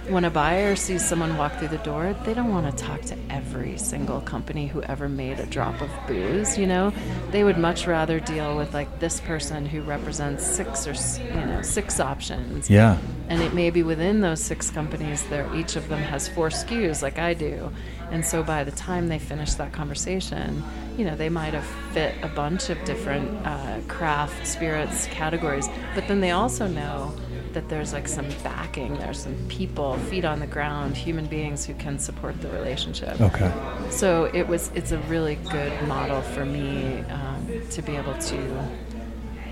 When 0.09 0.25
a 0.25 0.31
buyer 0.31 0.77
sees 0.77 1.03
someone 1.05 1.37
walk 1.39 1.59
through 1.59 1.69
the 1.69 1.79
door, 1.79 2.15
they 2.25 2.35
don't 2.35 2.51
want 2.51 2.71
to 2.71 2.85
talk 2.85 3.01
to 3.03 3.17
every 3.31 3.79
single 3.79 4.21
company 4.21 4.67
who 4.67 4.83
ever 4.83 5.09
made 5.09 5.41
a 5.41 5.47
drop 5.47 5.81
of 5.81 5.91
booze, 6.07 6.59
you 6.59 6.67
know? 6.67 6.93
They 7.31 7.43
would 7.43 7.57
much 7.57 7.87
rather 7.87 8.21
deal 8.21 8.57
with 8.57 8.75
like 8.75 9.01
this 9.01 9.21
person 9.21 9.65
who 9.65 9.81
represents 9.81 10.45
six 10.45 10.87
or 10.87 10.93
you 11.25 11.47
know, 11.47 11.63
six 11.63 12.01
options 12.01 12.69
yeah. 12.69 12.99
and 13.29 13.41
it 13.43 13.55
may 13.55 13.71
be 13.71 13.83
within 13.83 14.21
those 14.21 14.41
six 14.41 14.71
companies 14.71 15.25
there 15.29 15.53
each 15.55 15.77
of 15.77 15.89
them 15.89 16.01
has 16.01 16.29
four 16.29 16.49
SKUs 16.49 17.03
like 17.03 17.19
I 17.19 17.35
do 17.35 17.71
and 18.11 18.25
so 18.25 18.43
by 18.43 18.65
the 18.65 18.71
time 18.73 19.09
they 19.09 19.19
finish 19.19 19.55
that 19.55 19.73
conversation 19.73 20.63
you 20.97 21.05
know 21.05 21.17
they 21.17 21.29
might 21.29 21.55
have 21.55 21.67
fit 21.93 22.15
a 22.23 22.29
bunch 22.29 22.71
of 22.71 22.83
different 22.85 23.29
uh, 23.47 23.81
craft 23.89 24.47
spirits 24.47 25.07
categories 25.07 25.69
but 25.95 26.07
then 26.09 26.21
they 26.21 26.33
also 26.33 26.67
know 26.67 27.15
that 27.55 27.69
there's 27.69 27.93
like 27.93 28.07
some 28.09 28.29
backing 28.43 28.95
there's 28.99 29.23
some 29.23 29.35
people 29.49 29.97
feet 30.11 30.25
on 30.25 30.41
the 30.41 30.47
ground 30.47 30.97
human 30.97 31.27
beings 31.27 31.65
who 31.65 31.73
can 31.75 31.99
support 31.99 32.39
the 32.43 32.49
relationship. 32.51 33.21
Okay. 33.21 33.53
so 33.91 34.25
it 34.35 34.47
was 34.47 34.71
it's 34.75 34.93
a 34.93 34.99
really 34.99 35.37
good 35.51 35.73
model 35.89 36.21
for 36.21 36.45
me 36.45 36.99
um, 37.11 37.63
to 37.71 37.81
be 37.83 37.97
able 37.97 38.15
to 38.19 38.69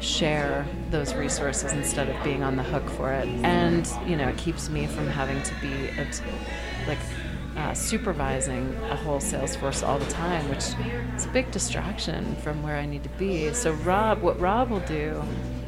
share 0.00 0.66
those 0.90 1.14
resources 1.14 1.72
instead 1.72 2.08
of 2.08 2.24
being 2.24 2.42
on 2.42 2.56
the 2.56 2.62
hook 2.62 2.88
for 2.90 3.12
it. 3.12 3.28
And 3.44 3.88
you 4.06 4.16
know 4.16 4.28
it 4.28 4.36
keeps 4.36 4.68
me 4.68 4.86
from 4.86 5.06
having 5.06 5.40
to 5.42 5.54
be 5.60 6.00
obs- 6.00 6.22
like 6.88 6.98
uh, 7.56 7.72
supervising 7.74 8.74
a 8.90 8.96
whole 8.96 9.20
sales 9.20 9.54
force 9.54 9.82
all 9.82 9.98
the 9.98 10.10
time 10.10 10.48
which 10.48 10.64
is 11.16 11.26
a 11.26 11.28
big 11.32 11.50
distraction 11.50 12.34
from 12.36 12.62
where 12.62 12.76
i 12.76 12.86
need 12.86 13.02
to 13.02 13.10
be. 13.10 13.52
So 13.54 13.72
rob 13.72 14.22
what 14.22 14.40
rob 14.40 14.70
will 14.70 14.80
do 14.80 15.22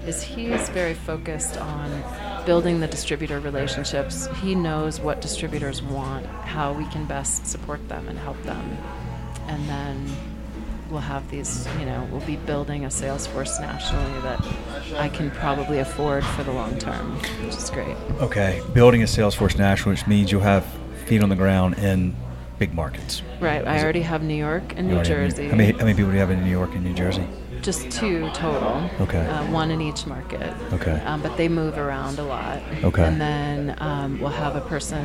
is 0.07 0.23
he 0.23 0.47
is 0.47 0.69
very 0.71 0.95
focused 0.95 1.57
on 1.57 2.45
building 2.47 2.81
the 2.81 2.87
distributor 2.87 3.41
relationships 3.41 4.29
he 4.43 4.55
knows 4.55 5.01
what 5.01 5.21
distributors 5.21 5.83
want 5.83 6.27
how 6.27 6.73
we 6.73 6.85
can 6.87 7.05
best 7.07 7.47
support 7.47 7.87
them 7.89 8.09
and 8.09 8.19
help 8.19 8.41
them 8.43 8.77
and 9.49 9.69
then 9.69 10.07
we'll 10.91 11.01
have 11.01 11.29
these, 11.31 11.67
you 11.79 11.87
know, 11.87 12.07
we'll 12.11 12.21
be 12.27 12.37
building 12.37 12.85
a 12.85 12.91
sales 12.91 13.27
force 13.27 13.59
nationally 13.61 14.21
that 14.21 14.41
I 14.97 15.09
can 15.09 15.31
probably 15.33 15.79
afford 15.79 16.25
for 16.25 16.45
the 16.45 16.53
long 16.53 16.79
term, 16.79 17.17
which 17.45 17.57
is 17.57 17.71
great. 17.71 17.97
Okay. 18.21 18.63
Building 18.73 19.03
a 19.03 19.07
Salesforce 19.07 19.59
national, 19.59 19.91
which 19.93 20.07
means 20.07 20.31
you'll 20.31 20.43
have 20.43 20.65
feet 21.07 21.23
on 21.23 21.29
the 21.29 21.37
ground 21.37 21.79
in 21.79 22.15
big 22.59 22.75
markets. 22.75 23.23
Right. 23.41 23.67
I 23.67 23.77
Is 23.77 23.83
it- 23.83 23.85
already 23.85 24.03
have 24.03 24.23
New 24.23 24.35
York 24.35 24.75
and 24.77 24.89
You 24.89 24.97
New 24.97 25.03
Jersey. 25.03 25.49
How 25.49 25.57
many, 25.57 25.73
how 25.73 25.85
many 25.85 25.95
people 25.95 26.11
do 26.11 26.15
you 26.15 26.21
have 26.21 26.31
in 26.31 26.45
New 26.45 26.51
York 26.51 26.75
and 26.75 26.85
New 26.85 26.95
Jersey? 26.95 27.27
Just 27.65 27.91
two 27.91 28.29
total. 28.35 28.91
Okay. 29.01 29.27
Uh, 29.27 29.51
one 29.51 29.71
in 29.71 29.81
each 29.81 30.07
market. 30.07 30.53
Okay. 30.75 31.01
Um, 31.07 31.23
but 31.23 31.35
they 31.39 31.49
move 31.49 31.79
around 31.79 32.19
a 32.19 32.23
lot. 32.25 32.61
Okay. 32.85 33.03
And 33.03 33.19
then 33.19 33.75
um, 33.81 34.21
we'll 34.21 34.29
have 34.29 34.55
a 34.55 34.61
person 34.61 35.03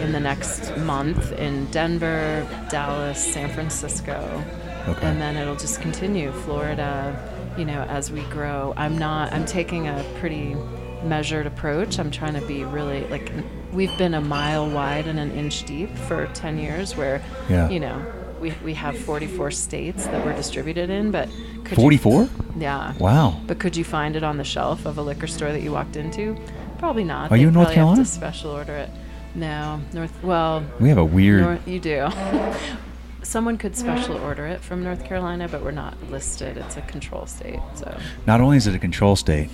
in 0.00 0.12
the 0.12 0.20
next 0.20 0.76
month 0.76 1.32
in 1.32 1.66
Denver, 1.72 2.46
Dallas, 2.70 3.18
San 3.32 3.52
Francisco. 3.52 4.44
Okay. 4.86 5.04
And 5.04 5.20
then 5.20 5.36
it'll 5.36 5.56
just 5.56 5.80
continue. 5.80 6.30
Florida, 6.30 7.18
you 7.58 7.64
know, 7.64 7.82
as 7.88 8.12
we 8.12 8.20
grow. 8.24 8.72
I'm 8.76 8.96
not, 8.96 9.32
I'm 9.32 9.44
taking 9.44 9.88
a 9.88 10.04
pretty 10.20 10.54
measured 11.02 11.46
approach. 11.48 11.98
I'm 11.98 12.12
trying 12.12 12.34
to 12.34 12.46
be 12.46 12.62
really, 12.62 13.02
like, 13.08 13.32
we've 13.72 13.96
been 13.98 14.14
a 14.14 14.20
mile 14.20 14.70
wide 14.70 15.08
and 15.08 15.18
an 15.18 15.32
inch 15.32 15.64
deep 15.64 15.90
for 15.98 16.26
10 16.34 16.56
years 16.58 16.96
where, 16.96 17.20
Yeah. 17.48 17.68
you 17.68 17.80
know, 17.80 18.00
we, 18.40 18.50
we 18.64 18.74
have 18.74 18.96
44 18.98 19.50
states 19.50 20.06
that 20.06 20.24
we're 20.24 20.34
distributed 20.36 20.90
in, 20.90 21.10
but 21.10 21.28
could 21.64 21.72
you- 21.78 21.82
44? 21.98 22.28
yeah. 22.58 22.92
Wow. 22.98 23.40
But 23.46 23.58
could 23.58 23.76
you 23.76 23.84
find 23.84 24.16
it 24.16 24.22
on 24.22 24.36
the 24.36 24.44
shelf 24.44 24.84
of 24.86 24.98
a 24.98 25.02
liquor 25.02 25.26
store 25.26 25.52
that 25.52 25.62
you 25.62 25.72
walked 25.72 25.96
into? 25.96 26.36
Probably 26.78 27.04
not. 27.04 27.30
Are 27.30 27.36
you 27.36 27.44
They'd 27.44 27.48
in 27.48 27.54
North 27.54 27.66
probably 27.68 27.74
have 27.76 27.84
Carolina? 27.86 28.04
to 28.04 28.10
special 28.10 28.50
order 28.50 28.74
it. 28.74 28.90
No, 29.34 29.80
North. 29.92 30.22
Well, 30.22 30.64
We 30.80 30.88
have 30.88 30.98
a 30.98 31.04
weird. 31.04 31.42
North, 31.42 31.68
you 31.68 31.78
do. 31.80 32.08
Someone 33.22 33.58
could 33.58 33.74
special 33.76 34.16
order 34.18 34.46
it 34.46 34.60
from 34.60 34.84
North 34.84 35.04
Carolina, 35.04 35.48
but 35.48 35.62
we're 35.62 35.72
not 35.72 35.94
listed. 36.10 36.56
It's 36.56 36.76
a 36.76 36.82
control 36.82 37.26
state, 37.26 37.58
so 37.74 37.98
Not 38.26 38.40
only 38.40 38.56
is 38.56 38.66
it 38.66 38.74
a 38.74 38.78
control 38.78 39.16
state, 39.16 39.50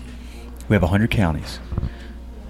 we 0.68 0.74
have 0.74 0.82
100 0.82 1.10
counties. 1.10 1.58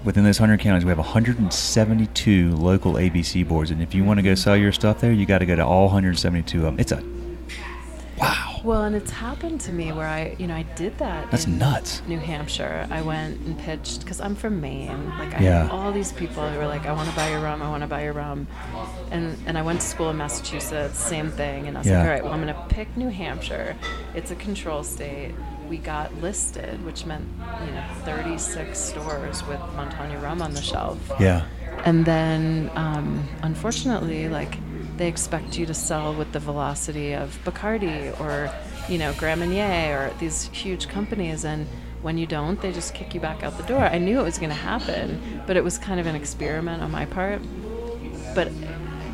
Within 0.03 0.25
those 0.25 0.39
100 0.39 0.59
counties, 0.59 0.83
we 0.83 0.89
have 0.89 0.97
172 0.97 2.55
local 2.55 2.93
ABC 2.93 3.47
boards. 3.47 3.71
And 3.71 3.81
if 3.81 3.95
you 3.95 4.03
want 4.03 4.17
to 4.17 4.21
go 4.21 4.35
sell 4.35 4.57
your 4.57 4.71
stuff 4.73 4.99
there, 4.99 5.13
you 5.13 5.25
got 5.25 5.37
to 5.39 5.45
go 5.45 5.55
to 5.55 5.65
all 5.65 5.85
172 5.85 6.57
of 6.57 6.63
them. 6.63 6.79
It's 6.79 6.91
a. 6.91 7.01
Wow. 8.17 8.61
Well, 8.63 8.83
and 8.83 8.95
it's 8.95 9.11
happened 9.11 9.59
to 9.61 9.73
me 9.73 9.91
where 9.91 10.07
I, 10.07 10.35
you 10.37 10.47
know, 10.47 10.55
I 10.55 10.63
did 10.75 10.97
that. 10.99 11.29
That's 11.31 11.45
in 11.45 11.57
nuts. 11.57 12.01
New 12.07 12.19
Hampshire. 12.19 12.87
I 12.91 13.01
went 13.01 13.39
and 13.41 13.57
pitched 13.59 14.01
because 14.01 14.21
I'm 14.21 14.35
from 14.35 14.61
Maine. 14.61 15.09
Like 15.17 15.33
I 15.35 15.43
Yeah. 15.43 15.63
had 15.63 15.71
all 15.71 15.91
these 15.91 16.11
people 16.13 16.47
who 16.47 16.57
were 16.59 16.67
like, 16.67 16.85
"I 16.85 16.93
want 16.93 17.09
to 17.09 17.15
buy 17.15 17.29
your 17.29 17.39
rum. 17.41 17.61
I 17.61 17.69
want 17.69 17.81
to 17.81 17.87
buy 17.87 18.03
your 18.03 18.13
rum," 18.13 18.47
and 19.11 19.37
and 19.47 19.57
I 19.57 19.63
went 19.63 19.81
to 19.81 19.87
school 19.87 20.09
in 20.11 20.17
Massachusetts. 20.17 20.97
Same 20.99 21.29
thing. 21.31 21.67
And 21.67 21.75
I 21.75 21.79
was 21.81 21.87
Yeah. 21.87 21.97
like, 21.97 22.05
"All 22.05 22.11
right, 22.13 22.23
well, 22.23 22.33
I'm 22.33 22.41
going 22.41 22.53
to 22.53 22.61
pick 22.75 22.95
New 22.95 23.09
Hampshire. 23.09 23.75
It's 24.15 24.31
a 24.31 24.35
control 24.35 24.83
state." 24.83 25.31
We 25.73 25.79
got 25.79 26.13
listed, 26.21 26.85
which 26.85 27.03
meant 27.07 27.25
you 27.65 27.71
know 27.71 27.83
36 28.05 28.77
stores 28.77 29.43
with 29.47 29.59
Montanya 29.75 30.19
rum 30.19 30.39
on 30.39 30.53
the 30.53 30.61
shelf. 30.61 30.99
Yeah. 31.19 31.47
And 31.83 32.05
then, 32.05 32.69
um, 32.75 33.27
unfortunately, 33.41 34.29
like 34.29 34.59
they 34.97 35.07
expect 35.07 35.57
you 35.57 35.65
to 35.65 35.73
sell 35.73 36.13
with 36.13 36.31
the 36.31 36.37
velocity 36.37 37.13
of 37.13 37.39
Bacardi 37.43 38.19
or, 38.19 38.53
you 38.87 38.99
know, 38.99 39.13
Grand 39.13 39.39
Marnier 39.39 40.11
or 40.11 40.19
these 40.19 40.43
huge 40.49 40.89
companies. 40.89 41.43
And 41.43 41.65
when 42.03 42.19
you 42.19 42.27
don't, 42.27 42.61
they 42.61 42.71
just 42.71 42.93
kick 42.93 43.15
you 43.15 43.19
back 43.19 43.41
out 43.41 43.57
the 43.57 43.63
door. 43.63 43.79
I 43.79 43.97
knew 43.97 44.19
it 44.19 44.23
was 44.23 44.37
going 44.37 44.51
to 44.51 44.55
happen, 44.55 45.41
but 45.47 45.57
it 45.57 45.63
was 45.63 45.79
kind 45.79 45.99
of 45.99 46.05
an 46.05 46.13
experiment 46.13 46.83
on 46.83 46.91
my 46.91 47.07
part. 47.07 47.41
But 48.35 48.51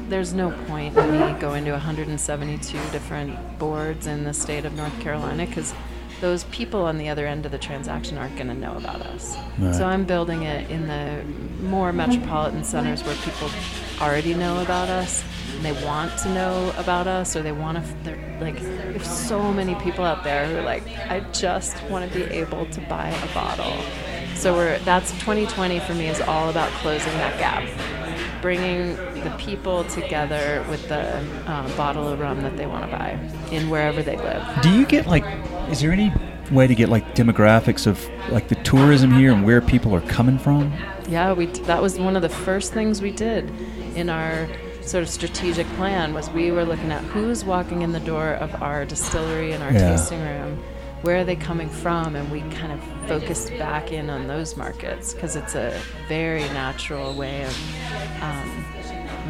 there's 0.09 0.33
no 0.33 0.51
point 0.67 0.97
in 0.97 1.11
me 1.11 1.39
going 1.39 1.63
to 1.63 1.71
172 1.71 2.77
different 2.91 3.59
boards 3.59 4.07
in 4.07 4.25
the 4.25 4.33
state 4.33 4.65
of 4.65 4.73
North 4.73 4.99
Carolina 4.99 5.45
because 5.45 5.73
those 6.21 6.43
people 6.45 6.81
on 6.85 6.97
the 6.97 7.09
other 7.09 7.25
end 7.25 7.45
of 7.45 7.51
the 7.51 7.57
transaction 7.57 8.17
aren't 8.17 8.35
going 8.35 8.47
to 8.47 8.53
know 8.53 8.75
about 8.75 9.01
us. 9.01 9.37
Right. 9.57 9.73
So 9.73 9.85
I'm 9.85 10.05
building 10.05 10.43
it 10.43 10.69
in 10.69 10.87
the 10.87 11.23
more 11.63 11.91
metropolitan 11.93 12.63
centers 12.63 13.03
where 13.03 13.15
people 13.17 13.49
already 14.01 14.33
know 14.33 14.61
about 14.61 14.89
us 14.89 15.23
and 15.55 15.65
they 15.65 15.85
want 15.85 16.17
to 16.19 16.29
know 16.33 16.73
about 16.77 17.07
us 17.07 17.35
or 17.35 17.41
they 17.41 17.51
want 17.51 17.77
to 17.77 17.93
they're 18.03 18.39
like 18.39 18.59
there's 18.61 19.09
so 19.09 19.51
many 19.51 19.75
people 19.75 20.05
out 20.05 20.23
there 20.23 20.47
who 20.47 20.57
are 20.57 20.61
like 20.61 20.87
I 20.87 21.19
just 21.31 21.81
want 21.89 22.09
to 22.09 22.17
be 22.17 22.23
able 22.25 22.65
to 22.67 22.81
buy 22.81 23.09
a 23.09 23.33
bottle. 23.33 23.77
So 24.35 24.53
we're 24.53 24.79
that's 24.79 25.11
2020 25.19 25.79
for 25.81 25.93
me 25.93 26.07
is 26.07 26.21
all 26.21 26.49
about 26.49 26.71
closing 26.73 27.11
that 27.13 27.37
gap 27.39 27.67
bringing 28.41 28.95
the 29.23 29.35
people 29.37 29.83
together 29.85 30.65
with 30.69 30.87
the 30.87 31.17
uh, 31.45 31.75
bottle 31.75 32.07
of 32.07 32.19
rum 32.19 32.41
that 32.41 32.55
they 32.55 32.65
want 32.65 32.85
to 32.85 32.91
buy 32.91 33.09
in 33.51 33.69
wherever 33.69 34.01
they 34.01 34.15
live. 34.15 34.43
Do 34.61 34.71
you 34.71 34.85
get 34.85 35.05
like? 35.07 35.25
Is 35.69 35.81
there 35.81 35.91
any 35.91 36.11
way 36.51 36.65
to 36.67 36.73
get 36.73 36.89
like 36.89 37.15
demographics 37.15 37.85
of 37.85 38.03
like 38.31 38.47
the 38.47 38.55
tourism 38.55 39.11
here 39.11 39.31
and 39.31 39.45
where 39.45 39.61
people 39.61 39.93
are 39.95 40.01
coming 40.01 40.39
from? 40.39 40.73
Yeah, 41.07 41.33
we 41.33 41.45
that 41.45 41.81
was 41.81 41.99
one 41.99 42.15
of 42.15 42.21
the 42.21 42.29
first 42.29 42.73
things 42.73 43.01
we 43.01 43.11
did 43.11 43.49
in 43.95 44.09
our 44.09 44.47
sort 44.81 45.03
of 45.03 45.09
strategic 45.09 45.67
plan 45.75 46.13
was 46.13 46.29
we 46.31 46.51
were 46.51 46.65
looking 46.65 46.91
at 46.91 47.03
who's 47.05 47.45
walking 47.45 47.83
in 47.83 47.91
the 47.91 47.99
door 47.99 48.33
of 48.33 48.61
our 48.61 48.85
distillery 48.85 49.51
and 49.51 49.61
our 49.63 49.71
Yeah. 49.71 49.91
tasting 49.91 50.19
room 50.21 50.57
where 51.01 51.17
are 51.19 51.23
they 51.23 51.35
coming 51.35 51.69
from 51.69 52.15
and 52.15 52.29
we 52.31 52.41
kind 52.57 52.71
of 52.71 52.79
focused 53.07 53.49
back 53.59 53.91
in 53.91 54.09
on 54.09 54.27
those 54.27 54.57
markets 54.57 55.13
because 55.13 55.35
it's 55.35 55.53
a 55.55 55.79
very 56.07 56.41
natural 56.49 57.13
way 57.13 57.43
of 57.43 57.55
um, 58.23 58.65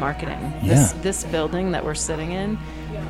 marketing 0.00 0.40
this, 0.64 0.92
Yeah. 0.94 1.02
this 1.02 1.24
building 1.24 1.70
that 1.72 1.84
we're 1.84 1.94
sitting 1.94 2.32
in 2.32 2.58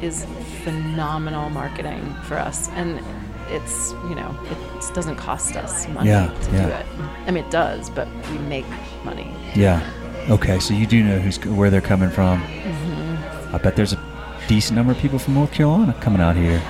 is 0.03 0.27
phenomenal 0.65 1.49
marketing 1.51 2.03
for 2.25 2.37
us 2.39 2.69
and 2.71 3.01
it's 3.49 3.93
you 4.09 4.15
know 4.15 4.31
it 4.51 4.95
doesn't 4.95 5.17
cost 5.17 5.57
us 5.57 5.89
money 5.89 6.09
Yeah, 6.11 6.27
to 6.43 6.51
yeah. 6.53 6.67
do 6.67 6.73
it 6.73 6.87
i 7.27 7.31
mean 7.31 7.45
it 7.45 7.51
does 7.51 7.89
but 7.91 8.07
we 8.31 8.39
make 8.39 8.67
money 9.05 9.33
Yeah. 9.55 9.81
Okay, 10.29 10.61
so 10.61 10.75
you 10.75 10.87
do 10.87 11.03
know 11.03 11.19
who's 11.19 11.39
where 11.47 11.71
they're 11.71 11.81
coming 11.81 12.11
from. 12.11 12.43
Mm-hmm. 12.43 13.55
I 13.55 13.59
bet 13.59 13.75
there's 13.75 13.95
a 13.95 14.01
decent 14.49 14.77
number 14.77 14.93
of 14.93 14.99
people 14.99 15.19
from 15.19 15.33
North 15.35 15.51
Carolina 15.51 15.95
coming 16.01 16.21
out 16.21 16.37
here. 16.37 16.61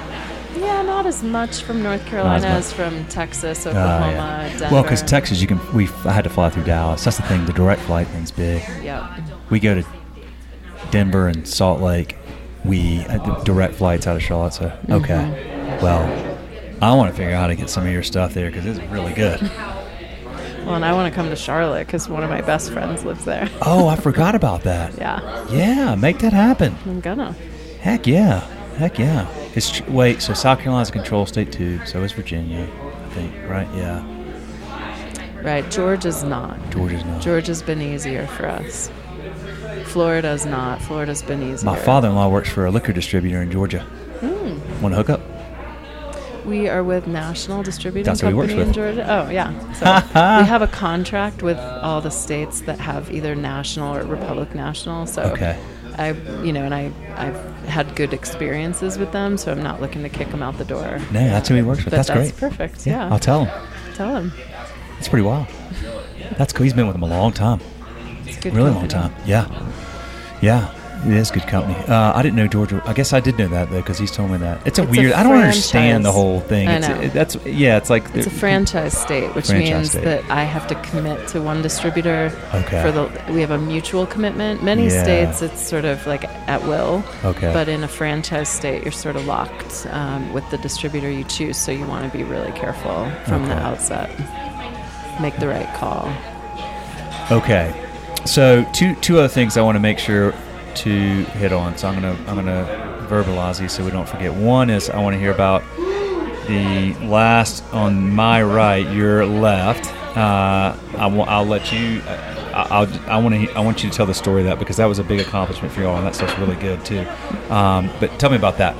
yeah 0.56 0.80
not 0.82 1.04
as 1.04 1.22
much 1.22 1.62
from 1.62 1.82
north 1.82 2.04
carolina 2.06 2.46
as 2.46 2.72
from 2.72 3.04
texas 3.06 3.66
Ah, 3.66 3.70
oklahoma 3.70 4.12
yeah. 4.12 4.48
denver 4.58 4.74
Well, 4.74 4.82
because 4.84 5.02
Texas, 5.02 5.40
you 5.42 5.48
can. 5.48 5.58
We 5.74 5.88
I 6.04 6.12
had 6.12 6.24
to 6.24 6.30
fly 6.30 6.48
through 6.48 6.64
Dallas. 6.64 7.04
That's 7.04 7.16
the 7.16 7.24
thing. 7.24 7.44
The 7.44 7.52
direct 7.52 7.82
flight 7.82 8.06
thing's 8.14 8.30
big. 8.30 8.62
yeah 8.82 9.18
We 9.50 9.58
go 9.60 9.74
to 9.74 9.84
Denver 10.90 11.28
and 11.28 11.46
Salt 11.46 11.80
Lake. 11.80 12.16
We 12.64 13.00
uh, 13.06 13.42
direct 13.44 13.74
flights 13.74 14.06
out 14.06 14.16
of 14.16 14.22
Charlotte. 14.22 14.54
So 14.54 14.66
okay. 14.90 15.14
Mm-hmm. 15.14 15.82
Well, 15.82 16.36
I 16.82 16.94
want 16.94 17.10
to 17.10 17.16
figure 17.16 17.34
out 17.34 17.40
how 17.42 17.46
to 17.48 17.54
get 17.56 17.70
some 17.70 17.86
of 17.86 17.92
your 17.92 18.02
stuff 18.02 18.34
there 18.34 18.50
because 18.50 18.66
it's 18.66 18.80
really 18.90 19.12
good. 19.12 19.40
well 20.66 20.74
and 20.74 20.84
i 20.84 20.92
want 20.92 21.10
to 21.10 21.14
come 21.14 21.28
to 21.30 21.36
charlotte 21.36 21.86
because 21.86 22.06
one 22.08 22.22
of 22.22 22.28
my 22.28 22.42
best 22.42 22.70
friends 22.70 23.02
lives 23.04 23.24
there 23.24 23.48
Oh, 23.62 23.88
I 23.88 23.96
forgot 24.08 24.34
about 24.34 24.62
that. 24.64 24.94
yeah 24.98 25.46
Yeah, 25.50 25.94
make 25.94 26.18
that 26.18 26.32
happen. 26.34 26.76
i'm 26.84 27.00
gonna 27.00 27.32
Heck 27.80 28.06
yeah. 28.06 28.40
Heck 28.76 28.98
yeah. 28.98 29.26
It's 29.54 29.80
wait. 29.88 30.20
So 30.22 30.32
South 30.34 30.58
Carolina's 30.60 30.90
a 30.90 30.92
control 30.92 31.24
state 31.26 31.50
too. 31.50 31.84
So 31.86 32.02
is 32.02 32.12
Virginia. 32.12 32.66
I 32.82 33.08
think. 33.14 33.34
Right. 33.48 33.68
Yeah. 33.74 34.04
right 35.42 35.70
georgia's 35.70 36.22
not 36.22 36.58
Georgia's 36.70 37.04
not. 37.04 37.22
Georgia's 37.22 37.62
been 37.62 37.80
easier 37.80 38.26
for 38.26 38.46
us. 38.46 38.90
Florida's 39.90 40.46
not. 40.46 40.80
Florida's 40.82 41.22
been 41.22 41.42
easier. 41.42 41.66
My 41.70 41.76
father-in-law 41.78 42.28
works 42.28 42.48
for 42.50 42.66
a 42.66 42.70
liquor 42.70 42.92
distributor 42.92 43.42
in 43.42 43.50
Georgia. 43.50 43.80
Hmm. 44.20 44.82
Want 44.82 44.92
to 44.94 44.96
hook 45.02 45.10
up? 45.10 45.20
We 46.46 46.68
are 46.68 46.82
with 46.82 47.06
National 47.06 47.62
Distributing 47.62 48.04
That's 48.04 48.22
Company 48.22 48.36
works 48.38 48.52
in. 48.52 48.72
Georgia. 48.72 49.06
Oh 49.08 49.30
yeah. 49.30 49.50
So 49.74 49.84
we 50.42 50.46
have 50.48 50.62
a 50.62 50.66
contract 50.66 51.42
with 51.42 51.58
all 51.58 52.00
the 52.00 52.10
states 52.10 52.62
that 52.62 52.78
have 52.80 53.10
either 53.12 53.34
national 53.34 53.94
or 53.94 54.04
Republic 54.04 54.54
National. 54.54 55.06
So 55.06 55.22
Okay. 55.24 55.58
I, 55.98 56.12
you 56.42 56.52
know, 56.52 56.62
and 56.64 56.74
I, 56.74 56.90
I've 57.16 57.36
had 57.66 57.94
good 57.94 58.14
experiences 58.14 58.96
with 58.96 59.12
them, 59.12 59.36
so 59.36 59.52
I'm 59.52 59.62
not 59.62 59.80
looking 59.82 60.02
to 60.02 60.08
kick 60.08 60.30
them 60.30 60.42
out 60.42 60.56
the 60.56 60.64
door. 60.64 60.98
No, 61.12 61.20
that's 61.28 61.48
who 61.48 61.56
he 61.56 61.62
works 61.62 61.84
with. 61.84 61.92
But 61.92 62.06
That's, 62.06 62.08
that's 62.08 62.30
great. 62.32 62.50
perfect, 62.50 62.86
yeah. 62.86 63.08
I'll 63.10 63.18
tell 63.18 63.44
him. 63.44 63.68
Tell 63.96 64.16
him. 64.16 64.32
That's 64.94 65.08
pretty 65.08 65.24
wild. 65.26 65.46
That's 66.38 66.52
cool. 66.54 66.64
He's 66.64 66.72
been 66.72 66.86
with 66.86 66.94
them 66.94 67.02
a 67.02 67.06
long 67.08 67.32
time. 67.32 67.60
It's 68.24 68.38
good 68.38 68.54
really 68.54 68.70
long 68.70 68.88
company. 68.88 69.14
time. 69.14 69.26
Yeah. 69.26 69.46
Yeah. 70.40 70.74
It 71.02 71.14
is 71.14 71.30
good 71.30 71.46
company. 71.46 71.74
Uh, 71.88 72.12
I 72.14 72.20
didn't 72.20 72.36
know 72.36 72.46
Georgia. 72.46 72.82
I 72.84 72.92
guess 72.92 73.14
I 73.14 73.20
did 73.20 73.38
know 73.38 73.48
that 73.48 73.70
though 73.70 73.78
because 73.80 73.96
he's 73.96 74.10
told 74.10 74.30
me 74.32 74.36
that. 74.36 74.66
It's 74.66 74.78
a 74.78 74.82
It's 74.82 74.90
weird. 74.90 75.12
I 75.14 75.22
don't 75.22 75.32
understand 75.34 76.04
the 76.04 76.12
whole 76.12 76.40
thing. 76.40 76.68
I 76.68 76.76
It's, 76.76 76.88
know. 76.88 77.00
it- 77.00 77.12
that's 77.14 77.36
yeah. 77.46 77.78
It's 77.78 77.88
like 77.88 78.04
It's 78.14 78.26
a 78.26 78.30
franchise 78.30 78.98
state, 78.98 79.34
which 79.34 79.46
Franchise 79.46 79.70
means 79.72 79.90
state. 79.92 80.04
that 80.04 80.30
I 80.30 80.44
have 80.44 80.66
to 80.66 80.74
commit 80.74 81.26
to 81.28 81.40
one 81.40 81.62
distributor. 81.62 82.30
Okay. 82.52 82.82
For 82.82 82.92
the 82.92 83.10
we 83.32 83.40
have 83.40 83.50
a 83.50 83.56
mutual 83.56 84.04
commitment. 84.04 84.62
Many 84.62 84.88
Yeah. 84.88 85.02
states 85.02 85.40
it's 85.40 85.66
sort 85.66 85.86
of 85.86 86.06
like 86.06 86.24
at 86.46 86.62
will. 86.66 87.02
Okay. 87.24 87.50
But 87.50 87.70
in 87.70 87.82
a 87.82 87.88
franchise 87.88 88.50
state, 88.50 88.82
you're 88.82 88.92
sort 88.92 89.16
of 89.16 89.24
locked 89.24 89.86
um, 89.92 90.30
with 90.34 90.44
the 90.50 90.58
distributor 90.58 91.10
you 91.10 91.24
choose. 91.24 91.56
So 91.56 91.72
you 91.72 91.86
want 91.86 92.04
to 92.12 92.14
be 92.14 92.24
really 92.24 92.52
careful 92.52 93.10
from 93.24 93.46
the 93.48 93.54
outset. 93.56 94.10
Make 95.18 95.38
the 95.38 95.48
right 95.48 95.72
call. 95.76 96.12
Okay. 97.30 97.72
So 98.30 98.64
two 98.72 98.94
two 98.94 99.18
other 99.18 99.26
things 99.26 99.56
I 99.56 99.62
want 99.62 99.74
to 99.74 99.80
make 99.80 99.98
sure 99.98 100.32
to 100.76 100.90
hit 100.90 101.52
on. 101.52 101.76
So 101.76 101.88
I'm 101.88 101.94
gonna 101.94 102.16
I'm 102.28 102.36
gonna 102.36 103.06
verbalize 103.08 103.58
these 103.58 103.72
so 103.72 103.84
we 103.84 103.90
don't 103.90 104.08
forget. 104.08 104.32
One 104.32 104.70
is 104.70 104.88
I 104.88 105.02
want 105.02 105.14
to 105.14 105.18
hear 105.18 105.32
about 105.32 105.64
the 106.46 106.94
last 107.02 107.64
on 107.74 108.14
my 108.14 108.40
right, 108.40 108.88
your 108.94 109.26
left. 109.26 109.92
Uh, 110.16 110.76
I 110.96 111.06
will 111.08 111.24
I'll 111.24 111.44
let 111.44 111.72
you. 111.72 112.02
I, 112.06 112.68
I'll, 112.70 113.10
I 113.10 113.18
want 113.18 113.34
to. 113.34 113.52
I 113.54 113.60
want 113.60 113.82
you 113.82 113.90
to 113.90 113.96
tell 113.96 114.06
the 114.06 114.14
story 114.14 114.42
of 114.42 114.46
that 114.46 114.60
because 114.60 114.76
that 114.76 114.86
was 114.86 115.00
a 115.00 115.04
big 115.04 115.18
accomplishment 115.18 115.74
for 115.74 115.80
y'all, 115.80 115.96
and 115.96 116.06
that 116.06 116.14
stuff's 116.14 116.38
really 116.38 116.54
good 116.54 116.84
too. 116.84 117.04
Um, 117.52 117.90
but 117.98 118.16
tell 118.20 118.30
me 118.30 118.36
about 118.36 118.58
that. 118.58 118.76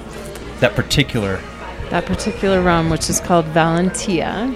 That 0.60 0.76
particular. 0.76 1.40
That 1.90 2.06
particular 2.06 2.62
rum, 2.62 2.88
which 2.88 3.10
is 3.10 3.18
called 3.18 3.46
Valentia. 3.46 4.54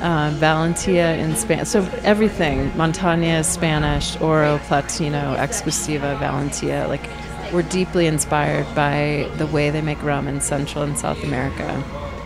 Uh, 0.00 0.30
Valentia 0.38 1.18
in 1.18 1.36
Spanish. 1.36 1.68
So 1.68 1.82
everything, 2.04 2.70
Montaña 2.70 3.40
is 3.40 3.46
Spanish, 3.46 4.18
Oro, 4.20 4.56
Platino, 4.60 5.36
Exclusiva, 5.36 6.18
Valentia. 6.18 6.88
Like, 6.88 7.06
we're 7.52 7.62
deeply 7.62 8.06
inspired 8.06 8.66
by 8.74 9.30
the 9.36 9.46
way 9.46 9.68
they 9.68 9.82
make 9.82 10.02
rum 10.02 10.26
in 10.26 10.40
Central 10.40 10.84
and 10.84 10.96
South 10.98 11.22
America, 11.22 11.80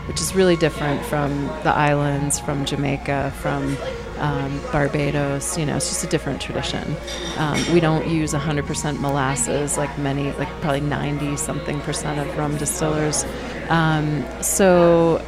which 0.06 0.20
is 0.20 0.36
really 0.36 0.54
different 0.54 1.04
from 1.06 1.46
the 1.64 1.74
islands, 1.74 2.38
from 2.38 2.64
Jamaica, 2.64 3.32
from 3.40 3.76
um, 4.18 4.60
Barbados. 4.70 5.58
You 5.58 5.66
know, 5.66 5.76
it's 5.76 5.88
just 5.88 6.04
a 6.04 6.06
different 6.06 6.40
tradition. 6.40 6.96
Um, 7.38 7.60
we 7.72 7.80
don't 7.80 8.06
use 8.06 8.34
100% 8.34 9.00
molasses 9.00 9.76
like 9.76 9.96
many, 9.98 10.30
like 10.32 10.48
probably 10.60 10.80
90 10.80 11.36
something 11.36 11.80
percent 11.80 12.20
of 12.20 12.36
rum 12.36 12.56
distillers. 12.56 13.24
Um, 13.68 14.24
so 14.42 15.24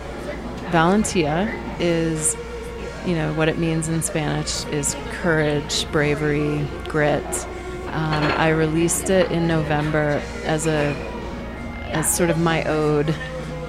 Valentia 0.71 1.53
is, 1.81 2.37
you 3.07 3.15
know, 3.15 3.33
what 3.35 3.49
it 3.49 3.59
means 3.59 3.89
in 3.89 4.03
Spanish 4.03 4.65
is 4.67 4.97
courage, 5.21 5.91
bravery, 5.93 6.67
grit. 6.89 7.25
Um, 7.89 8.25
I 8.25 8.49
released 8.51 9.11
it 9.11 9.31
in 9.31 9.47
November 9.47 10.23
as 10.45 10.67
a 10.67 10.95
as 11.93 12.15
sort 12.15 12.31
of 12.31 12.39
my 12.39 12.65
ode 12.65 13.15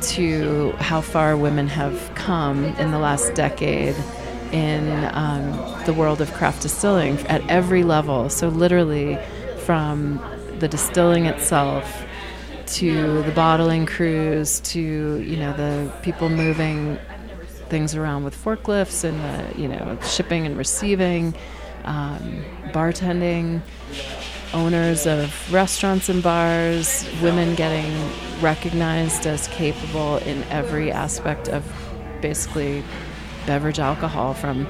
to 0.02 0.72
how 0.80 1.02
far 1.02 1.38
women 1.38 1.68
have 1.68 2.12
come 2.16 2.66
in 2.66 2.92
the 2.92 3.00
last 3.00 3.34
decade 3.36 3.96
in 4.52 5.10
um, 5.14 5.52
the 5.86 5.94
world 5.94 6.20
of 6.20 6.34
craft 6.34 6.62
distilling 6.64 7.18
at 7.28 7.48
every 7.50 7.84
level. 7.84 8.30
So 8.30 8.50
literally, 8.50 9.18
from 9.66 10.20
the 10.60 10.68
distilling 10.68 11.26
itself 11.26 12.06
to 12.68 13.24
the 13.24 13.32
bottling 13.32 13.86
crews 13.86 14.60
to 14.60 14.80
you 15.20 15.38
know 15.38 15.54
the 15.54 15.92
people 16.02 16.30
moving 16.30 16.98
things 17.70 17.96
around 17.96 18.24
with 18.24 18.36
forklifts 18.36 19.04
and 19.04 19.20
the 19.20 19.62
you 19.62 19.68
know 19.68 19.98
shipping 20.04 20.46
and 20.46 20.58
receiving 20.58 21.34
um, 21.86 22.44
bartending 22.72 23.62
owners 24.54 25.06
of 25.08 25.54
restaurants 25.54 26.10
and 26.10 26.22
bars 26.22 27.08
women 27.22 27.56
getting 27.56 27.92
recognized 28.42 29.26
as 29.26 29.48
capable 29.48 30.18
in 30.18 30.44
every 30.46 30.92
aspect 30.92 31.48
of 31.50 31.66
basically 32.22 32.84
beverage 33.46 33.80
alcohol 33.80 34.34
from 34.34 34.68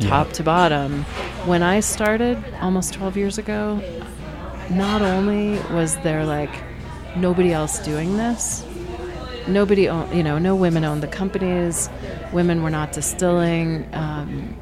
top 0.00 0.32
to 0.32 0.42
bottom. 0.42 1.02
When 1.44 1.62
i 1.62 1.80
started 1.80 2.42
almost 2.60 2.94
12 2.94 3.16
years 3.16 3.38
ago 3.38 3.80
not 4.70 5.02
only 5.02 5.58
was 5.74 5.96
there 5.98 6.24
like 6.24 6.50
nobody 7.16 7.52
else 7.52 7.78
doing 7.80 8.16
this. 8.16 8.64
Nobody 9.48 9.88
owned 9.88 10.14
you 10.14 10.22
know 10.22 10.38
no 10.38 10.54
women 10.54 10.84
owned 10.84 11.02
the 11.02 11.08
companies. 11.08 11.88
Women 12.32 12.62
were 12.62 12.70
not 12.70 12.92
distilling. 12.92 13.88
Um, 13.92 14.56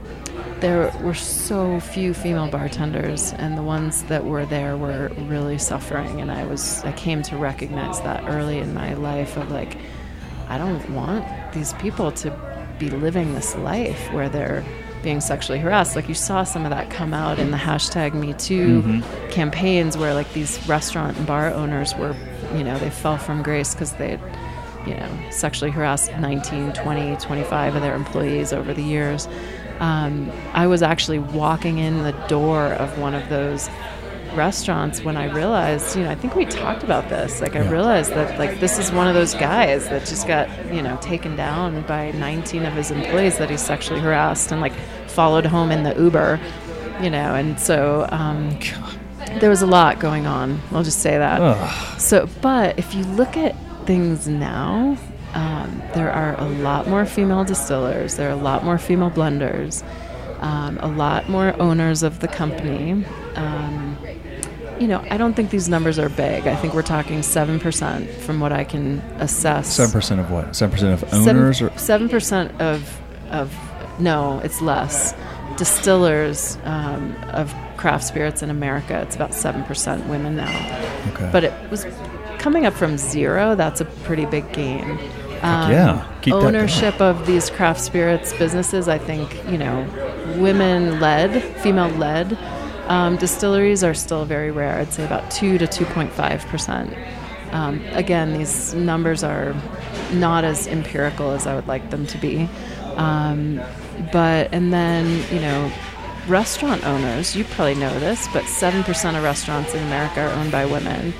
there 0.60 0.92
were 1.02 1.14
so 1.14 1.78
few 1.78 2.12
female 2.12 2.48
bartenders 2.48 3.32
and 3.34 3.56
the 3.56 3.62
ones 3.62 4.02
that 4.04 4.24
were 4.24 4.44
there 4.44 4.76
were 4.76 5.08
really 5.28 5.56
suffering 5.56 6.20
and 6.20 6.32
i 6.32 6.44
was 6.44 6.82
i 6.84 6.90
came 6.92 7.22
to 7.22 7.36
recognize 7.36 8.00
that 8.00 8.24
early 8.28 8.58
in 8.58 8.74
my 8.74 8.92
life 8.94 9.36
of 9.36 9.52
like 9.52 9.76
i 10.48 10.58
don't 10.58 10.90
want 10.90 11.24
these 11.52 11.74
people 11.74 12.10
to 12.10 12.36
be 12.80 12.90
living 12.90 13.34
this 13.34 13.54
life 13.56 14.12
where 14.12 14.28
they're 14.28 14.64
being 15.02 15.20
sexually 15.20 15.58
harassed. 15.58 15.96
Like 15.96 16.08
you 16.08 16.14
saw 16.14 16.44
some 16.44 16.64
of 16.64 16.70
that 16.70 16.90
come 16.90 17.14
out 17.14 17.38
in 17.38 17.50
the 17.50 17.56
hashtag 17.56 18.14
me 18.14 18.34
too 18.34 19.02
campaigns 19.30 19.96
where 19.96 20.14
like 20.14 20.32
these 20.32 20.66
restaurant 20.68 21.16
and 21.16 21.26
bar 21.26 21.50
owners 21.52 21.94
were 21.94 22.16
you 22.54 22.64
know 22.64 22.78
they 22.78 22.90
fell 22.90 23.18
from 23.18 23.42
grace 23.42 23.74
because 23.74 23.92
they 23.94 24.18
you 24.86 24.94
know 24.94 25.30
sexually 25.30 25.70
harassed 25.70 26.10
19 26.18 26.72
20 26.72 27.16
25 27.16 27.74
of 27.74 27.82
their 27.82 27.94
employees 27.94 28.52
over 28.52 28.72
the 28.72 28.82
years. 28.82 29.28
Um, 29.80 30.32
i 30.54 30.66
was 30.66 30.82
actually 30.82 31.20
walking 31.20 31.78
in 31.78 32.02
the 32.02 32.10
door 32.26 32.66
of 32.66 32.98
one 32.98 33.14
of 33.14 33.28
those 33.28 33.68
restaurants 34.34 35.02
when 35.02 35.16
i 35.16 35.32
realized 35.32 35.96
you 35.96 36.02
know 36.02 36.10
i 36.10 36.14
think 36.16 36.34
we 36.34 36.44
talked 36.44 36.82
about 36.82 37.08
this. 37.08 37.40
Like 37.40 37.54
i 37.54 37.68
realized 37.68 38.10
that 38.12 38.38
like 38.38 38.60
this 38.60 38.78
is 38.78 38.90
one 38.90 39.06
of 39.08 39.14
those 39.14 39.34
guys 39.34 39.88
that 39.88 40.04
just 40.04 40.26
got 40.26 40.48
you 40.74 40.82
know 40.82 40.98
taken 41.00 41.36
down 41.36 41.82
by 41.82 42.10
19 42.12 42.64
of 42.66 42.72
his 42.72 42.90
employees 42.90 43.38
that 43.38 43.50
he 43.50 43.56
sexually 43.56 44.00
harassed 44.00 44.50
and 44.50 44.60
like 44.60 44.74
followed 45.06 45.46
home 45.46 45.70
in 45.70 45.82
the 45.84 45.94
uber 46.00 46.40
you 47.00 47.10
know 47.10 47.34
and 47.34 47.58
so 47.60 48.06
um, 48.10 48.58
there 49.40 49.50
was 49.50 49.62
a 49.62 49.66
lot 49.66 49.98
going 49.98 50.26
on. 50.26 50.60
I'll 50.72 50.82
just 50.82 51.00
say 51.00 51.18
that. 51.18 51.40
Ugh. 51.40 52.00
So, 52.00 52.28
but 52.40 52.78
if 52.78 52.94
you 52.94 53.04
look 53.04 53.36
at 53.36 53.54
things 53.86 54.28
now, 54.28 54.96
um, 55.34 55.82
there 55.94 56.10
are 56.10 56.38
a 56.40 56.48
lot 56.48 56.88
more 56.88 57.06
female 57.06 57.44
distillers. 57.44 58.16
There 58.16 58.28
are 58.28 58.32
a 58.32 58.36
lot 58.36 58.64
more 58.64 58.78
female 58.78 59.10
blenders. 59.10 59.82
Um, 60.40 60.78
a 60.80 60.88
lot 60.88 61.28
more 61.28 61.60
owners 61.60 62.02
of 62.02 62.20
the 62.20 62.28
company. 62.28 63.04
Um, 63.34 63.96
you 64.78 64.86
know, 64.86 65.04
I 65.10 65.16
don't 65.16 65.34
think 65.34 65.50
these 65.50 65.68
numbers 65.68 65.98
are 65.98 66.08
big. 66.08 66.46
I 66.46 66.54
think 66.54 66.74
we're 66.74 66.82
talking 66.82 67.22
seven 67.22 67.58
percent 67.58 68.08
from 68.08 68.38
what 68.38 68.52
I 68.52 68.62
can 68.64 69.00
assess. 69.18 69.74
Seven 69.74 69.92
percent 69.92 70.20
of 70.20 70.30
what? 70.30 70.54
Seven 70.54 70.72
percent 70.72 71.02
of 71.02 71.12
owners 71.12 71.60
or 71.60 71.76
seven 71.76 72.08
percent 72.08 72.60
of 72.60 73.00
of 73.30 73.52
no, 73.98 74.40
it's 74.44 74.60
less 74.60 75.14
distillers 75.58 76.56
um, 76.64 77.14
of 77.32 77.54
craft 77.76 78.04
spirits 78.04 78.42
in 78.42 78.48
America. 78.48 79.00
It's 79.02 79.16
about 79.16 79.34
seven 79.34 79.64
percent 79.64 80.06
women 80.06 80.36
now. 80.36 80.48
Okay. 81.12 81.28
But 81.30 81.44
it 81.44 81.70
was 81.70 81.86
coming 82.38 82.64
up 82.64 82.72
from 82.72 82.96
zero. 82.96 83.54
That's 83.54 83.80
a 83.80 83.84
pretty 83.84 84.24
big 84.24 84.50
gain. 84.52 84.98
Um, 85.42 85.70
yeah. 85.70 86.18
Keep 86.22 86.34
ownership 86.34 87.00
of 87.00 87.26
these 87.26 87.50
craft 87.50 87.80
spirits 87.80 88.32
businesses. 88.32 88.88
I 88.88 88.98
think 88.98 89.34
you 89.50 89.58
know, 89.58 89.86
women 90.38 91.00
led, 91.00 91.42
female 91.58 91.90
led. 91.90 92.38
Um, 92.88 93.16
distilleries 93.16 93.84
are 93.84 93.94
still 93.94 94.24
very 94.24 94.50
rare. 94.50 94.78
I'd 94.78 94.92
say 94.92 95.04
about 95.04 95.30
two 95.30 95.58
to 95.58 95.66
two 95.66 95.84
point 95.84 96.12
five 96.12 96.44
percent. 96.46 96.94
Um, 97.52 97.84
again, 97.92 98.36
these 98.36 98.74
numbers 98.74 99.22
are 99.22 99.54
not 100.12 100.44
as 100.44 100.66
empirical 100.66 101.32
as 101.32 101.46
I 101.46 101.54
would 101.54 101.66
like 101.66 101.90
them 101.90 102.06
to 102.06 102.18
be. 102.18 102.48
But 104.12 104.52
and 104.52 104.72
then 104.72 105.24
you 105.32 105.40
know, 105.40 105.72
restaurant 106.28 106.84
owners. 106.84 107.34
You 107.34 107.44
probably 107.44 107.74
know 107.74 107.98
this, 108.00 108.28
but 108.32 108.44
seven 108.44 108.84
percent 108.84 109.16
of 109.16 109.22
restaurants 109.22 109.74
in 109.74 109.82
America 109.84 110.20
are 110.20 110.32
owned 110.32 110.52
by 110.52 110.66
women. 110.66 111.12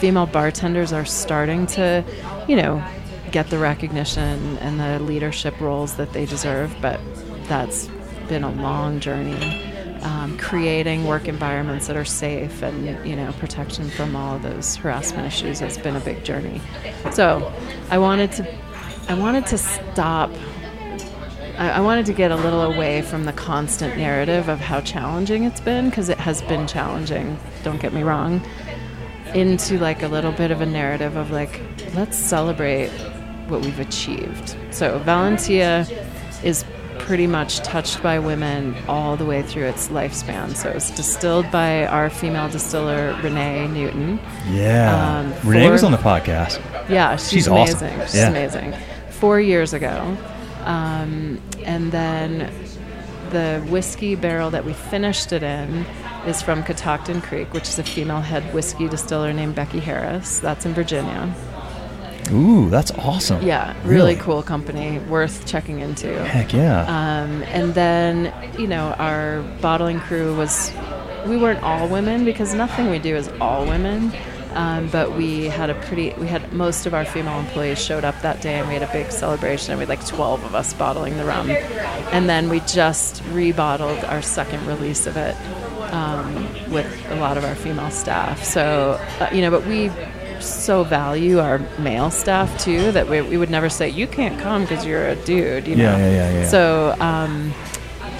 Female 0.00 0.26
bartenders 0.26 0.92
are 0.92 1.04
starting 1.04 1.66
to, 1.68 2.04
you 2.48 2.56
know, 2.56 2.84
get 3.30 3.48
the 3.50 3.58
recognition 3.58 4.58
and 4.58 4.78
the 4.78 4.98
leadership 5.04 5.58
roles 5.60 5.96
that 5.96 6.12
they 6.12 6.26
deserve, 6.26 6.74
but 6.80 7.00
that's 7.48 7.88
been 8.28 8.44
a 8.44 8.50
long 8.52 9.00
journey. 9.00 9.62
Um, 10.02 10.36
creating 10.36 11.06
work 11.06 11.28
environments 11.28 11.86
that 11.86 11.96
are 11.96 12.04
safe 12.04 12.62
and 12.62 13.08
you 13.08 13.16
know 13.16 13.32
protection 13.38 13.88
from 13.88 14.14
all 14.14 14.36
of 14.36 14.42
those 14.42 14.76
harassment 14.76 15.26
issues 15.26 15.60
has 15.60 15.78
been 15.78 15.96
a 15.96 16.00
big 16.00 16.22
journey. 16.24 16.60
So, 17.12 17.50
I 17.90 17.96
wanted 17.96 18.30
to, 18.32 18.54
I 19.08 19.14
wanted 19.14 19.46
to 19.46 19.58
stop. 19.58 20.30
I, 21.58 21.70
I 21.70 21.80
wanted 21.80 22.06
to 22.06 22.12
get 22.12 22.30
a 22.30 22.36
little 22.36 22.62
away 22.62 23.02
from 23.02 23.24
the 23.24 23.32
constant 23.32 23.96
narrative 23.96 24.48
of 24.48 24.58
how 24.60 24.80
challenging 24.80 25.44
it's 25.44 25.60
been 25.60 25.88
because 25.90 26.08
it 26.08 26.18
has 26.18 26.42
been 26.42 26.66
challenging. 26.66 27.38
Don't 27.62 27.80
get 27.80 27.92
me 27.92 28.02
wrong. 28.02 28.42
Into 29.34 29.78
like 29.78 30.02
a 30.02 30.08
little 30.08 30.32
bit 30.32 30.50
of 30.50 30.60
a 30.60 30.66
narrative 30.66 31.16
of 31.16 31.30
like, 31.30 31.60
let's 31.94 32.16
celebrate 32.16 32.88
what 33.48 33.62
we've 33.62 33.80
achieved. 33.80 34.56
So 34.70 34.98
Valentia 35.00 35.88
is 36.44 36.64
pretty 37.00 37.26
much 37.26 37.58
touched 37.58 38.02
by 38.02 38.18
women 38.18 38.74
all 38.88 39.16
the 39.16 39.24
way 39.24 39.42
through 39.42 39.64
its 39.64 39.88
lifespan. 39.88 40.54
So 40.56 40.70
it's 40.70 40.90
distilled 40.92 41.50
by 41.50 41.84
our 41.86 42.08
female 42.10 42.48
distiller 42.48 43.18
Renee 43.22 43.66
Newton. 43.68 44.20
yeah. 44.48 45.18
Um, 45.20 45.48
Renee 45.48 45.70
was 45.70 45.82
on 45.82 45.90
the 45.92 45.98
podcast. 45.98 46.60
Yeah, 46.88 47.16
she's, 47.16 47.30
She's 47.30 47.48
awesome. 47.48 47.78
amazing. 47.88 48.00
She's 48.06 48.14
Yeah. 48.16 48.28
amazing. 48.30 48.74
Four 49.10 49.40
years 49.40 49.72
ago, 49.72 50.16
um, 50.64 51.40
and 51.62 51.92
then 51.92 52.52
the 53.30 53.64
whiskey 53.68 54.14
barrel 54.14 54.50
that 54.50 54.64
we 54.64 54.72
finished 54.72 55.32
it 55.32 55.42
in 55.42 55.84
is 56.26 56.40
from 56.40 56.62
Catoctin 56.62 57.20
Creek, 57.20 57.52
which 57.52 57.68
is 57.68 57.78
a 57.78 57.82
female 57.82 58.20
head 58.20 58.54
whiskey 58.54 58.88
distiller 58.88 59.32
named 59.32 59.54
Becky 59.54 59.80
Harris. 59.80 60.38
That's 60.40 60.64
in 60.64 60.74
Virginia. 60.74 61.34
Ooh, 62.30 62.70
that's 62.70 62.90
awesome. 62.92 63.42
Yeah, 63.42 63.74
really, 63.84 64.16
cool 64.16 64.42
company, 64.42 64.98
worth 65.00 65.46
checking 65.46 65.80
into. 65.80 66.24
Heck 66.24 66.52
yeah. 66.52 66.82
Um, 66.82 67.42
and 67.44 67.74
then, 67.74 68.32
you 68.58 68.66
know, 68.66 68.94
our 68.98 69.42
bottling 69.60 70.00
crew 70.00 70.34
was, 70.34 70.72
we 71.26 71.36
weren't 71.36 71.62
all 71.62 71.86
women 71.88 72.24
because 72.24 72.54
nothing 72.54 72.88
we 72.88 72.98
do 72.98 73.14
is 73.14 73.28
all 73.40 73.66
women. 73.66 74.10
Um, 74.54 74.88
but 74.88 75.16
we 75.16 75.44
had 75.44 75.68
a 75.68 75.74
pretty, 75.74 76.14
we 76.14 76.28
had 76.28 76.52
most 76.52 76.86
of 76.86 76.94
our 76.94 77.04
female 77.04 77.38
employees 77.40 77.82
showed 77.82 78.04
up 78.04 78.20
that 78.22 78.40
day 78.40 78.54
and 78.54 78.68
we 78.68 78.74
had 78.74 78.82
a 78.82 78.92
big 78.92 79.10
celebration 79.10 79.72
and 79.72 79.78
we 79.78 79.82
had 79.82 79.88
like 79.88 80.06
12 80.06 80.44
of 80.44 80.54
us 80.54 80.72
bottling 80.74 81.16
the 81.16 81.24
rum. 81.24 81.50
And 81.50 82.28
then 82.28 82.48
we 82.48 82.60
just 82.60 83.22
rebottled 83.24 84.08
our 84.08 84.22
second 84.22 84.64
release 84.66 85.06
of 85.06 85.16
it 85.16 85.34
um, 85.92 86.48
with 86.70 86.86
a 87.10 87.16
lot 87.16 87.36
of 87.36 87.44
our 87.44 87.54
female 87.56 87.90
staff. 87.90 88.44
So, 88.44 89.00
uh, 89.20 89.28
you 89.32 89.40
know, 89.40 89.50
but 89.50 89.66
we 89.66 89.90
so 90.40 90.84
value 90.84 91.38
our 91.38 91.58
male 91.78 92.10
staff 92.10 92.62
too 92.62 92.92
that 92.92 93.08
we, 93.08 93.22
we 93.22 93.36
would 93.36 93.50
never 93.50 93.68
say, 93.68 93.88
you 93.88 94.06
can't 94.06 94.38
come 94.40 94.62
because 94.62 94.84
you're 94.86 95.08
a 95.08 95.16
dude, 95.16 95.66
you 95.66 95.76
know? 95.76 95.84
Yeah, 95.84 95.98
yeah, 95.98 96.10
yeah, 96.10 96.32
yeah. 96.40 96.48
So, 96.48 96.94
um, 97.00 97.52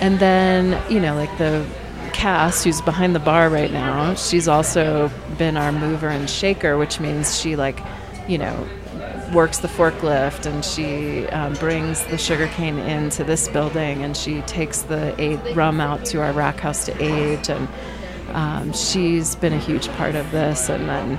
and 0.01 0.18
then, 0.18 0.83
you 0.90 1.01
know, 1.01 1.14
like 1.14 1.37
the 1.38 1.66
Cass, 2.14 2.64
who's 2.64 2.81
behind 2.81 3.14
the 3.14 3.20
bar 3.20 3.50
right 3.50 3.72
now, 3.72 4.14
she's 4.14 4.48
also 4.48 5.11
been 5.37 5.57
our 5.57 5.72
mover 5.72 6.09
and 6.09 6.31
shaker, 6.31 6.79
which 6.79 7.00
means 7.00 7.38
she, 7.38 7.57
like, 7.57 7.81
you 8.29 8.38
know, 8.38 8.66
works 9.35 9.59
the 9.59 9.68
forklift 9.68 10.46
and 10.46 10.64
she 10.64 11.27
um, 11.29 11.53
brings 11.55 12.05
the 12.07 12.16
sugarcane 12.16 12.79
into 12.79 13.24
this 13.24 13.48
building 13.48 14.05
and 14.05 14.16
she 14.16 14.40
takes 14.42 14.83
the 14.83 15.53
rum 15.55 15.81
out 15.81 16.05
to 16.07 16.22
our 16.22 16.33
rack 16.33 16.61
house 16.61 16.87
to 16.87 17.03
age. 17.03 17.50
And 17.50 17.68
um, 18.29 18.72
she's 18.72 19.35
been 19.37 19.53
a 19.53 19.59
huge 19.59 19.88
part 19.90 20.14
of 20.14 20.31
this. 20.31 20.68
And 20.68 20.88
then, 20.88 21.18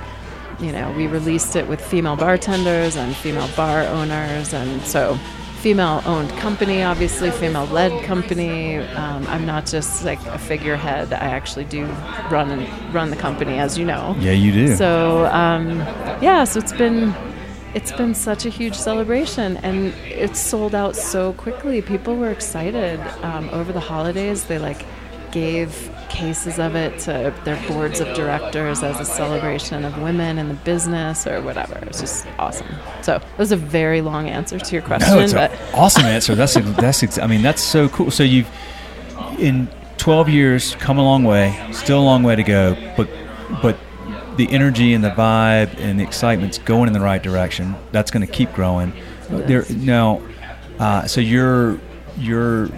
you 0.58 0.72
know, 0.72 0.90
we 0.92 1.06
released 1.06 1.56
it 1.56 1.68
with 1.68 1.80
female 1.80 2.16
bartenders 2.16 2.96
and 2.96 3.14
female 3.14 3.48
bar 3.54 3.82
owners. 3.82 4.54
And 4.54 4.80
so, 4.82 5.18
female 5.56 6.02
owned 6.06 6.30
company, 6.38 6.82
obviously, 6.82 7.30
female 7.30 7.66
led 7.66 8.04
company. 8.04 8.76
Um, 8.76 9.26
I'm 9.26 9.44
not 9.46 9.66
just 9.66 10.04
like 10.04 10.24
a 10.26 10.38
figurehead, 10.38 11.12
I 11.12 11.26
actually 11.26 11.64
do 11.64 11.84
run 12.30 12.50
and 12.50 12.94
run 12.94 13.10
the 13.10 13.16
company, 13.16 13.58
as 13.58 13.76
you 13.78 13.84
know. 13.84 14.14
yeah, 14.18 14.32
you 14.32 14.52
do. 14.52 14.76
So 14.76 15.26
um, 15.26 15.78
yeah, 16.20 16.44
so 16.44 16.60
it's 16.60 16.72
been 16.72 17.14
it's 17.74 17.92
been 17.92 18.14
such 18.14 18.46
a 18.46 18.48
huge 18.48 18.74
celebration, 18.74 19.58
and 19.58 19.92
it 20.06 20.36
sold 20.36 20.74
out 20.74 20.96
so 20.96 21.32
quickly. 21.34 21.82
People 21.82 22.16
were 22.16 22.30
excited 22.30 23.00
um, 23.22 23.50
over 23.50 23.72
the 23.72 23.80
holidays. 23.80 24.44
They 24.44 24.58
like 24.58 24.84
gave 25.30 25.90
cases 26.08 26.58
of 26.58 26.74
it 26.74 26.98
to 27.00 27.34
their 27.44 27.68
boards 27.68 28.00
of 28.00 28.14
directors 28.16 28.82
as 28.82 29.00
a 29.00 29.04
celebration 29.04 29.84
of 29.84 30.00
women 30.00 30.38
in 30.38 30.48
the 30.48 30.54
business 30.54 31.26
or 31.26 31.40
whatever. 31.42 31.78
It's 31.82 32.00
just 32.00 32.26
awesome. 32.38 32.66
So 33.02 33.16
it 33.16 33.22
was 33.38 33.52
a 33.52 33.56
very 33.56 34.00
long 34.00 34.28
answer 34.28 34.58
to 34.58 34.72
your 34.72 34.82
question, 34.82 35.14
no, 35.14 35.20
it's 35.20 35.32
but 35.32 35.52
awesome 35.74 36.04
answer. 36.04 36.34
That's 36.34 36.54
that's. 36.54 37.02
ex- 37.02 37.18
I 37.18 37.26
mean, 37.26 37.42
that's 37.42 37.62
so 37.62 37.88
cool. 37.88 38.10
So 38.10 38.22
you've 38.22 38.48
in 39.38 39.68
12 39.98 40.28
years 40.28 40.74
come 40.76 40.98
a 40.98 41.02
long 41.02 41.24
way. 41.24 41.68
Still 41.72 42.00
a 42.00 42.04
long 42.04 42.22
way 42.22 42.36
to 42.36 42.42
go, 42.42 42.76
but 42.96 43.08
but 43.62 43.78
the 44.36 44.50
energy 44.50 44.92
and 44.92 45.02
the 45.02 45.10
vibe 45.10 45.78
and 45.78 45.98
the 45.98 46.04
excitement's 46.04 46.58
going 46.58 46.88
in 46.88 46.92
the 46.92 47.00
right 47.00 47.22
direction. 47.22 47.74
That's 47.92 48.10
going 48.10 48.26
to 48.26 48.32
keep 48.32 48.52
growing. 48.52 48.92
There 49.28 49.64
now, 49.70 50.22
uh, 50.78 51.06
so 51.06 51.20
you're 51.20 51.80
you're 52.18 52.68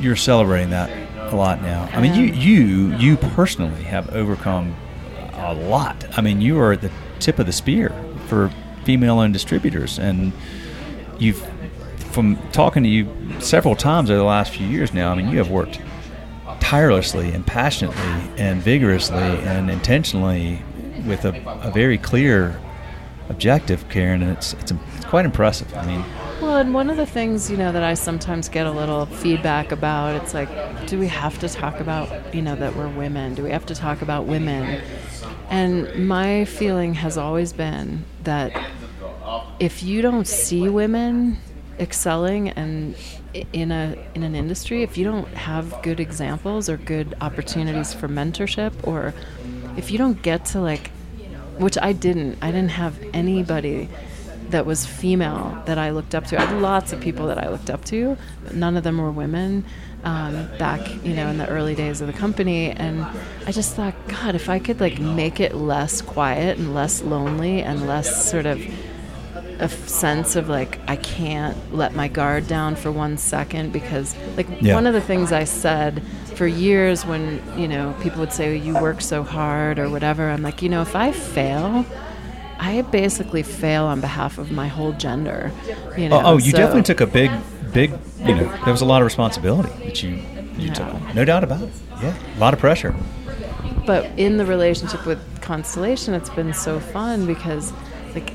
you're 0.00 0.16
celebrating 0.16 0.70
that 0.70 0.90
a 1.32 1.36
lot 1.36 1.62
now. 1.62 1.88
I 1.92 2.00
mean, 2.00 2.14
you 2.14 2.24
you 2.24 2.96
you 2.96 3.16
personally 3.16 3.82
have 3.84 4.10
overcome 4.14 4.74
a 5.34 5.54
lot. 5.54 6.04
I 6.16 6.20
mean, 6.20 6.40
you 6.40 6.58
are 6.60 6.72
at 6.72 6.80
the 6.80 6.90
tip 7.18 7.38
of 7.38 7.46
the 7.46 7.52
spear 7.52 7.94
for 8.26 8.50
female-owned 8.84 9.32
distributors, 9.32 9.98
and 9.98 10.32
you've 11.18 11.46
from 12.12 12.36
talking 12.52 12.82
to 12.82 12.88
you 12.88 13.08
several 13.40 13.76
times 13.76 14.10
over 14.10 14.18
the 14.18 14.24
last 14.24 14.52
few 14.52 14.66
years 14.66 14.92
now. 14.92 15.12
I 15.12 15.14
mean, 15.14 15.28
you 15.28 15.38
have 15.38 15.50
worked 15.50 15.80
tirelessly 16.60 17.32
and 17.32 17.46
passionately 17.46 18.02
and 18.36 18.62
vigorously 18.62 19.16
and 19.16 19.70
intentionally 19.70 20.62
with 21.06 21.24
a, 21.24 21.40
a 21.62 21.70
very 21.70 21.98
clear 21.98 22.60
objective, 23.28 23.88
Karen, 23.88 24.22
and 24.22 24.32
it's, 24.32 24.52
it's 24.54 24.72
it's 24.96 25.04
quite 25.06 25.24
impressive. 25.24 25.72
I 25.74 25.86
mean, 25.86 26.04
Well, 26.40 26.56
and 26.56 26.72
one 26.72 26.88
of 26.88 26.96
the 26.96 27.04
things, 27.04 27.50
you 27.50 27.58
know, 27.58 27.70
that 27.70 27.82
I 27.82 27.92
sometimes 27.92 28.48
get 28.48 28.66
a 28.66 28.70
little 28.70 29.04
feedback 29.04 29.72
about, 29.72 30.16
it's 30.22 30.32
like, 30.32 30.48
do 30.86 30.98
we 30.98 31.06
have 31.08 31.38
to 31.40 31.50
talk 31.50 31.80
about, 31.80 32.34
you 32.34 32.40
know, 32.40 32.56
that 32.56 32.74
we're 32.74 32.88
women? 32.88 33.34
Do 33.34 33.42
we 33.42 33.50
have 33.50 33.66
to 33.66 33.74
talk 33.74 34.00
about 34.00 34.24
women? 34.24 34.80
And 35.50 36.08
my 36.08 36.46
feeling 36.46 36.94
has 36.94 37.18
always 37.18 37.52
been 37.52 38.06
that 38.24 38.52
if 39.58 39.82
you 39.82 40.00
don't 40.00 40.26
see 40.26 40.66
women 40.70 41.36
excelling 41.78 42.48
and 42.50 42.96
in 43.52 43.70
a 43.70 43.96
in 44.14 44.22
an 44.22 44.34
industry, 44.34 44.82
if 44.82 44.96
you 44.96 45.04
don't 45.04 45.28
have 45.34 45.82
good 45.82 46.00
examples 46.00 46.70
or 46.70 46.78
good 46.78 47.14
opportunities 47.20 47.92
for 47.92 48.08
mentorship, 48.08 48.72
or 48.86 49.12
if 49.76 49.90
you 49.90 49.98
don't 49.98 50.22
get 50.22 50.46
to 50.46 50.60
like, 50.60 50.90
which 51.58 51.76
I 51.76 51.92
didn't, 51.92 52.38
I 52.40 52.50
didn't 52.50 52.70
have 52.70 52.98
anybody 53.12 53.90
that 54.50 54.66
was 54.66 54.86
female 54.86 55.60
that 55.66 55.78
I 55.78 55.90
looked 55.90 56.14
up 56.14 56.26
to. 56.26 56.40
I 56.40 56.44
had 56.44 56.60
lots 56.60 56.92
of 56.92 57.00
people 57.00 57.26
that 57.28 57.38
I 57.38 57.48
looked 57.48 57.70
up 57.70 57.84
to, 57.86 58.16
but 58.44 58.54
none 58.54 58.76
of 58.76 58.82
them 58.84 58.98
were 58.98 59.10
women. 59.10 59.64
Um, 60.02 60.48
back, 60.58 60.80
you 61.04 61.12
know, 61.12 61.28
in 61.28 61.36
the 61.36 61.46
early 61.46 61.74
days 61.74 62.00
of 62.00 62.06
the 62.06 62.14
company, 62.14 62.70
and 62.70 63.04
I 63.46 63.52
just 63.52 63.76
thought, 63.76 63.92
God, 64.08 64.34
if 64.34 64.48
I 64.48 64.58
could 64.58 64.80
like 64.80 64.98
make 64.98 65.40
it 65.40 65.54
less 65.54 66.00
quiet 66.00 66.56
and 66.56 66.72
less 66.72 67.02
lonely 67.02 67.60
and 67.60 67.86
less 67.86 68.30
sort 68.30 68.46
of 68.46 68.58
a 69.58 69.68
sense 69.68 70.36
of 70.36 70.48
like 70.48 70.78
I 70.88 70.96
can't 70.96 71.54
let 71.74 71.94
my 71.94 72.08
guard 72.08 72.46
down 72.48 72.76
for 72.76 72.90
one 72.90 73.18
second 73.18 73.74
because 73.74 74.16
like 74.38 74.46
Yeah. 74.62 74.74
one 74.74 74.86
of 74.86 74.94
the 74.94 75.02
things 75.02 75.32
I 75.32 75.44
said 75.44 76.02
for 76.34 76.46
years 76.46 77.04
when 77.04 77.42
you 77.58 77.68
know 77.68 77.94
people 78.00 78.20
would 78.20 78.32
say 78.32 78.56
you 78.56 78.72
work 78.80 79.02
so 79.02 79.22
hard 79.22 79.78
or 79.78 79.90
whatever 79.90 80.30
I'm 80.30 80.40
like 80.40 80.62
you 80.62 80.70
know 80.70 80.80
if 80.80 80.96
I 80.96 81.12
fail 81.12 81.84
I 82.62 82.82
basically 82.82 83.42
fail 83.42 83.84
on 83.86 84.00
behalf 84.02 84.36
of 84.38 84.50
my 84.52 84.68
whole 84.68 84.92
gender 84.92 85.50
you 85.96 86.08
know 86.08 86.18
Oh, 86.18 86.22
oh, 86.34 86.36
you 86.38 86.50
so- 86.50 86.58
definitely 86.58 86.82
took 86.82 87.00
a 87.00 87.06
big, 87.06 87.30
big. 87.72 87.90
You 88.20 88.34
know, 88.34 88.44
there 88.64 88.72
was 88.72 88.82
a 88.82 88.84
lot 88.84 89.00
of 89.00 89.06
responsibility 89.06 89.70
that 89.84 90.02
you 90.02 90.10
you 90.58 90.66
Yeah. 90.68 90.74
took. 90.74 91.14
No 91.14 91.24
doubt 91.24 91.42
about 91.42 91.62
it. 91.62 91.70
Yeah, 92.02 92.14
a 92.36 92.38
lot 92.38 92.52
of 92.54 92.60
pressure. 92.60 92.94
but 93.86 94.04
in 94.18 94.36
the 94.36 94.44
relationship 94.44 95.06
with 95.06 95.18
Constellation, 95.40 96.12
it's 96.14 96.28
been 96.30 96.52
so 96.52 96.78
fun 96.80 97.24
because 97.26 97.72
like 98.14 98.34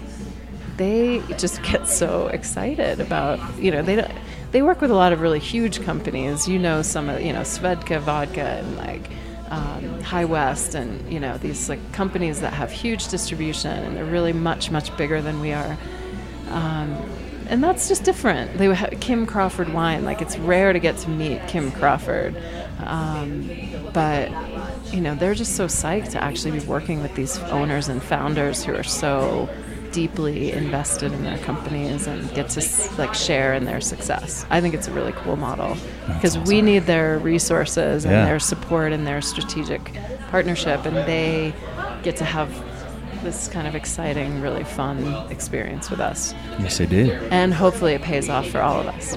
they 0.77 1.21
just 1.37 1.61
get 1.63 1.87
so 1.87 2.27
excited 2.27 2.99
about 2.99 3.39
you 3.59 3.69
know 3.71 3.81
they 3.83 3.95
don't 3.97 4.11
they 4.51 4.61
work 4.63 4.81
with 4.81 4.89
a 4.91 4.95
lot 4.95 5.13
of 5.13 5.21
really 5.21 5.39
huge 5.39 5.81
companies. 5.83 6.47
You 6.47 6.57
know 6.59 6.81
some 6.81 7.09
of 7.09 7.21
you 7.21 7.31
know 7.31 7.41
Svedka 7.41 7.99
vodka 8.01 8.41
and 8.59 8.75
like 8.77 9.03
um, 9.49 10.01
High 10.01 10.25
West 10.25 10.75
and 10.75 11.11
you 11.11 11.19
know 11.19 11.37
these 11.37 11.69
like 11.69 11.91
companies 11.91 12.41
that 12.41 12.53
have 12.53 12.71
huge 12.71 13.07
distribution 13.09 13.71
and 13.71 13.95
they're 13.95 14.05
really 14.05 14.33
much 14.33 14.71
much 14.71 14.95
bigger 14.97 15.21
than 15.21 15.39
we 15.39 15.53
are. 15.53 15.77
Um, 16.49 16.95
and 17.47 17.63
that's 17.63 17.87
just 17.87 18.03
different. 18.03 18.57
They 18.57 18.73
ha- 18.73 18.89
Kim 18.99 19.27
Crawford 19.27 19.71
wine, 19.71 20.03
like 20.03 20.21
it's 20.21 20.37
rare 20.37 20.73
to 20.73 20.79
get 20.79 20.97
to 20.99 21.09
meet 21.09 21.47
Kim 21.47 21.71
Crawford, 21.71 22.35
um, 22.79 23.49
but 23.93 24.31
you 24.91 25.01
know 25.01 25.15
they're 25.15 25.35
just 25.35 25.55
so 25.55 25.67
psyched 25.67 26.11
to 26.11 26.23
actually 26.23 26.59
be 26.59 26.65
working 26.65 27.01
with 27.01 27.13
these 27.15 27.37
owners 27.39 27.87
and 27.87 28.01
founders 28.01 28.63
who 28.63 28.73
are 28.73 28.83
so 28.83 29.49
deeply 29.95 30.51
invested 30.51 31.13
in 31.13 31.23
their 31.23 31.37
companies 31.37 32.05
and 32.05 32.19
get 32.35 32.49
to 32.49 32.61
like 32.97 33.13
share 33.13 33.53
in 33.53 33.63
their 33.63 33.79
success. 33.79 34.45
I 34.49 34.59
think 34.59 34.73
it's 34.75 34.89
a 34.89 34.91
really 34.91 35.13
cool 35.13 35.37
model 35.37 35.77
because 36.15 36.37
we 36.37 36.61
need 36.61 36.83
their 36.85 37.17
resources 37.19 38.03
and 38.03 38.13
Yeah. 38.13 38.25
their 38.25 38.39
support 38.39 38.91
and 38.91 39.07
their 39.07 39.21
strategic 39.21 39.81
partnership, 40.31 40.85
and 40.85 40.97
they 40.97 41.53
get 42.03 42.17
to 42.17 42.25
have 42.25 42.49
this 43.23 43.47
kind 43.47 43.67
of 43.67 43.73
exciting, 43.73 44.41
really 44.41 44.65
fun 44.65 44.97
experience 45.31 45.89
with 45.89 46.01
us. 46.01 46.35
Yes, 46.59 46.77
they 46.77 46.85
do. 46.85 47.11
And 47.31 47.53
hopefully 47.53 47.93
it 47.93 48.01
pays 48.01 48.29
off 48.29 48.47
for 48.47 48.61
all 48.61 48.79
of 48.81 48.87
us. 48.87 49.15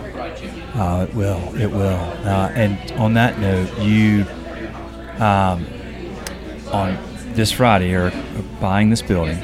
Uh, 0.77 1.07
it 1.09 1.15
will. 1.15 1.41
It 1.61 1.71
will. 1.73 2.01
Uh, 2.25 2.51
and 2.55 2.79
on 2.93 3.15
that 3.15 3.39
note, 3.41 3.69
you, 3.81 4.25
um, 5.19 5.67
on 6.73 6.97
this 7.35 7.51
Friday, 7.51 7.93
are 7.95 8.13
buying 8.61 8.89
this 8.91 9.03
building, 9.03 9.39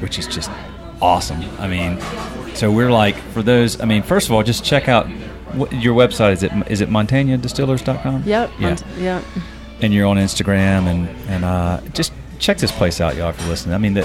which 0.00 0.18
is 0.18 0.26
just 0.26 0.50
awesome. 1.00 1.42
I 1.58 1.68
mean, 1.68 2.00
so 2.54 2.70
we're 2.70 2.90
like, 2.90 3.16
for 3.16 3.42
those, 3.42 3.80
I 3.80 3.84
mean, 3.84 4.02
first 4.02 4.28
of 4.28 4.32
all, 4.32 4.42
just 4.42 4.64
check 4.64 4.88
out 4.88 5.06
what, 5.54 5.72
your 5.72 5.94
website. 5.94 6.32
Is 6.32 6.42
it 6.42 6.52
is 6.68 6.80
it 6.80 6.88
montanyadistillers.com? 6.88 8.24
Yep. 8.24 8.50
Yeah. 8.58 8.68
and- 8.68 8.84
yep. 8.98 9.24
and 9.80 9.94
you're 9.94 10.06
on 10.06 10.16
Instagram 10.16 10.86
and 10.86 11.08
and 11.28 11.44
uh, 11.44 11.80
just 11.92 12.12
check 12.38 12.58
this 12.58 12.72
place 12.72 13.00
out, 13.00 13.16
y'all. 13.16 13.30
If 13.30 13.40
you're 13.40 13.48
listening, 13.48 13.74
I 13.74 13.78
mean, 13.78 13.94
the 13.94 14.02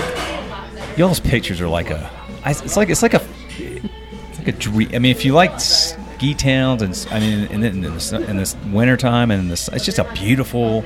y'all's 0.97 1.19
pictures 1.19 1.61
are 1.61 1.67
like 1.67 1.89
a, 1.89 2.09
it's 2.45 2.77
like 2.77 2.89
it's 2.89 3.01
like 3.01 3.13
a, 3.13 3.21
it's 3.57 4.39
like 4.39 4.47
a 4.47 4.51
dream. 4.53 4.89
I 4.93 4.99
mean, 4.99 5.11
if 5.11 5.25
you 5.25 5.33
like 5.33 5.59
ski 5.59 6.33
towns 6.33 6.81
and 6.81 7.07
I 7.11 7.19
mean, 7.19 7.47
in, 7.47 7.63
in, 7.63 7.81
this 7.81 8.11
in 8.11 8.37
this 8.37 8.55
wintertime 8.71 9.31
and 9.31 9.41
in 9.43 9.47
this, 9.47 9.67
it's 9.69 9.85
just 9.85 9.99
a 9.99 10.11
beautiful, 10.13 10.83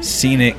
scenic, 0.00 0.56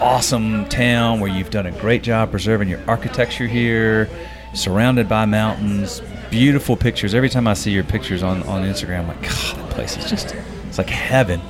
awesome 0.00 0.68
town 0.68 1.20
where 1.20 1.30
you've 1.30 1.50
done 1.50 1.66
a 1.66 1.72
great 1.72 2.02
job 2.02 2.30
preserving 2.30 2.68
your 2.68 2.80
architecture 2.88 3.46
here, 3.46 4.08
surrounded 4.54 5.08
by 5.08 5.24
mountains. 5.24 6.02
Beautiful 6.30 6.76
pictures. 6.76 7.14
Every 7.14 7.28
time 7.28 7.46
I 7.46 7.54
see 7.54 7.70
your 7.70 7.84
pictures 7.84 8.22
on, 8.22 8.42
on 8.44 8.62
Instagram, 8.62 9.00
I'm 9.00 9.08
like, 9.08 9.22
God, 9.22 9.56
that 9.56 9.70
place 9.70 9.96
is 9.96 10.10
just, 10.10 10.34
it's 10.66 10.78
like 10.78 10.90
heaven. 10.90 11.40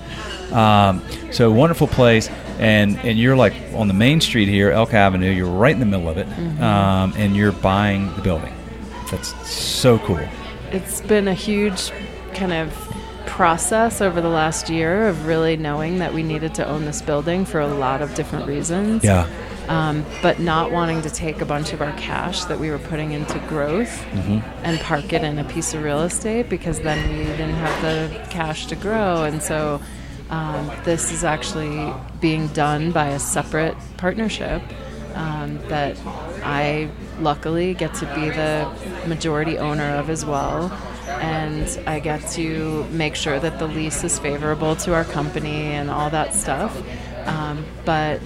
Um, 0.53 1.03
so 1.31 1.51
wonderful 1.51 1.87
place, 1.89 2.31
and 2.59 2.97
and 3.01 3.19
you're 3.19 3.37
like 3.37 3.53
on 3.75 3.87
the 3.87 3.93
main 3.95 4.21
street 4.21 4.49
here, 4.49 4.71
Elk 4.71 4.95
Avenue. 4.95 5.31
You're 5.31 5.51
right 5.51 5.75
in 5.75 5.81
the 5.81 5.85
middle 5.85 6.09
of 6.09 6.17
it, 6.17 6.27
um, 6.63 7.13
and 7.17 7.37
you're 7.37 7.53
buying 7.53 8.15
the 8.17 8.23
building. 8.23 8.55
That's 9.11 9.35
so 9.47 9.99
cool. 9.99 10.27
It's 10.73 11.03
been 11.03 11.29
a 11.29 11.35
huge 11.35 11.91
kind 12.33 12.53
of 12.53 12.73
process 13.29 14.01
over 14.01 14.21
the 14.21 14.29
last 14.29 14.69
year 14.69 15.09
of 15.09 15.27
really 15.27 15.57
knowing 15.57 15.99
that 15.99 16.13
we 16.13 16.23
needed 16.23 16.55
to 16.57 16.67
own 16.67 16.85
this 16.85 17.03
building 17.03 17.45
for 17.45 17.61
a 17.61 17.69
lot 17.69 18.03
of 18.03 18.15
different 18.15 18.47
reasons. 18.47 19.05
Yeah, 19.05 19.29
um, 19.69 20.05
but 20.23 20.41
not 20.41 20.73
wanting 20.73 21.03
to 21.03 21.11
take 21.11 21.41
a 21.41 21.45
bunch 21.45 21.73
of 21.73 21.83
our 21.83 21.93
cash 21.93 22.45
that 22.45 22.59
we 22.59 22.71
were 22.71 22.79
putting 22.79 23.13
into 23.13 23.39
growth 23.41 24.05
and 24.65 24.81
park 24.81 25.13
it 25.13 25.23
in 25.23 25.39
a 25.39 25.45
piece 25.45 25.75
of 25.75 25.85
real 25.85 26.03
estate 26.03 26.49
because 26.49 26.81
then 26.81 27.09
we 27.11 27.25
didn't 27.25 27.55
have 27.55 27.83
the 27.83 28.29
cash 28.31 28.67
to 28.67 28.77
grow. 28.77 29.25
And 29.25 29.43
so 29.43 29.81
um, 30.31 30.71
this 30.85 31.13
is 31.13 31.23
actually 31.23 31.93
being 32.21 32.49
done 32.49 32.93
by 32.93 33.09
a 33.09 33.19
separate 33.19 33.77
partnership 33.99 34.63
um, 35.15 35.59
that 35.69 35.97
I 36.43 36.91
luckily 37.21 37.75
get 37.75 37.93
to 37.95 38.07
be 38.15 38.31
the 38.31 38.71
majority 39.07 39.59
owner 39.59 39.97
of 39.97 40.09
as 40.09 40.25
well. 40.25 40.71
And 41.21 41.69
I 41.87 42.01
get 42.01 42.27
to 42.31 42.85
make 42.91 43.15
sure 43.15 43.39
that 43.41 43.59
the 43.59 43.67
lease 43.67 44.05
is 44.05 44.19
favorable 44.19 44.77
to 44.77 44.95
our 44.95 45.05
company 45.05 45.67
and 45.73 45.91
all 45.91 46.11
that 46.11 46.35
stuff. 46.35 46.81
Um, 47.27 47.65
but 47.85 48.21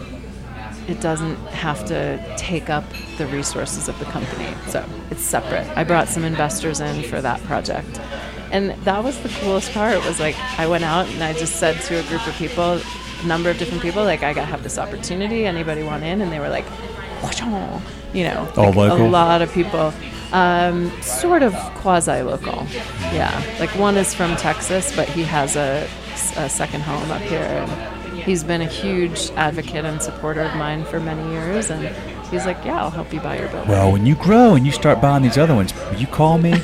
it 0.88 1.00
doesn't 1.00 1.36
have 1.48 1.84
to 1.86 2.36
take 2.36 2.68
up 2.68 2.84
the 3.18 3.26
resources 3.26 3.88
of 3.88 3.98
the 3.98 4.04
company. 4.06 4.54
So 4.68 4.84
it's 5.10 5.22
separate. 5.22 5.66
I 5.76 5.84
brought 5.84 6.08
some 6.08 6.24
investors 6.24 6.80
in 6.80 7.02
for 7.04 7.20
that 7.20 7.40
project. 7.44 8.00
And 8.50 8.70
that 8.84 9.02
was 9.02 9.18
the 9.22 9.30
coolest 9.40 9.72
part 9.72 10.04
was 10.04 10.20
like 10.20 10.36
I 10.58 10.66
went 10.66 10.84
out 10.84 11.06
and 11.06 11.22
I 11.22 11.32
just 11.32 11.56
said 11.56 11.80
to 11.82 11.98
a 11.98 12.02
group 12.08 12.26
of 12.26 12.34
people, 12.34 12.80
a 13.22 13.26
number 13.26 13.48
of 13.48 13.58
different 13.58 13.82
people, 13.82 14.04
like 14.04 14.22
I 14.22 14.34
got 14.34 14.48
have 14.48 14.62
this 14.62 14.78
opportunity, 14.78 15.46
anybody 15.46 15.82
want 15.82 16.04
in? 16.04 16.20
And 16.20 16.30
they 16.30 16.38
were 16.38 16.50
like, 16.50 16.66
"Washon," 17.20 17.80
you 18.12 18.24
know, 18.24 18.50
All 18.56 18.66
like 18.66 18.76
local? 18.76 19.06
a 19.06 19.08
lot 19.08 19.42
of 19.42 19.52
people. 19.52 19.92
Um, 20.32 20.90
sort 21.02 21.42
of 21.42 21.52
quasi 21.76 22.22
local. 22.22 22.66
Yeah. 23.12 23.42
Like 23.60 23.68
one 23.76 23.96
is 23.98 24.14
from 24.14 24.34
Texas, 24.36 24.94
but 24.96 25.06
he 25.08 25.22
has 25.24 25.56
a, 25.56 25.86
a 26.36 26.48
second 26.48 26.80
home 26.80 27.10
up 27.10 27.20
here. 27.20 27.40
And 27.42 28.22
he's 28.22 28.42
been 28.42 28.62
a 28.62 28.66
huge 28.66 29.30
advocate 29.32 29.84
and 29.84 30.00
supporter 30.00 30.40
of 30.40 30.54
mine 30.56 30.84
for 30.86 31.00
many 31.00 31.30
years. 31.32 31.70
And 31.70 31.94
he's 32.28 32.46
like, 32.46 32.64
Yeah, 32.64 32.80
I'll 32.82 32.90
help 32.90 33.12
you 33.12 33.20
buy 33.20 33.38
your 33.38 33.48
building. 33.48 33.68
Well, 33.68 33.92
when 33.92 34.06
you 34.06 34.14
grow 34.14 34.54
and 34.54 34.64
you 34.64 34.72
start 34.72 35.02
buying 35.02 35.22
these 35.22 35.36
other 35.36 35.54
ones, 35.54 35.74
will 35.90 35.96
you 35.98 36.06
call 36.06 36.38
me? 36.38 36.54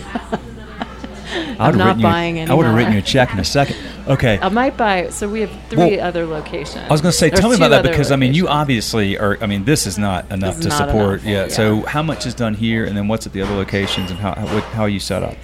I 1.59 1.67
would've 1.67 1.77
not 1.77 1.97
written 1.97 2.37
you- 2.37 2.47
I 2.51 2.55
would 2.55 2.65
have 2.67 2.75
written 2.75 2.93
you 2.95 3.01
a 3.01 3.03
check 3.03 3.33
in 3.33 3.39
a 3.39 3.45
second. 3.45 3.77
Okay. 4.09 4.39
I 4.41 4.49
might 4.49 4.77
buy. 4.77 5.11
So 5.11 5.29
we 5.29 5.41
have 5.43 5.51
three 5.69 5.97
Well, 5.97 6.07
other 6.07 6.25
locations. 6.27 6.77
I 6.85 6.89
was 6.89 7.01
going 7.01 7.13
to 7.13 7.19
say, 7.19 7.29
Or 7.29 7.37
tell 7.37 7.51
me 7.51 7.57
about 7.57 7.69
that 7.69 7.83
because 7.83 8.11
I 8.11 8.17
mean, 8.17 8.33
you 8.35 8.49
obviously 8.49 9.19
are. 9.19 9.37
I 9.43 9.47
mean, 9.47 9.65
this 9.65 9.87
is 9.87 9.99
not 9.99 10.31
enough 10.33 10.61
to 10.61 10.69
not 10.69 10.79
support. 10.89 11.21
enough, 11.21 11.25
Yeah. 11.25 11.43
yeah. 11.43 11.49
So, 11.49 11.83
how 11.83 12.03
much 12.03 12.25
is 12.27 12.35
done 12.35 12.55
here, 12.55 12.85
and 12.85 12.97
then 12.97 13.09
what's 13.09 13.27
at 13.27 13.33
the 13.33 13.43
other 13.43 13.55
locations, 13.55 14.11
and 14.11 14.19
how 14.19 14.35
how, 14.35 14.47
what, 14.55 14.65
how 14.65 14.83
are 14.83 14.89
you 14.89 15.01
set 15.01 15.23
up? 15.23 15.37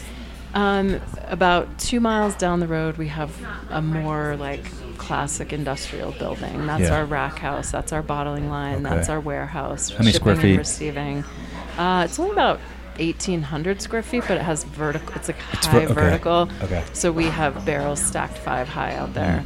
Um, 0.54 1.00
about 1.28 1.78
two 1.78 1.98
miles 2.00 2.36
down 2.36 2.60
the 2.60 2.68
road, 2.68 2.96
we 2.96 3.08
have 3.08 3.30
a 3.70 3.82
more 3.82 4.36
like 4.36 4.64
classic 4.98 5.52
industrial 5.52 6.12
building. 6.12 6.66
That's 6.66 6.84
Yeah. 6.84 6.94
our 6.96 7.04
rack 7.04 7.38
house. 7.40 7.70
That's 7.72 7.92
our 7.92 8.02
bottling 8.02 8.48
line. 8.48 8.86
Okay. 8.86 8.94
That's 8.94 9.08
our 9.08 9.20
warehouse. 9.20 9.90
How 9.90 9.98
many 9.98 10.12
square 10.12 10.36
feet? 10.36 10.50
And 10.50 10.58
receiving. 10.58 11.24
Uh, 11.76 12.02
it's 12.06 12.18
only 12.18 12.32
about. 12.32 12.60
1800 12.98 13.80
square 13.82 14.02
feet 14.02 14.22
but 14.28 14.36
it 14.38 14.42
has 14.42 14.64
vertical 14.64 15.14
it's 15.14 15.28
like 15.28 15.36
It's 15.52 15.66
high 15.66 15.80
ver- 15.80 15.84
okay. 15.86 15.94
vertical 15.94 16.48
Okay. 16.62 16.82
so 16.92 17.10
we 17.12 17.24
have 17.26 17.64
barrels 17.66 18.00
stacked 18.02 18.38
five 18.38 18.68
high 18.68 18.94
out 18.94 19.12
there 19.14 19.44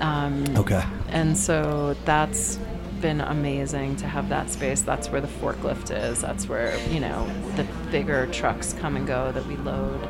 um, 0.00 0.44
Okay. 0.56 0.82
and 1.08 1.36
so 1.36 1.94
that's 2.04 2.58
been 3.00 3.20
amazing 3.20 3.96
to 3.96 4.06
have 4.06 4.28
that 4.28 4.48
space. 4.48 4.80
That's 4.82 5.08
where 5.10 5.20
the 5.20 5.26
forklift 5.26 5.90
is. 5.90 6.20
That's 6.20 6.48
where, 6.48 6.78
you 6.86 7.00
know, 7.00 7.28
the 7.56 7.64
bigger 7.90 8.28
trucks 8.28 8.74
come 8.74 8.94
and 8.94 9.04
go 9.08 9.32
that 9.32 9.44
we 9.46 9.56
load. 9.56 10.08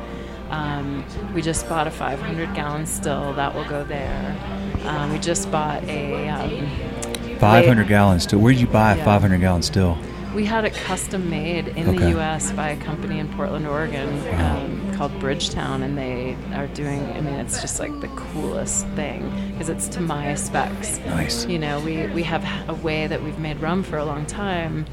Um, 0.51 1.03
we 1.33 1.41
just 1.41 1.67
bought 1.67 1.87
a 1.87 1.89
500 1.91 2.53
gallon 2.53 2.85
still. 2.85 3.33
That 3.33 3.55
will 3.55 3.65
go 3.67 3.83
there. 3.83 4.37
Um, 4.85 5.11
we 5.11 5.17
just 5.17 5.49
bought 5.51 5.83
a. 5.85 6.29
Um, 6.29 7.37
500 7.39 7.87
gallons 7.87 8.23
still. 8.23 8.37
Where 8.37 8.53
did 8.53 8.61
you 8.61 8.67
buy 8.67 8.93
a 8.93 8.97
Yeah. 8.97 9.05
500 9.05 9.39
gallon 9.41 9.63
still? 9.63 9.97
We 10.33 10.45
had 10.45 10.65
it 10.65 10.73
custom 10.73 11.29
made 11.29 11.67
in 11.69 11.89
Okay. 11.89 11.97
the 11.97 12.09
U.S. 12.11 12.51
by 12.53 12.69
a 12.69 12.77
company 12.77 13.19
in 13.19 13.27
Portland, 13.33 13.67
Oregon, 13.67 14.09
um, 14.39 14.93
called 14.93 15.11
called 15.11 15.19
Bridgetown, 15.19 15.83
and 15.83 15.97
they 15.97 16.35
are 16.53 16.67
doing. 16.67 17.01
I 17.11 17.21
mean, 17.21 17.35
it's 17.35 17.61
just 17.61 17.79
like 17.79 17.99
the 18.01 18.07
coolest 18.09 18.85
thing 18.89 19.29
because 19.51 19.69
it's 19.69 19.87
to 19.89 20.01
my 20.01 20.33
specs. 20.35 20.99
Nice. 20.99 21.45
You 21.45 21.59
know, 21.59 21.79
we 21.81 22.07
we 22.07 22.23
have 22.23 22.43
a 22.69 22.73
way 22.75 23.07
that 23.07 23.21
we've 23.21 23.39
made 23.39 23.59
rum 23.59 23.83
for 23.83 23.97
a 23.97 24.05
long 24.05 24.25
time, 24.25 24.85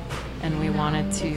and 0.42 0.58
we 0.60 0.68
wanted 0.70 1.12
to 1.14 1.30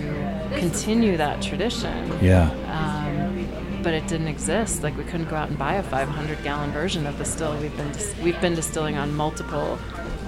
continue 0.60 1.18
that 1.18 1.41
tradition. 1.41 2.12
Yeah. 2.22 2.49
Um, 2.72 3.47
but 3.84 3.93
it 3.93 4.08
didn't 4.08 4.30
exist. 4.30 4.82
Like 4.82 4.95
we 4.97 5.04
couldn't 5.04 5.30
go 5.30 5.36
out 5.36 5.49
and 5.49 5.58
buy 5.60 5.74
a 5.76 5.84
500 5.84 6.41
gallon 6.43 6.72
version 6.72 7.06
of 7.06 7.18
the 7.18 7.26
still. 7.26 7.56
We've 7.58 7.76
been 7.76 7.91
dis- 7.91 8.16
we've 8.24 8.39
been 8.41 8.56
distilling 8.56 8.97
on 8.97 9.14
multiple 9.14 9.78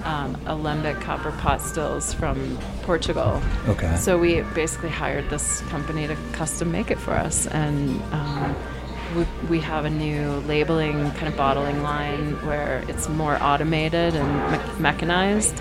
um, 0.06 0.36
alembic 0.46 1.00
copper 1.00 1.32
pot 1.32 1.60
stills 1.60 2.14
from 2.14 2.58
Portugal. 2.82 3.42
Okay. 3.68 3.94
So 3.96 4.18
we 4.18 4.42
basically 4.54 4.90
hired 4.90 5.28
this 5.30 5.60
company 5.62 6.06
to 6.06 6.16
custom 6.32 6.70
make 6.70 6.90
it 6.90 6.98
for 6.98 7.12
us, 7.12 7.46
and 7.48 8.00
um, 8.12 8.56
we, 9.16 9.26
we 9.48 9.60
have 9.60 9.84
a 9.84 9.90
new 9.90 10.36
labeling 10.46 11.10
kind 11.12 11.28
of 11.28 11.36
bottling 11.36 11.82
line 11.82 12.34
where 12.46 12.84
it's 12.88 13.08
more 13.08 13.42
automated 13.42 14.14
and 14.14 14.52
me- 14.52 14.80
mechanized 14.80 15.60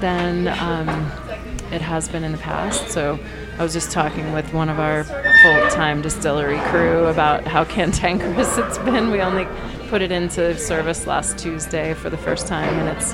than 0.00 0.48
um, 0.48 0.88
it 1.72 1.80
has 1.80 2.08
been 2.08 2.24
in 2.24 2.32
the 2.32 2.38
past. 2.38 2.88
So 2.88 3.18
I 3.58 3.62
was 3.62 3.72
just 3.72 3.92
talking 3.92 4.32
with 4.32 4.52
one 4.52 4.68
of 4.68 4.80
our 4.80 5.04
full-time 5.04 6.02
distillery 6.02 6.58
crew 6.70 7.06
about 7.06 7.44
how 7.46 7.64
cantankerous 7.76 8.58
it's 8.58 8.78
been. 8.78 9.10
We 9.10 9.20
only 9.20 9.46
put 9.88 10.02
it 10.02 10.10
into 10.10 10.58
service 10.58 11.06
last 11.06 11.38
Tuesday 11.38 11.94
for 11.94 12.10
the 12.10 12.16
first 12.16 12.46
time, 12.46 12.74
and 12.74 12.88
it's 12.88 13.12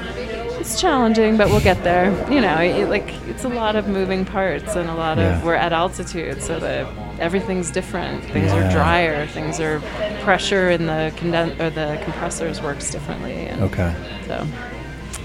it's 0.60 0.80
challenging, 0.80 1.36
but 1.36 1.48
we'll 1.48 1.60
get 1.60 1.82
there. 1.82 2.10
You 2.30 2.40
know, 2.40 2.58
it, 2.60 2.88
like 2.88 3.08
it's 3.28 3.44
a 3.44 3.48
lot 3.48 3.76
of 3.76 3.88
moving 3.88 4.24
parts 4.24 4.76
and 4.76 4.88
a 4.90 4.94
lot 4.94 5.18
Yeah. 5.18 5.38
of 5.38 5.44
we're 5.44 5.54
at 5.54 5.72
altitude, 5.72 6.42
so 6.42 6.58
that 6.60 6.86
everything's 7.18 7.70
different. 7.70 8.22
Things 8.24 8.52
Yeah. 8.52 8.68
are 8.68 8.70
drier. 8.72 9.26
Things 9.26 9.58
are 9.60 9.80
pressure 10.22 10.70
in 10.70 10.86
the 10.86 11.12
conden- 11.16 11.58
or 11.60 11.70
the 11.70 11.98
compressors 12.04 12.60
works 12.62 12.90
differently. 12.90 13.46
And 13.46 13.62
Okay. 13.62 13.92
So, 14.26 14.46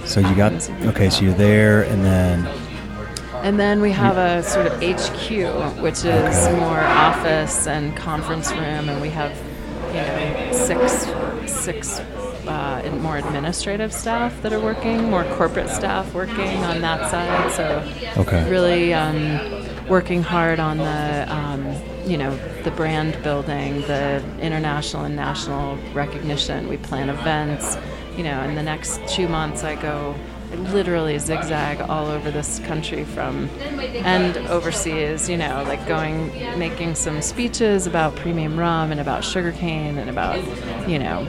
So 0.06 0.20
you 0.22 0.36
got 0.36 0.54
okay. 0.86 1.10
So 1.10 1.24
you're 1.26 1.34
there, 1.34 1.84
and 1.84 2.04
then 2.06 2.48
and 3.44 3.60
then 3.60 3.80
we 3.82 3.92
have 3.92 4.18
a 4.18 4.42
sort 4.44 4.66
of 4.68 4.82
HQ, 4.82 5.80
which 5.82 6.04
is 6.06 6.06
Okay. 6.48 6.60
more 6.60 6.80
office 6.80 7.68
and 7.68 7.96
conference 7.96 8.52
room, 8.52 8.90
and 8.90 9.02
we 9.02 9.10
have 9.10 9.32
you 9.94 10.02
know 10.02 10.52
six 10.52 11.08
six 11.46 12.02
uh, 12.48 12.82
more 13.02 13.18
administrative 13.18 13.94
staff 13.94 14.42
that 14.42 14.54
are 14.54 14.60
working, 14.60 15.10
more 15.10 15.24
corporate 15.36 15.70
staff 15.70 16.14
working 16.14 16.64
on 16.64 16.82
that 16.82 17.10
side. 17.10 17.52
So 17.52 17.84
Okay. 18.22 18.50
really 18.50 18.94
um, 18.94 19.40
working 19.88 20.24
hard 20.24 20.60
on 20.60 20.78
the 20.78 21.26
um, 21.34 21.76
you 22.06 22.18
know 22.18 22.38
the 22.64 22.72
brand 22.72 23.22
building, 23.24 23.82
the 23.84 24.24
international 24.40 25.04
and 25.06 25.16
national 25.16 25.78
recognition. 25.94 26.68
We 26.68 26.78
plan 26.78 27.10
events. 27.10 27.78
You 28.18 28.24
know, 28.24 28.42
in 28.44 28.56
the 28.56 28.64
next 28.64 29.06
two 29.08 29.28
months, 29.28 29.64
I 29.64 29.76
go 29.76 30.16
literally 30.72 31.18
zigzag 31.20 31.82
all 31.82 32.08
over 32.08 32.32
this 32.32 32.60
country 32.60 33.04
from 33.04 33.50
and 34.06 34.38
overseas. 34.48 35.28
You 35.28 35.38
know, 35.38 35.64
like 35.68 35.86
going 35.88 36.32
making 36.58 36.96
some 36.96 37.22
speeches 37.22 37.86
about 37.88 38.16
premium 38.16 38.58
rum 38.58 38.92
and 38.92 39.02
about 39.02 39.24
sugarcane 39.26 39.98
and 39.98 40.10
about 40.10 40.40
you 40.88 40.98
know 41.00 41.28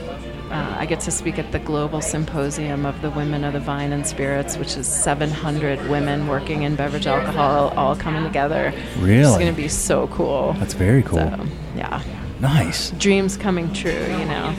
uh, 0.51 0.77
I 0.79 0.87
get 0.87 1.01
to 1.01 1.11
speak 1.11 1.39
at 1.39 1.51
the 1.53 1.59
global 1.59 2.01
symposium 2.01 2.87
of 2.87 3.01
the 3.03 3.11
women 3.11 3.45
of 3.45 3.53
the 3.53 3.61
vine 3.61 3.93
and 3.93 4.07
spirits, 4.07 4.57
which 4.57 4.77
is 4.77 4.87
700 4.87 5.89
women 5.89 6.29
working 6.29 6.63
in 6.63 6.77
beverage 6.77 7.07
alcohol, 7.07 7.73
all 7.77 7.97
coming 7.97 8.25
together. 8.25 8.73
Really? 8.99 9.21
It's 9.21 9.37
going 9.39 9.53
to 9.55 9.61
be 9.61 9.69
so 9.69 10.07
cool. 10.09 10.55
that's 10.59 10.75
very 10.75 11.03
cool. 11.03 11.19
So, 11.19 11.47
yeah, 11.75 12.03
Nice. 12.41 12.91
dreams 12.93 13.37
coming 13.37 13.73
true. 13.73 13.91
You 13.91 14.25
know, 14.25 14.55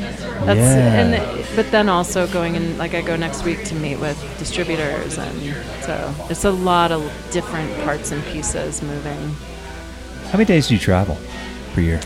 that's 0.45 0.59
Yeah. 0.59 0.99
and 0.99 1.45
but 1.55 1.69
then 1.71 1.89
also 1.89 2.27
going 2.27 2.55
in 2.55 2.77
like 2.77 2.93
I 2.93 3.01
go 3.01 3.15
next 3.15 3.43
week 3.43 3.63
to 3.65 3.75
meet 3.75 3.97
with 3.99 4.17
distributors, 4.39 5.17
and 5.17 5.55
so 5.81 6.13
it's 6.29 6.43
a 6.43 6.51
lot 6.51 6.91
of 6.91 7.01
different 7.31 7.71
parts 7.85 8.11
and 8.11 8.23
pieces 8.25 8.81
moving. 8.81 9.35
How 10.31 10.33
many 10.33 10.45
days 10.45 10.67
do 10.67 10.73
you 10.73 10.79
travel 10.79 11.17
per 11.73 11.81
year? 11.81 12.01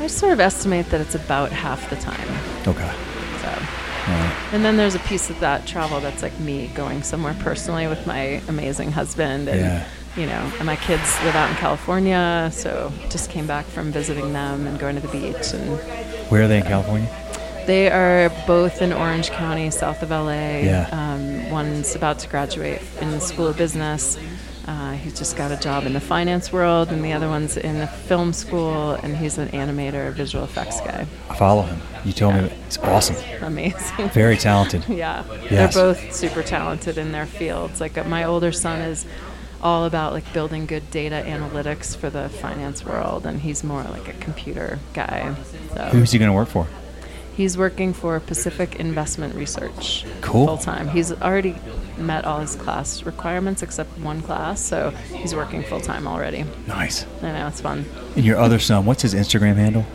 I 0.00 0.08
sort 0.08 0.32
of 0.32 0.40
estimate 0.40 0.86
that 0.90 1.00
it's 1.00 1.14
about 1.14 1.52
half 1.52 1.88
the 1.88 1.94
time. 1.96 2.28
Okay. 2.66 2.90
And 4.06 4.64
then 4.64 4.76
there's 4.76 4.94
a 4.94 4.98
piece 5.00 5.30
of 5.30 5.38
that 5.40 5.66
travel 5.66 6.00
that's 6.00 6.22
like 6.22 6.38
me 6.40 6.68
going 6.74 7.02
somewhere 7.02 7.34
personally 7.40 7.86
with 7.86 8.06
my 8.06 8.40
amazing 8.48 8.92
husband, 8.92 9.48
and 9.48 9.60
Yeah. 9.60 9.84
you 10.16 10.26
know, 10.26 10.52
and 10.58 10.66
my 10.66 10.76
kids 10.76 11.02
live 11.24 11.34
out 11.36 11.48
in 11.50 11.56
California, 11.56 12.50
so 12.52 12.92
just 13.10 13.30
came 13.30 13.46
back 13.46 13.64
from 13.66 13.92
visiting 13.92 14.32
them 14.32 14.66
and 14.66 14.78
going 14.78 14.96
to 14.96 15.02
the 15.02 15.08
beach, 15.08 15.52
and 15.54 15.78
Where 16.30 16.42
are 16.42 16.48
they 16.48 16.58
in 16.58 16.64
California? 16.64 17.08
they 17.66 17.90
are 17.90 18.28
both 18.46 18.82
in 18.82 18.92
Orange 18.92 19.30
County, 19.30 19.70
south 19.70 20.02
of 20.02 20.10
LA. 20.10 20.62
Yeah. 20.64 20.88
Um, 20.90 21.48
one's 21.50 21.94
about 21.94 22.18
to 22.20 22.28
graduate 22.28 22.80
in 23.00 23.12
the 23.12 23.20
School 23.20 23.46
of 23.46 23.56
Business. 23.56 24.18
Uh, 24.66 24.92
he's 24.92 25.18
just 25.18 25.36
got 25.36 25.50
a 25.50 25.56
job 25.56 25.86
in 25.86 25.92
the 25.92 26.00
finance 26.00 26.52
world, 26.52 26.88
and 26.90 27.04
the 27.04 27.12
other 27.12 27.28
one's 27.28 27.56
in 27.56 27.78
the 27.80 27.86
film 27.86 28.32
school, 28.32 28.92
and 28.92 29.16
he's 29.16 29.36
an 29.36 29.48
animator, 29.48 30.12
visual 30.12 30.44
effects 30.44 30.80
guy. 30.80 31.04
I 31.28 31.34
follow 31.36 31.62
him. 31.62 31.80
You 32.04 32.12
told 32.12 32.34
me 32.36 32.40
it's 32.66 32.78
awesome. 32.78 33.16
Amazing. 33.42 34.08
Very 34.10 34.36
talented. 34.36 34.84
Yeah, 34.88 35.24
Yes. 35.50 35.50
they're 35.50 35.68
both 35.94 36.12
super 36.14 36.42
talented 36.44 36.96
in 36.96 37.10
their 37.12 37.26
fields. 37.26 37.80
Like 37.80 37.98
uh, 37.98 38.04
my 38.04 38.22
older 38.24 38.52
son 38.52 38.80
is 38.82 39.04
all 39.62 39.84
about 39.84 40.12
like 40.12 40.32
building 40.32 40.66
good 40.66 40.88
data 40.92 41.22
analytics 41.26 41.96
for 41.96 42.08
the 42.10 42.28
finance 42.28 42.84
world, 42.84 43.26
and 43.26 43.40
he's 43.40 43.64
more 43.64 43.82
like 43.82 44.06
a 44.08 44.12
computer 44.14 44.78
guy. 44.94 45.34
So 45.74 45.82
Who's 45.86 46.12
he 46.12 46.18
going 46.20 46.30
to 46.30 46.34
work 46.36 46.48
for? 46.48 46.68
he's 47.34 47.56
working 47.56 47.94
for 47.94 48.20
Pacific 48.20 48.76
Investment 48.76 49.34
Research 49.34 50.04
Cool. 50.20 50.46
full 50.46 50.58
time. 50.58 50.86
He's 50.88 51.10
already 51.12 51.56
met 52.02 52.24
all 52.24 52.40
his 52.40 52.56
class 52.56 53.02
requirements 53.04 53.62
except 53.62 53.96
one 53.98 54.20
class, 54.22 54.60
so 54.60 54.90
he's 55.14 55.34
working 55.34 55.62
full 55.62 55.80
time 55.80 56.06
already. 56.06 56.44
Nice. 56.66 57.06
I 57.22 57.32
know 57.32 57.46
it's 57.48 57.60
fun. 57.60 57.84
And 58.16 58.24
your 58.24 58.38
other 58.38 58.58
son, 58.58 58.84
what's 58.84 59.02
his 59.02 59.14
Instagram 59.14 59.56
handle? 59.56 59.86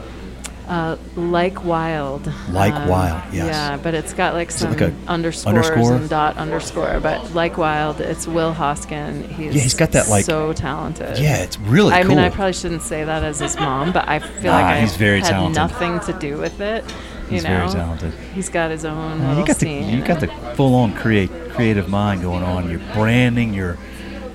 Uh, 0.67 0.97
like 1.15 1.63
wild. 1.63 2.29
Like 2.49 2.73
Wild, 2.89 3.21
yes. 3.33 3.45
Yeah, 3.45 3.77
but 3.81 3.93
it's 3.93 4.13
got 4.13 4.33
like 4.33 4.51
some 4.51 4.75
like 4.75 4.93
underscores 5.07 5.45
underscore? 5.55 5.95
and 5.95 6.09
dot 6.09 6.35
underscore. 6.35 6.99
But 7.01 7.33
like 7.33 7.57
wild, 7.57 8.01
it's 8.01 8.27
Will 8.27 8.53
Hoskin. 8.53 9.29
He's 9.29 9.55
Yeah, 9.55 9.61
he's 9.61 9.73
got 9.75 9.93
that, 9.93 10.09
like- 10.09 10.25
so 10.25 10.51
talented. 10.51 11.19
Yeah, 11.19 11.37
it's 11.37 11.57
really 11.57 11.93
I 11.93 12.01
cool. 12.01 12.09
mean, 12.09 12.19
I 12.19 12.29
probably 12.29 12.51
shouldn't 12.51 12.81
say 12.81 13.05
that 13.05 13.23
as 13.23 13.39
his 13.39 13.55
mom, 13.55 13.93
but 13.93 14.09
I 14.09 14.19
feel 14.19 14.51
Nah, 14.51 14.57
like 14.59 14.65
I 14.75 14.79
he's 14.81 14.97
very 14.97 15.21
had 15.21 15.29
talented. 15.29 15.55
nothing 15.55 15.99
to 16.01 16.19
do 16.19 16.37
with 16.37 16.59
it. 16.59 16.83
You 17.27 17.33
He's 17.33 17.43
know, 17.43 17.49
very 17.49 17.69
talented. 17.69 18.13
He's 18.33 18.49
got 18.49 18.71
his 18.71 18.85
own 18.85 19.19
Yeah, 19.19 19.27
little 19.29 19.41
you 19.41 19.45
got 19.47 19.57
the 19.57 19.69
you 19.69 20.01
got 20.03 20.19
the 20.21 20.27
full 20.55 20.75
on 20.75 20.93
create 20.95 21.29
creative 21.51 21.89
mind 21.89 22.21
going 22.21 22.43
on. 22.43 22.69
Your 22.69 22.79
branding, 22.93 23.53
your 23.53 23.77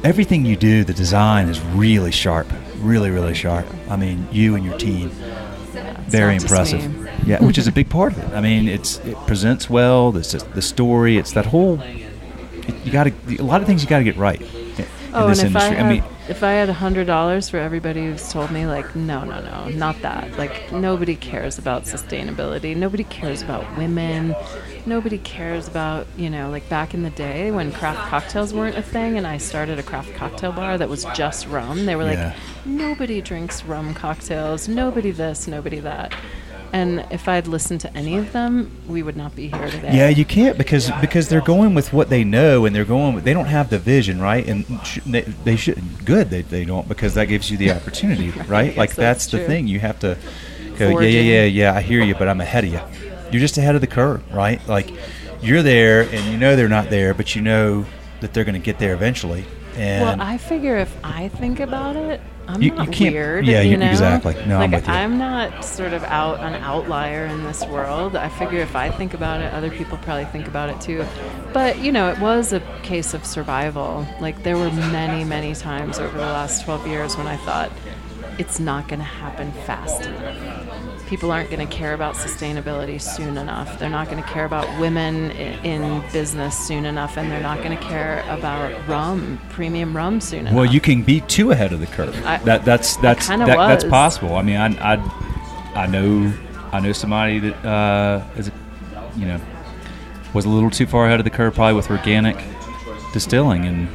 everything 0.04 0.44
you 0.44 0.56
do, 0.56 0.84
the 0.84 0.92
design 0.92 1.48
is 1.48 1.60
really 1.60 2.10
sharp, 2.12 2.46
really 2.78 3.10
really 3.10 3.34
sharp. 3.34 3.66
I 3.88 3.96
mean, 3.96 4.28
you 4.30 4.54
and 4.56 4.64
your 4.64 4.76
team, 4.76 5.10
It's 5.10 6.12
very 6.12 6.36
impressive. 6.36 7.08
Yeah, 7.26 7.42
which 7.42 7.56
is 7.56 7.66
a 7.66 7.72
big 7.72 7.88
part 7.88 8.12
of 8.12 8.18
it. 8.18 8.36
I 8.36 8.40
mean, 8.40 8.68
it's 8.68 8.98
it 9.06 9.16
presents 9.26 9.70
well. 9.70 10.12
This 10.12 10.34
is 10.34 10.42
the 10.44 10.62
story. 10.62 11.16
It's 11.18 11.32
that 11.32 11.46
whole. 11.46 11.80
It, 11.80 12.74
you 12.84 12.92
got 12.92 13.06
a 13.06 13.12
lot 13.42 13.60
of 13.60 13.66
things 13.66 13.82
you 13.82 13.88
got 13.88 13.98
to 13.98 14.04
get 14.04 14.16
right 14.16 14.40
in 14.40 14.84
Oh, 15.14 15.28
this 15.28 15.42
if 15.42 15.54
I, 15.56 15.68
industry. 15.68 15.76
I 15.78 15.88
mean, 15.88 16.04
if 16.28 16.42
I 16.42 16.52
had 16.52 16.68
a 16.68 16.72
hundred 16.72 17.06
dollars 17.06 17.48
for 17.50 17.56
everybody 17.58 18.06
who's 18.06 18.32
told 18.32 18.50
me 18.50 18.66
like, 18.66 18.94
no, 18.94 19.24
no, 19.24 19.40
no, 19.40 19.68
not 19.68 20.00
that. 20.02 20.38
Like 20.38 20.70
nobody 20.72 21.16
cares 21.16 21.58
about 21.58 21.84
sustainability. 21.84 22.76
Nobody 22.76 23.04
cares 23.04 23.42
about 23.42 23.76
women. 23.76 24.34
Nobody 24.86 25.18
cares 25.18 25.68
about 25.68 26.06
you 26.16 26.30
know 26.30 26.50
like 26.50 26.68
back 26.68 26.94
in 26.94 27.02
the 27.02 27.10
day 27.10 27.50
when 27.50 27.72
craft 27.72 28.08
cocktails 28.08 28.52
weren't 28.54 28.76
a 28.76 28.82
thing, 28.82 29.16
and 29.18 29.26
I 29.26 29.38
started 29.38 29.78
a 29.78 29.82
craft 29.82 30.14
cocktail 30.14 30.52
bar 30.52 30.78
that 30.78 30.88
was 30.88 31.04
just 31.14 31.46
rum. 31.48 31.86
They 31.86 31.96
were 31.96 32.04
like, 32.04 32.18
Yeah. 32.18 32.34
nobody 32.64 33.20
drinks 33.20 33.64
rum 33.64 33.94
cocktails. 33.94 34.68
Nobody 34.68 35.10
this, 35.10 35.46
nobody 35.46 35.80
that. 35.80 36.14
And 36.72 37.04
if 37.10 37.28
I'd 37.28 37.46
listened 37.46 37.82
to 37.82 37.94
any 37.94 38.16
of 38.16 38.32
them, 38.32 38.70
we 38.88 39.02
would 39.02 39.16
not 39.16 39.36
be 39.36 39.48
here 39.48 39.68
today. 39.68 39.94
Yeah, 39.94 40.08
you 40.08 40.24
can't 40.24 40.56
because 40.56 40.90
because 41.02 41.28
they're 41.28 41.42
going 41.42 41.74
with 41.74 41.92
what 41.92 42.08
they 42.08 42.24
know 42.24 42.64
and 42.64 42.74
they're 42.74 42.86
going. 42.86 43.14
With, 43.14 43.24
they 43.24 43.34
don't 43.34 43.46
have 43.46 43.68
the 43.68 43.78
vision, 43.78 44.20
right? 44.22 44.46
And 44.48 44.64
sh- 44.84 45.00
they, 45.04 45.20
they 45.20 45.56
should 45.56 45.82
good. 46.06 46.30
They, 46.30 46.40
they 46.42 46.64
don't 46.64 46.88
because 46.88 47.12
that 47.14 47.26
gives 47.26 47.50
you 47.50 47.58
the 47.58 47.72
opportunity, 47.72 48.30
right? 48.48 48.74
Like 48.74 48.94
that's 48.94 49.26
that's 49.26 49.26
the 49.26 49.40
thing. 49.40 49.66
You 49.66 49.80
have 49.80 49.98
to 50.00 50.16
go. 50.78 50.98
Yeah, 51.00 51.08
yeah, 51.08 51.20
yeah, 51.20 51.44
yeah. 51.44 51.74
I 51.74 51.82
hear 51.82 52.02
you, 52.02 52.14
but 52.14 52.26
I'm 52.28 52.40
ahead 52.40 52.64
of 52.64 52.72
you. 52.72 52.80
You're 53.30 53.40
just 53.40 53.58
ahead 53.58 53.74
of 53.74 53.82
the 53.82 53.86
curve, 53.86 54.22
right? 54.32 54.66
Like 54.66 54.90
you're 55.42 55.62
there 55.62 56.02
and 56.02 56.24
you 56.32 56.38
know 56.38 56.56
they're 56.56 56.68
not 56.68 56.88
there, 56.88 57.12
but 57.12 57.34
you 57.36 57.42
know 57.42 57.84
that 58.20 58.32
they're 58.32 58.44
going 58.44 58.54
to 58.54 58.64
get 58.64 58.78
there 58.78 58.94
eventually. 58.94 59.44
And 59.76 60.18
Well, 60.20 60.26
I 60.26 60.38
figure 60.38 60.76
if 60.78 60.94
I 61.04 61.28
think 61.28 61.60
about 61.60 61.96
it, 61.96 62.20
I'm 62.48 62.60
You- 62.60 62.72
not 62.74 62.86
you 62.86 62.92
can't- 62.92 63.14
weird. 63.14 63.46
yeah, 63.46 63.60
you 63.60 63.76
know? 63.76 63.88
exactly. 63.90 64.34
No, 64.46 64.56
I'm 64.58 64.70
like, 64.72 64.80
with 64.80 64.88
you. 64.88 64.94
I'm 64.94 65.16
not 65.18 65.64
sort 65.64 65.92
of 65.92 66.02
out 66.04 66.40
an 66.40 66.54
outlier 66.56 67.24
in 67.26 67.44
this 67.44 67.64
world. 67.66 68.16
I 68.16 68.28
figure 68.28 68.58
if 68.60 68.74
I 68.76 68.90
think 68.90 69.14
about 69.14 69.40
it, 69.40 69.52
other 69.54 69.70
people 69.70 69.96
probably 69.98 70.24
think 70.26 70.48
about 70.48 70.68
it 70.68 70.80
too. 70.80 71.04
But 71.52 71.78
you 71.78 71.92
know, 71.92 72.08
it 72.10 72.18
was 72.18 72.52
a 72.52 72.60
case 72.82 73.14
of 73.14 73.24
survival. 73.24 74.06
Like 74.20 74.42
there 74.42 74.56
were 74.58 74.70
many, 74.70 75.24
many 75.24 75.54
times 75.54 75.98
over 75.98 76.16
the 76.16 76.24
last 76.24 76.64
12 76.64 76.86
years 76.86 77.16
when 77.16 77.26
I 77.26 77.36
thought, 77.38 77.70
it's 78.38 78.58
not 78.58 78.88
going 78.88 78.98
to 78.98 79.04
happen 79.04 79.52
fast 79.66 80.02
enough. 80.06 80.36
People 81.12 81.30
aren't 81.30 81.50
going 81.50 81.68
to 81.68 81.70
care 81.70 81.92
about 81.92 82.14
sustainability 82.14 82.98
soon 82.98 83.36
enough. 83.36 83.78
They're 83.78 83.90
not 83.90 84.08
going 84.08 84.22
to 84.22 84.26
care 84.30 84.46
about 84.46 84.80
women 84.80 85.30
in 85.30 86.02
business 86.10 86.56
soon 86.56 86.86
enough, 86.86 87.18
and 87.18 87.30
they're 87.30 87.42
not 87.42 87.58
going 87.58 87.76
to 87.76 87.84
care 87.84 88.24
about 88.30 88.88
rum, 88.88 89.38
premium 89.50 89.94
rum 89.94 90.22
soon 90.22 90.46
enough. 90.46 90.54
Well, 90.54 90.64
you 90.64 90.80
can 90.80 91.02
be 91.02 91.20
too 91.20 91.50
ahead 91.50 91.74
of 91.74 91.80
the 91.80 91.86
curve. 91.86 92.16
I- 92.24 92.38
that 92.44 92.64
that's 92.64 92.96
that's 92.96 93.28
that, 93.28 93.46
that's 93.46 93.84
possible. 93.84 94.36
I 94.36 94.42
mean, 94.42 94.56
I, 94.56 94.94
I 94.94 95.82
I 95.82 95.86
know 95.86 96.32
I 96.72 96.80
know 96.80 96.92
somebody 96.92 97.40
that 97.40 97.62
uh, 97.62 98.24
is 98.38 98.50
you 99.14 99.26
know 99.26 99.38
was 100.32 100.46
a 100.46 100.48
little 100.48 100.70
too 100.70 100.86
far 100.86 101.08
ahead 101.08 101.20
of 101.20 101.24
the 101.24 101.30
curve 101.30 101.54
probably 101.54 101.74
with 101.74 101.90
organic 101.90 102.42
distilling 103.12 103.66
and. 103.66 103.88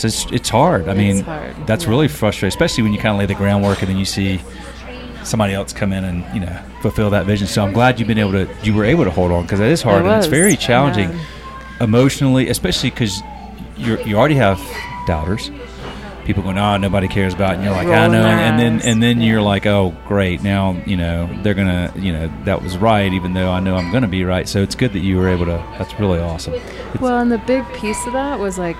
It's, 0.00 0.30
it's 0.30 0.48
hard. 0.48 0.88
I 0.88 0.94
mean, 0.94 1.24
hard, 1.24 1.56
that's 1.66 1.82
yeah. 1.82 1.90
really 1.90 2.06
frustrating, 2.06 2.54
especially 2.54 2.84
when 2.84 2.92
you 2.92 3.00
kind 3.00 3.14
of 3.14 3.18
lay 3.18 3.26
the 3.26 3.34
groundwork 3.34 3.80
and 3.80 3.90
then 3.90 3.96
you 3.96 4.04
see 4.04 4.40
somebody 5.24 5.52
else 5.54 5.72
come 5.72 5.92
in 5.92 6.04
and 6.04 6.24
you 6.34 6.40
know 6.40 6.60
fulfill 6.82 7.10
that 7.10 7.26
vision. 7.26 7.46
So 7.46 7.64
I'm 7.64 7.72
glad 7.72 7.98
you've 7.98 8.08
been 8.08 8.18
able 8.18 8.32
to 8.32 8.48
you 8.62 8.74
were 8.74 8.84
able 8.84 9.04
to 9.04 9.10
hold 9.10 9.32
on 9.32 9.42
because 9.42 9.58
that 9.58 9.70
is 9.70 9.82
hard 9.82 10.04
It 10.04 10.08
and 10.08 10.16
it's 10.18 10.26
very 10.26 10.56
challenging 10.56 11.10
yeah. 11.10 11.24
emotionally, 11.80 12.48
especially 12.48 12.90
because 12.90 13.20
you 13.76 13.98
you 14.04 14.16
already 14.16 14.36
have 14.36 14.60
doubters. 15.06 15.50
People 16.24 16.42
go, 16.42 16.52
no, 16.52 16.62
ah, 16.62 16.76
nobody 16.76 17.08
cares 17.08 17.32
about, 17.32 17.52
it. 17.52 17.54
and 17.54 17.64
you're 17.64 17.72
like, 17.72 17.88
I 17.88 18.06
know, 18.06 18.22
and 18.22 18.58
then 18.60 18.82
and 18.82 19.02
then 19.02 19.22
you're 19.22 19.40
like, 19.40 19.64
oh, 19.64 19.96
great, 20.06 20.42
now 20.42 20.72
you 20.84 20.94
know 20.94 21.26
they're 21.42 21.54
gonna, 21.54 21.90
you 21.96 22.12
know, 22.12 22.30
that 22.44 22.62
was 22.62 22.76
right, 22.76 23.10
even 23.14 23.32
though 23.32 23.50
I 23.50 23.60
know 23.60 23.76
I'm 23.76 23.90
gonna 23.90 24.08
be 24.08 24.24
right. 24.24 24.46
So 24.46 24.62
it's 24.62 24.74
good 24.74 24.92
that 24.92 24.98
you 24.98 25.16
were 25.16 25.28
able 25.30 25.46
to. 25.46 25.64
That's 25.78 25.98
really 25.98 26.18
awesome. 26.18 26.52
It's- 26.52 27.00
Well, 27.00 27.18
and 27.18 27.32
the 27.32 27.38
big 27.38 27.64
piece 27.72 28.06
of 28.06 28.12
that 28.12 28.38
was 28.38 28.58
like, 28.58 28.76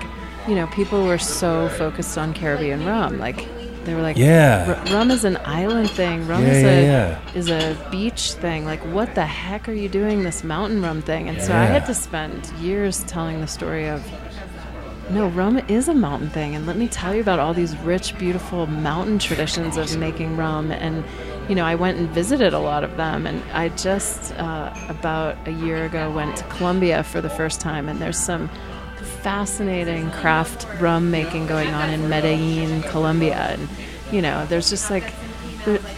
you 0.47 0.53
know, 0.53 0.67
people 0.67 1.05
were 1.07 1.17
so 1.17 1.69
focused 1.69 2.19
on 2.19 2.35
Caribbean 2.35 2.85
rum. 2.85 3.17
Like, 3.17 3.47
they 3.89 3.95
were 3.95 4.01
like, 4.01 4.17
Yeah. 4.17 4.93
Rum 4.93 5.09
is 5.11 5.25
an 5.25 5.37
island 5.45 5.89
thing. 5.89 6.27
Rum 6.27 6.43
Yeah, 6.43 6.51
is 6.53 6.63
yeah, 6.63 6.69
a 6.69 6.83
yeah. 6.83 7.33
is 7.33 7.49
a 7.49 7.89
beach 7.91 8.33
thing. 8.33 8.65
Like, 8.65 8.81
what 8.93 9.15
the 9.15 9.25
heck 9.25 9.67
are 9.67 9.73
you 9.73 9.89
doing 9.89 10.23
this 10.23 10.43
mountain 10.43 10.81
rum 10.81 11.01
thing? 11.01 11.27
And 11.27 11.41
so 11.41 11.53
I 11.55 11.65
had 11.65 11.85
to 11.87 11.93
spend 11.93 12.45
years 12.59 13.03
telling 13.05 13.41
the 13.41 13.47
story 13.47 13.89
of. 13.89 14.03
No, 15.09 15.27
rum 15.29 15.57
is 15.67 15.87
a 15.87 15.93
mountain 15.95 16.29
thing, 16.29 16.53
and 16.53 16.67
let 16.67 16.77
me 16.77 16.87
tell 16.87 17.15
you 17.15 17.21
about 17.21 17.39
all 17.39 17.51
these 17.51 17.75
rich, 17.77 18.15
beautiful 18.19 18.67
mountain 18.67 19.17
traditions 19.17 19.75
of 19.75 19.97
making 19.97 20.37
rum. 20.37 20.69
And 20.71 21.03
you 21.49 21.55
know, 21.55 21.65
I 21.65 21.73
went 21.73 21.97
and 21.97 22.07
visited 22.09 22.53
a 22.53 22.59
lot 22.59 22.83
of 22.83 22.95
them, 22.95 23.25
and 23.25 23.41
I 23.51 23.69
just 23.69 24.33
uh, 24.35 24.71
about 24.87 25.35
a 25.47 25.51
year 25.51 25.85
ago 25.85 26.11
went 26.11 26.35
to 26.37 26.43
Colombia 26.43 27.01
for 27.03 27.21
the 27.21 27.29
first 27.29 27.59
time, 27.59 27.89
and 27.89 27.99
there's 27.99 28.19
some 28.19 28.51
fascinating 28.99 30.11
craft 30.11 30.67
rum 30.79 31.11
making 31.11 31.47
going 31.47 31.69
on 31.69 31.89
in 31.89 32.09
Medellin, 32.09 32.81
Colombia, 32.83 33.35
and 33.35 33.67
you 34.11 34.21
know, 34.21 34.45
there's 34.47 34.69
just 34.69 34.89
like 34.89 35.13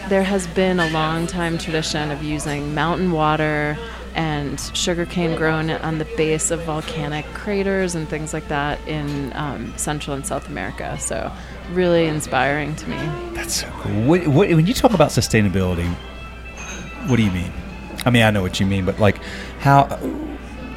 there, 0.08 0.22
has 0.22 0.46
been 0.48 0.80
a 0.80 0.88
long 0.90 1.26
time 1.26 1.58
tradition 1.58 2.10
of 2.10 2.22
using 2.22 2.74
mountain 2.74 3.12
water 3.12 3.78
and 4.14 4.60
sugarcane 4.74 5.36
grown 5.36 5.70
on 5.70 5.98
the 5.98 6.04
base 6.16 6.50
of 6.50 6.62
volcanic 6.64 7.24
craters 7.32 7.94
and 7.94 8.08
things 8.08 8.34
like 8.34 8.46
that 8.48 8.78
in 8.86 9.32
um, 9.34 9.72
Central 9.78 10.14
and 10.14 10.26
South 10.26 10.48
America. 10.48 10.98
So, 10.98 11.32
really 11.72 12.06
inspiring 12.06 12.76
to 12.76 12.90
me. 12.90 12.96
That's 13.32 13.54
so 13.54 13.68
cool. 13.76 14.02
What, 14.02 14.26
what, 14.26 14.50
when 14.50 14.66
you 14.66 14.74
talk 14.74 14.92
about 14.92 15.10
sustainability, 15.10 15.88
what 17.08 17.16
do 17.16 17.22
you 17.22 17.30
mean? 17.30 17.52
I 18.04 18.10
mean, 18.10 18.22
I 18.22 18.30
know 18.30 18.42
what 18.42 18.60
you 18.60 18.66
mean, 18.66 18.84
but 18.84 18.98
like, 18.98 19.22
how? 19.60 19.98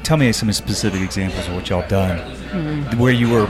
Tell 0.06 0.18
me 0.18 0.32
some 0.32 0.51
specific 0.53 1.01
examples 1.01 1.47
of 1.47 1.56
what 1.56 1.68
y'all 1.70 1.88
done, 1.88 2.20
Hmm. 2.51 2.99
where 2.99 3.12
you 3.12 3.28
were 3.30 3.47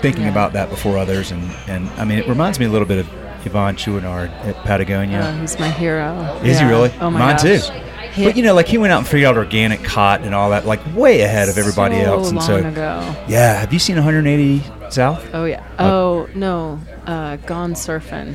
thinking 0.00 0.26
about 0.28 0.54
that 0.54 0.70
before 0.70 0.96
others, 0.98 1.30
and 1.30 1.42
and 1.68 1.88
I 1.98 2.04
mean, 2.04 2.18
it 2.18 2.26
reminds 2.28 2.58
me 2.58 2.64
a 2.66 2.70
little 2.70 2.88
bit 2.88 2.98
of 2.98 3.06
Yvon 3.44 3.76
Chouinard 3.76 4.30
at 4.46 4.56
Patagonia. 4.64 5.20
Uh, 5.20 5.40
he's 5.40 5.58
my 5.58 5.68
hero. 5.68 6.40
Is 6.42 6.58
he 6.58 6.64
really? 6.64 6.90
Oh 7.00 7.10
my 7.10 7.18
Mine 7.18 7.36
gosh. 7.36 7.42
too. 7.42 7.72
He- 8.12 8.24
But 8.24 8.36
you 8.38 8.42
know, 8.42 8.54
like 8.54 8.66
he 8.68 8.78
went 8.78 8.92
out 8.94 8.98
and 9.00 9.06
figured 9.06 9.28
out 9.28 9.36
organic 9.36 9.84
cotton 9.84 10.24
and 10.24 10.34
all 10.34 10.48
that, 10.50 10.64
like 10.66 10.80
way 10.96 11.20
ahead 11.20 11.50
of 11.50 11.58
everybody 11.58 11.96
so 11.96 12.04
else. 12.06 12.28
And 12.30 12.38
long 12.38 12.46
so, 12.46 12.56
ago. 12.56 13.14
yeah, 13.28 13.60
have 13.60 13.70
you 13.74 13.78
seen 13.78 13.96
180 13.96 14.62
South? 14.88 15.22
Oh 15.34 15.44
yeah. 15.44 15.62
Oh 15.78 16.26
no. 16.34 16.80
Uh, 17.06 17.36
Gone 17.44 17.74
surfing. 17.74 18.34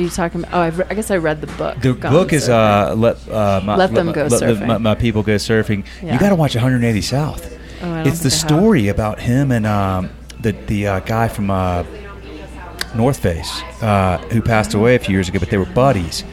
Are 0.00 0.02
you 0.04 0.08
talking? 0.10 0.40
About, 0.44 0.54
oh, 0.54 0.60
I've 0.60 0.78
re- 0.78 0.86
I 0.88 0.94
guess 0.94 1.10
I 1.10 1.18
read 1.18 1.42
the 1.42 1.46
book. 1.58 1.78
The 1.80 1.92
Gone 1.92 2.10
book 2.12 2.32
is 2.32 2.48
uh, 2.48 2.94
let 2.96 3.28
uh, 3.28 3.60
my, 3.62 3.76
Let 3.76 3.92
Them 3.92 4.06
my- 4.06 4.12
Go 4.12 4.22
let 4.22 4.30
the- 4.40 4.46
Surfing. 4.46 4.66
my, 4.66 4.78
my 4.78 4.94
people 4.94 5.22
go 5.22 5.34
surfing. 5.36 5.84
Yeah. 6.02 6.14
You 6.14 6.18
got 6.18 6.30
to 6.30 6.36
watch 6.36 6.54
180 6.54 7.00
South. 7.02 7.44
Oh, 7.82 7.96
it's 8.02 8.20
the 8.20 8.30
think 8.30 8.42
I 8.44 8.54
have. 8.54 8.60
story 8.62 8.88
about 8.88 9.20
him 9.20 9.50
and 9.52 9.66
um, 9.66 10.08
the 10.40 10.52
the 10.52 10.86
uh, 10.86 11.00
guy 11.00 11.28
from 11.28 11.50
uh, 11.50 11.84
North 12.94 13.18
Face 13.20 13.60
uh, 13.82 14.16
who 14.30 14.40
passed 14.40 14.72
away 14.72 14.94
a 14.94 14.98
few 14.98 15.12
years 15.14 15.28
ago, 15.28 15.38
but 15.38 15.50
they 15.50 15.58
were 15.58 15.66
buddies. 15.66 16.24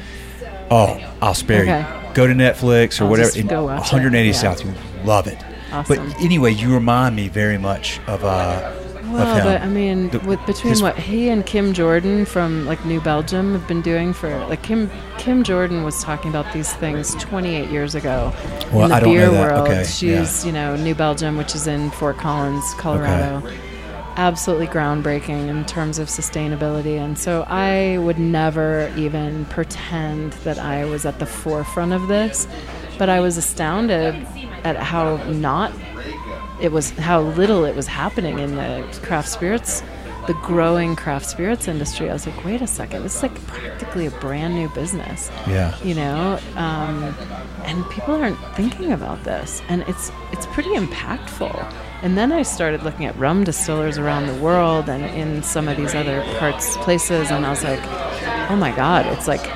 Oh, 0.72 0.98
I'll 1.22 1.34
spare 1.34 1.64
Okay. 1.64 1.80
you. 2.08 2.14
Go 2.14 2.26
to 2.26 2.34
Netflix 2.34 3.00
or 3.02 3.04
I'll 3.04 3.10
whatever. 3.10 3.32
just 3.32 3.48
go 3.50 3.66
watch 3.66 3.88
it. 3.90 3.94
180 3.94 4.28
Yeah. 4.28 4.34
South, 4.34 4.64
you 4.64 4.74
love 5.04 5.28
it. 5.28 5.38
Awesome. 5.74 5.98
But 6.06 6.22
anyway, 6.22 6.54
you 6.54 6.74
remind 6.74 7.16
me 7.18 7.28
very 7.28 7.58
much 7.58 8.00
of 8.08 8.24
uh, 8.24 8.72
Well, 9.10 9.44
but 9.44 9.62
I 9.62 9.68
mean, 9.68 10.10
The- 10.10 10.20
with, 10.20 10.46
between 10.46 10.72
his- 10.72 10.82
what 10.82 10.98
he 10.98 11.30
and 11.30 11.46
Kim 11.46 11.74
Jordan 11.74 12.26
from 12.26 12.66
like 12.66 12.84
New 12.86 13.00
Belgium 13.02 13.54
have 13.54 13.68
been 13.68 13.82
doing 13.82 14.14
for 14.14 14.30
like 14.48 14.62
Kim 14.64 14.90
Kim 15.18 15.44
Jordan 15.44 15.84
was 15.84 16.04
talking 16.04 16.30
about 16.30 16.52
these 16.54 16.74
things 16.74 17.16
28 17.16 17.70
years 17.70 17.96
ago 17.96 18.34
Well, 18.72 18.84
in 18.86 18.90
the 18.90 18.96
I 18.96 19.00
don't 19.00 19.10
know 19.10 19.16
beer 19.20 19.30
that. 19.32 19.52
world. 19.54 19.68
Okay, 19.70 19.84
She's 19.86 20.46
you 20.46 20.52
know 20.52 20.76
New 20.76 20.96
Belgium, 20.96 21.38
which 21.38 21.56
is 21.56 21.68
in 21.68 21.90
Fort 21.92 22.18
Collins, 22.18 22.64
Colorado. 22.78 23.42
Absolutely 24.18 24.66
groundbreaking 24.66 25.48
in 25.48 25.64
terms 25.66 26.00
of 26.00 26.08
sustainability, 26.08 26.98
and 27.00 27.20
so 27.20 27.46
I 27.48 28.00
would 28.00 28.18
never 28.18 28.92
even 28.98 29.46
pretend 29.46 30.34
that 30.44 30.58
I 30.58 30.86
was 30.86 31.06
at 31.06 31.20
the 31.20 31.28
forefront 31.28 31.94
of 31.94 32.08
this, 32.08 32.48
but 32.98 33.10
I 33.10 33.20
was 33.20 33.38
astounded 33.38 34.16
at 34.64 34.76
how 34.78 35.18
not 35.30 35.72
it 36.62 36.72
was 36.72 36.92
how 36.92 37.22
little 37.22 37.66
it 37.66 37.76
was 37.76 37.88
happening 37.88 38.40
in 38.40 38.56
the 38.56 39.00
craft 39.04 39.30
spirits 39.30 39.84
the 40.28 40.34
growing 40.34 40.94
craft 40.94 41.26
spirits 41.26 41.70
industry. 41.70 42.10
I 42.10 42.14
was 42.14 42.28
like 42.28 42.44
wait 42.44 42.62
a 42.62 42.68
second 42.68 43.04
this 43.04 43.16
is 43.16 43.24
like 43.24 43.48
practically 43.48 44.06
a 44.06 44.12
brand 44.12 44.54
new 44.56 44.70
business. 44.70 45.32
Yeah. 45.48 45.76
you 45.84 45.96
know 45.96 46.38
um, 46.56 47.16
and 47.64 47.90
people 47.90 48.14
aren't 48.16 48.38
thinking 48.56 48.92
about 48.92 49.24
this. 49.24 49.62
And 49.70 49.84
it's 49.84 50.12
it's 50.32 50.46
pretty 50.48 50.72
impactful. 50.72 51.56
And 52.04 52.18
then 52.18 52.32
i 52.32 52.44
started 52.44 52.84
looking 52.84 53.06
at 53.06 53.18
rum 53.18 53.44
distillers 53.44 53.98
around 53.98 54.28
the 54.28 54.36
world 54.36 54.90
and 54.90 55.04
in 55.06 55.42
some 55.44 55.68
of 55.68 55.78
these 55.78 55.96
other 55.96 56.22
parts 56.38 56.76
places. 56.78 57.32
And 57.32 57.46
i 57.46 57.50
was 57.50 57.64
like 57.64 57.82
oh 58.50 58.58
my 58.58 58.76
god 58.76 59.06
it's 59.08 59.28
like 59.28 59.48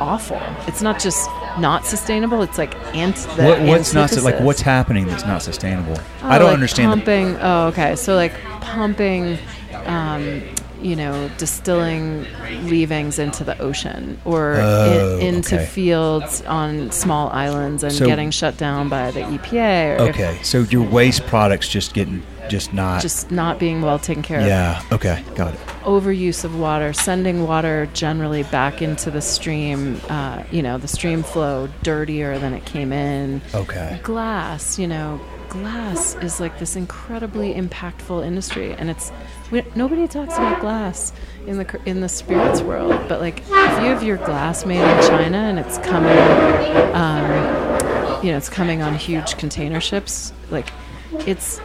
awful. 0.00 0.40
It's 0.66 0.80
not 0.80 1.00
just 1.00 1.28
not 1.58 1.84
sustainable 1.84 2.42
it's 2.42 2.58
like 2.58 2.74
ant 2.94 3.16
what, 3.36 3.60
what's 3.62 3.92
not 3.92 4.10
like 4.22 4.38
what's 4.40 4.60
happening 4.60 5.06
that's 5.06 5.24
not 5.26 5.42
sustainable? 5.42 5.96
Oh, 6.22 6.28
I 6.28 6.38
don't 6.38 6.46
like 6.48 6.54
understand. 6.54 6.92
the- 6.92 6.96
pumping. 6.96 7.36
oh, 7.40 7.66
okay. 7.68 7.96
So 7.96 8.14
like 8.14 8.32
pumping, 8.60 9.38
um, 9.86 10.42
you 10.80 10.96
know, 10.96 11.28
distilling 11.38 12.24
leavings 12.64 13.18
into 13.18 13.44
the 13.44 13.58
ocean 13.60 14.18
or 14.24 14.56
Oh, 14.58 15.18
in, 15.18 15.34
into 15.36 15.56
okay. 15.56 15.66
fields 15.66 16.40
on 16.42 16.90
small 16.90 17.28
islands 17.30 17.82
and 17.82 17.92
So- 17.92 18.06
getting 18.06 18.30
shut 18.30 18.56
down 18.56 18.88
by 18.88 19.10
the 19.10 19.20
EPA 19.20 19.98
or 19.98 20.02
okay, 20.10 20.38
so 20.42 20.60
your 20.70 20.82
waste 20.82 21.26
products 21.26 21.68
just 21.68 21.92
getting 21.94 22.22
just 22.50 22.72
not. 22.74 23.00
just 23.02 23.30
not 23.30 23.58
being 23.58 23.82
well 23.82 23.98
taken 23.98 24.22
care 24.22 24.40
of. 24.40 24.46
yeah. 24.46 24.82
Okay. 24.92 25.22
Got 25.34 25.54
it. 25.54 25.60
Overuse 25.82 26.44
of 26.44 26.58
water, 26.58 26.92
sending 26.92 27.46
water 27.46 27.88
generally 27.94 28.42
back 28.44 28.82
into 28.82 29.10
the 29.10 29.22
stream. 29.22 30.00
Uh, 30.08 30.42
you 30.50 30.62
know, 30.62 30.76
the 30.78 30.88
stream 30.88 31.22
flow 31.22 31.68
dirtier 31.82 32.38
than 32.38 32.52
it 32.52 32.64
came 32.64 32.92
in. 32.92 33.40
Okay. 33.54 34.00
glass 34.02 34.78
you 34.78 34.86
know 34.86 35.20
glass 35.48 36.14
is 36.16 36.38
like 36.40 36.58
this 36.58 36.76
incredibly 36.76 37.54
impactful 37.54 38.24
industry 38.24 38.72
and 38.74 38.88
it's 38.88 39.10
we, 39.50 39.62
nobody 39.74 40.06
talks 40.06 40.34
about 40.34 40.60
glass 40.60 41.12
in 41.46 41.58
the 41.58 41.80
in 41.86 42.00
the 42.00 42.08
spirits 42.08 42.60
world 42.62 42.92
but 43.08 43.20
like 43.20 43.40
if 43.40 43.48
you 43.48 43.88
have 43.88 44.02
your 44.02 44.16
glass 44.18 44.64
made 44.64 44.80
in 44.80 45.02
china 45.08 45.36
and 45.38 45.58
it's 45.58 45.78
coming 45.78 46.16
um, 46.94 48.24
you 48.24 48.30
know 48.30 48.36
it's 48.36 48.48
coming 48.48 48.80
on 48.80 48.94
huge 48.94 49.36
container 49.38 49.80
ships 49.80 50.32
like 50.50 50.70
it's 51.26 51.60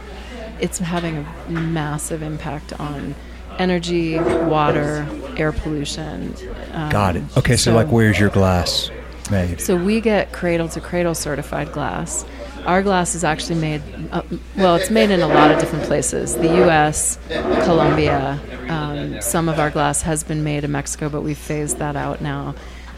it's 0.60 0.78
having 0.78 1.16
a 1.18 1.50
massive 1.50 2.22
impact 2.22 2.72
on 2.78 3.14
energy 3.58 4.18
water 4.18 5.06
air 5.36 5.52
pollution 5.52 6.34
um, 6.72 6.90
Got 6.90 7.16
it. 7.16 7.24
Okay. 7.36 7.56
So, 7.56 7.74
like, 7.74 7.88
where's 7.88 8.18
your 8.18 8.28
glass 8.30 8.90
made? 9.30 9.60
so 9.60 9.76
we 9.76 10.00
get 10.00 10.32
cradle 10.32 10.68
to 10.68 10.80
cradle 10.80 11.14
certified 11.14 11.72
glass. 11.72 12.24
Our 12.66 12.82
glass 12.82 13.14
is 13.14 13.22
actually 13.22 13.60
made, 13.60 13.82
uh, 14.10 14.22
well, 14.56 14.74
it's 14.74 14.90
made 14.90 15.10
in 15.10 15.20
a 15.22 15.28
lot 15.28 15.52
of 15.52 15.60
different 15.60 15.84
places. 15.84 16.34
The 16.34 16.48
U.S., 16.56 17.16
Colombia. 17.64 18.40
Um, 18.68 19.20
some 19.20 19.48
of 19.48 19.60
our 19.60 19.70
glass 19.70 20.02
has 20.02 20.24
been 20.24 20.42
made 20.42 20.64
in 20.64 20.72
Mexico, 20.72 21.08
but 21.08 21.22
we've 21.22 21.38
phased 21.38 21.78
that 21.78 21.94
out 21.94 22.20
now. 22.20 22.56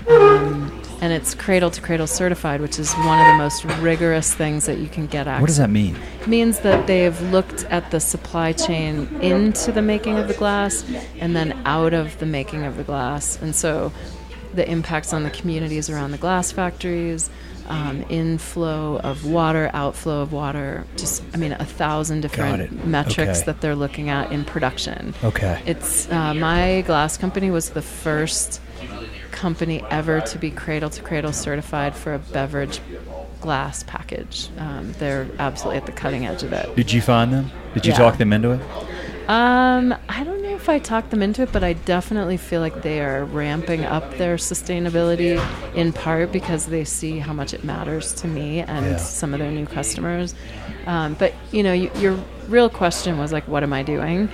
Um, 0.09 0.83
and 1.01 1.12
it's 1.12 1.34
cradle 1.34 1.70
to 1.70 1.80
cradle 1.80 2.07
certified, 2.07 2.61
which 2.61 2.78
is 2.78 2.92
one 2.94 3.20
of 3.20 3.26
the 3.26 3.34
most 3.38 3.64
rigorous 3.80 4.34
things 4.34 4.66
that 4.66 4.78
you 4.78 4.88
can 4.88 5.07
get 5.07 5.26
access. 5.26 5.40
What 5.40 5.46
does 5.46 5.57
that 5.59 5.70
mean? 5.70 5.96
It 6.20 6.26
means 6.26 6.61
that 6.61 6.86
they've 6.86 7.20
looked 7.30 7.64
at 7.64 7.90
the 7.90 8.01
supply 8.01 8.53
chain 8.53 9.07
into 9.20 9.70
the 9.72 9.82
making 9.82 10.18
of 10.18 10.28
the 10.28 10.34
glass 10.34 10.84
and 11.20 11.36
then 11.36 11.53
out 11.64 11.94
of 11.94 12.18
the 12.18 12.26
making 12.26 12.64
of 12.64 12.76
the 12.76 12.84
glass. 12.84 13.40
And 13.40 13.55
so 13.55 13.92
the 14.55 14.68
impacts 14.68 15.12
on 15.12 15.22
the 15.22 15.30
communities 15.30 15.88
around 15.88 16.11
the 16.11 16.18
glass 16.18 16.51
factories, 16.51 17.30
um, 17.68 18.03
inflow 18.09 18.99
of 19.01 19.26
water, 19.26 19.70
outflow 19.74 20.22
of 20.22 20.32
water, 20.32 20.84
just, 20.96 21.22
I 21.34 21.36
mean, 21.36 21.53
a 21.53 21.64
thousand 21.66 22.22
different 22.22 22.86
metrics 22.86 23.38
Okay. 23.40 23.44
that 23.46 23.61
they're 23.61 23.76
looking 23.76 24.09
at 24.09 24.32
in 24.32 24.44
production. 24.46 25.14
Okay. 25.22 25.62
It's 25.66 26.11
uh, 26.11 26.32
my 26.34 26.80
glass 26.86 27.16
company 27.18 27.51
was 27.51 27.70
the 27.70 27.82
first 27.82 28.61
company 29.29 29.85
ever 29.91 30.20
to 30.20 30.39
be 30.39 30.51
cradle 30.51 30.91
to 30.91 31.03
cradle 31.03 31.33
certified 31.33 31.95
for 31.95 32.14
a 32.14 32.18
beverage 32.18 32.81
glass 33.41 33.85
package. 33.87 34.49
Um, 34.59 34.93
they're 34.99 35.26
absolutely 35.39 35.79
at 35.79 35.87
the 35.87 35.93
cutting 35.93 36.26
edge 36.26 36.43
of 36.43 36.53
it. 36.53 36.74
Did 36.74 36.93
you 36.93 37.01
find 37.01 37.33
them? 37.33 37.51
Did 37.74 37.87
you 37.87 37.93
Yeah. 37.93 37.99
talk 37.99 38.18
them 38.18 38.33
into 38.33 38.51
it? 38.53 38.61
Um, 39.29 39.95
I 40.09 40.24
don't 40.24 40.41
know 40.43 40.55
if 40.55 40.70
I 40.70 40.79
talked 40.79 41.11
them 41.11 41.20
into 41.22 41.43
it, 41.43 41.53
but 41.53 41.62
I 41.62 41.74
definitely 41.74 42.39
feel 42.39 42.62
like 42.62 42.81
they 42.83 43.01
are 43.01 43.26
ramping 43.26 43.85
up 43.85 44.16
their 44.16 44.37
sustainability 44.37 45.39
in 45.74 45.93
part 45.93 46.33
because 46.33 46.66
they 46.66 46.85
see 46.85 47.18
how 47.18 47.35
much 47.35 47.53
it 47.53 47.62
matters 47.62 48.12
to 48.14 48.26
me 48.26 48.61
and 48.61 48.87
Yeah. 48.93 48.97
some 48.97 49.35
of 49.35 49.41
their 49.41 49.51
new 49.51 49.66
customers. 49.66 50.35
Um, 50.87 51.14
but 51.18 51.35
you 51.53 51.62
know, 51.62 51.72
y- 51.72 51.91
your 52.01 52.16
real 52.49 52.70
question 52.70 53.18
was 53.18 53.31
like, 53.31 53.47
what 53.47 53.62
am 53.62 53.72
I 53.74 53.83
doing? 53.83 54.31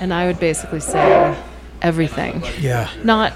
And 0.00 0.14
I 0.14 0.26
would 0.26 0.40
basically 0.40 0.80
say 0.80 1.36
everything. 1.82 2.42
Yeah. 2.58 2.88
Not 3.04 3.34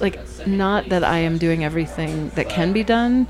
like 0.00 0.20
not 0.56 0.88
that 0.88 1.04
I 1.04 1.18
am 1.18 1.38
doing 1.38 1.64
everything 1.64 2.30
that 2.30 2.48
can 2.48 2.72
be 2.72 2.82
done, 2.82 3.28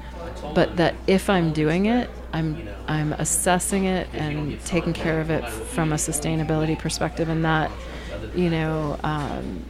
but 0.54 0.76
that 0.76 0.94
if 1.06 1.28
I'm 1.28 1.52
doing 1.52 1.86
it, 1.86 2.08
I'm 2.32 2.68
I'm 2.86 3.12
assessing 3.14 3.84
it 3.84 4.08
and 4.12 4.60
taking 4.64 4.92
care 4.92 5.20
of 5.20 5.30
it 5.30 5.46
from 5.48 5.92
a 5.92 5.96
sustainability 5.96 6.78
perspective, 6.78 7.28
and 7.28 7.44
that 7.44 7.70
you 8.34 8.50
know. 8.50 8.98
Um, 9.02 9.64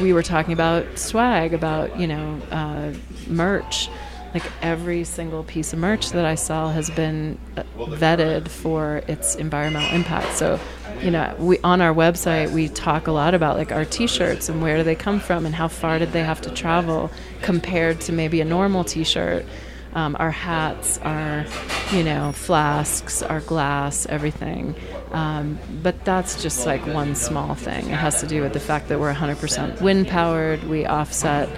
we 0.00 0.12
were 0.12 0.22
talking 0.22 0.52
about 0.52 0.98
swag, 0.98 1.54
about 1.54 1.98
you 1.98 2.06
know 2.06 2.40
uh, 2.50 2.92
merch. 3.26 3.88
Like 4.34 4.44
every 4.60 5.04
single 5.04 5.44
piece 5.44 5.72
of 5.72 5.78
merch 5.78 6.10
that 6.10 6.26
I 6.26 6.34
sell 6.34 6.68
has 6.70 6.90
been 6.90 7.38
uh, 7.56 7.62
vetted 7.76 8.48
for 8.48 9.02
its 9.08 9.34
environmental 9.36 9.94
impact. 9.94 10.36
So, 10.36 10.60
you 11.02 11.10
know, 11.10 11.34
we 11.38 11.58
on 11.60 11.80
our 11.80 11.94
website 11.94 12.50
we 12.50 12.68
talk 12.68 13.06
a 13.06 13.12
lot 13.12 13.34
about 13.34 13.56
like 13.56 13.72
our 13.72 13.84
T-shirts 13.84 14.48
and 14.48 14.62
where 14.62 14.76
do 14.76 14.82
they 14.82 14.94
come 14.94 15.20
from 15.20 15.46
and 15.46 15.54
how 15.54 15.68
far 15.68 15.98
did 15.98 16.12
they 16.12 16.22
have 16.22 16.40
to 16.42 16.50
travel 16.50 17.10
compared 17.42 18.00
to 18.02 18.12
maybe 18.12 18.40
a 18.40 18.44
normal 18.44 18.84
T-shirt. 18.84 19.44
Um, 19.94 20.14
our 20.18 20.30
hats, 20.30 20.98
our, 20.98 21.46
you 21.90 22.02
know, 22.04 22.32
flasks, 22.32 23.22
our 23.22 23.40
glass, 23.40 24.04
everything. 24.06 24.74
Um, 25.12 25.58
but 25.82 26.04
that's 26.04 26.42
just 26.42 26.66
like 26.66 26.86
one 26.86 27.14
small 27.14 27.54
thing. 27.54 27.86
It 27.86 27.96
has 27.96 28.20
to 28.20 28.26
do 28.26 28.42
with 28.42 28.52
the 28.52 28.60
fact 28.60 28.88
that 28.88 29.00
we're 29.00 29.14
100% 29.14 29.80
wind 29.80 30.06
powered. 30.06 30.64
We 30.64 30.84
offset 30.84 31.48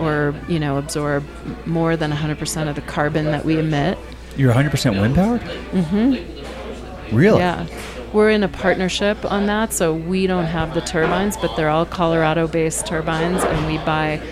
or, 0.00 0.34
you 0.48 0.58
know, 0.58 0.78
absorb 0.78 1.24
more 1.64 1.96
than 1.96 2.10
100% 2.10 2.68
of 2.68 2.74
the 2.74 2.80
carbon 2.80 3.26
that 3.26 3.44
we 3.44 3.56
emit. 3.56 3.98
You're 4.36 4.52
100% 4.52 5.00
wind 5.00 5.14
powered? 5.14 5.42
Mm-hmm. 5.42 7.16
Really? 7.16 7.38
Yeah. 7.38 7.66
We're 8.12 8.30
in 8.30 8.42
a 8.42 8.48
partnership 8.48 9.30
on 9.30 9.46
that, 9.46 9.72
so 9.72 9.94
we 9.94 10.26
don't 10.26 10.46
have 10.46 10.74
the 10.74 10.80
turbines, 10.80 11.36
but 11.36 11.54
they're 11.56 11.68
all 11.68 11.84
Colorado 11.84 12.46
based 12.48 12.86
turbines, 12.86 13.42
and 13.44 13.66
we 13.66 13.76
buy, 13.78 14.22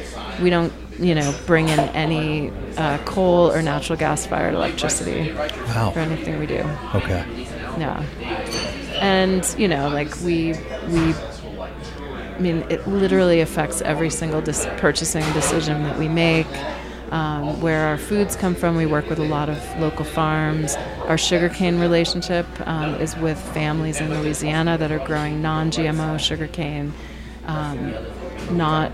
we 0.40 0.48
don't, 0.48 0.72
you 0.98 1.14
know, 1.14 1.34
bring 1.46 1.68
in 1.68 1.78
any 1.80 2.50
uh, 2.78 2.98
coal 3.04 3.50
or 3.52 3.60
natural 3.62 3.98
gas 3.98 4.26
fired 4.26 4.54
electricity 4.54 5.32
Wow. 5.32 5.90
for 5.92 5.98
anything 6.00 6.38
we 6.38 6.46
do. 6.46 6.64
Okay. 6.94 7.24
Yeah. 7.78 8.02
And, 9.00 9.44
you 9.58 9.68
know, 9.68 9.88
like 9.88 10.14
we, 10.22 10.52
we, 10.88 11.14
I 11.14 12.38
mean, 12.38 12.64
it 12.70 12.86
literally 12.86 13.40
affects 13.40 13.82
every 13.82 14.08
single 14.10 14.40
dis- 14.40 14.66
purchasing 14.78 15.24
decision 15.32 15.82
that 15.82 15.98
we 15.98 16.08
make. 16.08 16.46
Um, 17.10 17.60
where 17.60 17.86
our 17.86 17.98
foods 17.98 18.34
come 18.34 18.54
from, 18.54 18.76
we 18.76 18.86
work 18.86 19.08
with 19.08 19.18
a 19.18 19.24
lot 19.24 19.48
of 19.48 19.78
local 19.78 20.04
farms. 20.04 20.74
Our 21.06 21.18
sugarcane 21.18 21.78
relationship 21.78 22.46
um, 22.66 22.94
is 22.94 23.16
with 23.16 23.38
families 23.52 24.00
in 24.00 24.12
Louisiana 24.20 24.78
that 24.78 24.90
are 24.90 25.04
growing 25.06 25.40
non 25.42 25.70
GMO 25.70 26.18
sugarcane, 26.18 26.92
um, 27.46 27.94
not 28.50 28.90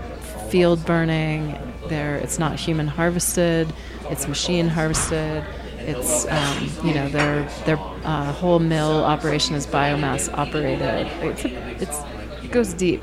field 0.49 0.85
burning. 0.85 1.57
It's 1.89 2.39
not 2.39 2.57
human 2.57 2.87
harvested, 2.87 3.73
it's 4.09 4.27
machine 4.27 4.67
harvested. 4.67 5.43
It's 5.79 6.25
um, 6.27 6.87
you 6.87 6.93
know 6.93 7.09
their 7.09 7.43
their 7.65 7.77
uh, 8.03 8.31
whole 8.33 8.59
mill 8.59 9.03
operation 9.03 9.55
is 9.55 9.65
biomass 9.65 10.31
operated. 10.37 11.07
It's 11.21 11.43
it's 11.81 12.43
it 12.43 12.51
goes 12.51 12.73
deep 12.73 13.01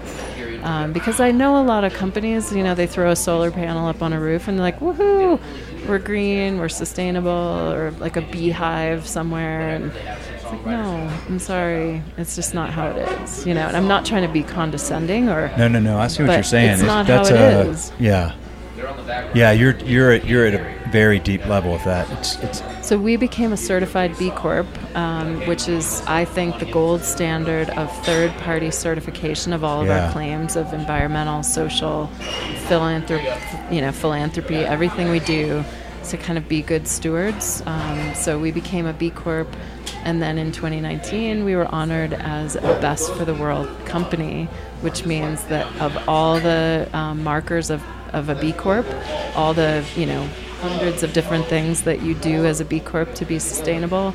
um, 0.68 0.92
because 0.92 1.18
I 1.18 1.30
know 1.30 1.60
a 1.60 1.64
lot 1.64 1.84
of 1.84 1.94
companies. 1.94 2.52
You 2.54 2.62
know 2.62 2.74
they 2.74 2.86
throw 2.86 3.10
a 3.10 3.16
solar 3.16 3.50
panel 3.50 3.88
up 3.88 4.02
on 4.02 4.12
a 4.12 4.20
roof 4.20 4.48
and 4.48 4.58
they're 4.58 4.64
like, 4.64 4.80
woohoo, 4.80 5.40
we're 5.88 5.98
green, 5.98 6.58
we're 6.58 6.68
sustainable, 6.68 7.30
or 7.30 7.90
like 7.92 8.16
a 8.16 8.20
beehive 8.20 9.06
somewhere. 9.06 9.70
And 9.70 9.92
it's 10.34 10.44
like, 10.44 10.66
no, 10.66 11.10
I'm 11.28 11.38
sorry, 11.38 12.02
it's 12.18 12.36
just 12.36 12.52
not 12.52 12.68
how 12.70 12.88
it 12.88 12.96
is. 13.22 13.46
You 13.46 13.54
know, 13.54 13.66
and 13.66 13.76
I'm 13.76 13.88
not 13.88 14.04
trying 14.04 14.26
to 14.26 14.32
be 14.32 14.42
condescending 14.42 15.30
or 15.30 15.50
No, 15.56 15.68
no, 15.68 15.80
no. 15.80 15.98
I 15.98 16.08
see 16.08 16.22
what 16.22 16.34
you're 16.34 16.42
saying. 16.42 16.70
it's 16.70 16.82
not 16.82 17.06
that's 17.06 17.30
how 17.30 17.36
it 17.36 17.66
a, 17.66 17.70
is. 17.70 17.90
Yeah. 17.98 18.34
Yeah, 19.34 19.52
you're 19.52 19.76
you're 19.78 20.12
at, 20.12 20.24
you're 20.26 20.46
at 20.46 20.54
a 20.54 20.90
very 20.90 21.18
deep 21.18 21.44
level 21.46 21.72
with 21.72 21.84
that. 21.84 22.10
It's 22.12 22.36
it's 22.36 22.62
So 22.86 22.98
we 22.98 23.16
became 23.16 23.52
a 23.52 23.56
certified 23.56 24.16
B 24.18 24.30
Corp, 24.30 24.66
um, 24.96 25.40
which 25.46 25.68
is, 25.68 26.02
I 26.06 26.24
think, 26.24 26.58
the 26.58 26.64
gold 26.66 27.02
standard 27.02 27.68
of 27.70 27.90
third-party 28.06 28.70
certification 28.70 29.52
of 29.52 29.62
all 29.64 29.82
of 29.82 29.88
Yeah. 29.88 30.06
our 30.06 30.12
claims 30.12 30.56
of 30.56 30.72
environmental, 30.72 31.42
social, 31.42 32.06
philanthropy, 32.68 33.26
you 33.70 33.80
know, 33.80 33.92
philanthropy, 33.92 34.56
everything 34.56 35.10
we 35.10 35.20
do 35.20 35.64
to 36.04 36.16
kind 36.16 36.38
of 36.38 36.48
be 36.48 36.62
good 36.62 36.88
stewards. 36.88 37.62
Um, 37.66 38.14
so 38.14 38.38
we 38.38 38.50
became 38.50 38.86
a 38.86 38.92
B 38.94 39.10
Corp, 39.10 39.48
and 40.04 40.22
then 40.22 40.38
in 40.38 40.52
2019 40.52 41.44
we 41.44 41.54
were 41.54 41.66
honored 41.66 42.14
as 42.14 42.56
a 42.56 42.60
Best 42.80 43.12
for 43.14 43.24
the 43.26 43.34
World 43.34 43.68
company, 43.84 44.48
which 44.80 45.04
means 45.04 45.44
that 45.44 45.66
of 45.80 46.08
all 46.08 46.40
the 46.40 46.88
um, 46.94 47.22
markers 47.22 47.68
of, 47.68 47.82
of 48.12 48.28
a 48.28 48.34
B 48.34 48.52
Corp, 48.52 48.86
all 49.34 49.54
the 49.54 49.84
you 49.96 50.06
know 50.06 50.28
hundreds 50.60 51.02
of 51.02 51.12
different 51.12 51.46
things 51.46 51.82
that 51.82 52.02
you 52.02 52.14
do 52.14 52.44
as 52.44 52.60
a 52.60 52.64
B 52.64 52.80
Corp 52.80 53.14
to 53.14 53.24
be 53.24 53.38
sustainable, 53.38 54.14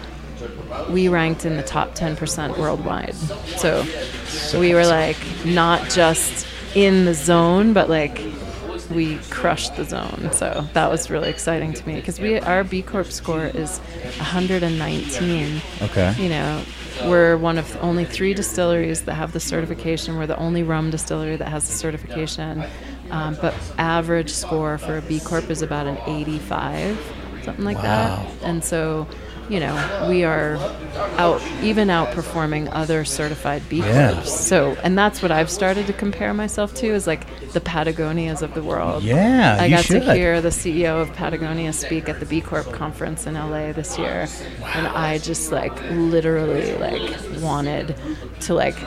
we 0.90 1.08
ranked 1.08 1.46
in 1.46 1.56
the 1.56 1.64
top 1.64 1.96
10% 1.96 2.58
worldwide. 2.58 3.16
So 3.16 3.86
we 4.60 4.74
were 4.74 4.86
like 4.86 5.18
not 5.46 5.90
just 5.90 6.46
in 6.76 7.06
the 7.06 7.14
zone, 7.14 7.74
but 7.74 7.90
like 7.90 8.22
we 8.92 9.18
crushed 9.30 9.76
the 9.76 9.86
zone. 9.86 10.30
So 10.34 10.68
that 10.74 10.90
was 10.90 11.10
really 11.10 11.30
exciting 11.30 11.74
to 11.74 11.88
me 11.88 11.96
because 11.96 12.20
we 12.20 12.40
our 12.40 12.64
B 12.64 12.82
Corp 12.82 13.08
score 13.08 13.46
is 13.46 13.80
119. 14.18 15.62
okay. 15.82 16.16
You 16.20 16.30
know, 16.30 16.64
we're 17.06 17.38
one 17.38 17.58
of 17.58 17.76
only 17.82 18.06
three 18.06 18.34
distilleries 18.34 19.04
that 19.04 19.14
have 19.16 19.32
the 19.32 19.40
certification. 19.40 20.18
We're 20.18 20.28
the 20.28 20.38
only 20.38 20.64
rum 20.64 20.92
distillery 20.92 21.36
that 21.38 21.48
has 21.48 21.68
the 21.68 21.74
certification. 21.74 22.64
Um, 23.14 23.38
but 23.40 23.54
average 23.78 24.32
score 24.32 24.78
for 24.80 24.98
a 24.98 25.02
B 25.02 25.20
Corp 25.20 25.50
is 25.52 25.62
about 25.62 25.86
an 25.86 25.98
85, 26.08 26.98
something 27.44 27.64
like 27.64 27.78
Wow. 27.78 27.84
that. 27.84 28.26
And 28.44 28.64
so, 28.64 29.06
you 29.50 29.60
know, 29.60 30.08
we 30.10 30.24
are 30.24 30.56
out 31.18 31.40
even 31.62 31.90
outperforming 31.90 32.70
other 32.72 33.06
certified 33.06 33.62
B 33.70 33.78
Yeah. 33.82 34.14
Corps. 34.14 34.26
So, 34.26 34.76
and 34.84 34.98
that's 34.98 35.22
what 35.22 35.32
I've 35.32 35.50
started 35.52 35.86
to 35.88 35.94
compare 35.94 36.34
myself 36.34 36.74
to 36.76 36.88
is 36.88 37.06
like 37.06 37.28
the 37.52 37.60
Patagonias 37.62 38.42
of 38.42 38.56
the 38.56 38.64
world. 38.64 39.04
Yeah, 39.04 39.58
I 39.60 39.70
got 39.70 39.86
should. 39.86 40.02
to 40.06 40.14
hear 40.16 40.42
the 40.42 40.50
CEO 40.50 41.00
of 41.00 41.14
Patagonia 41.14 41.72
speak 41.72 42.10
at 42.10 42.20
the 42.20 42.26
B 42.26 42.42
Corp 42.42 42.72
conference 42.72 43.28
in 43.28 43.36
LA 43.36 43.74
this 43.74 44.00
year, 44.00 44.28
and 44.74 44.88
I 44.88 45.20
just 45.20 45.52
like 45.52 45.78
literally 45.92 46.74
like 46.78 47.16
wanted 47.42 47.96
to 48.42 48.54
like 48.56 48.78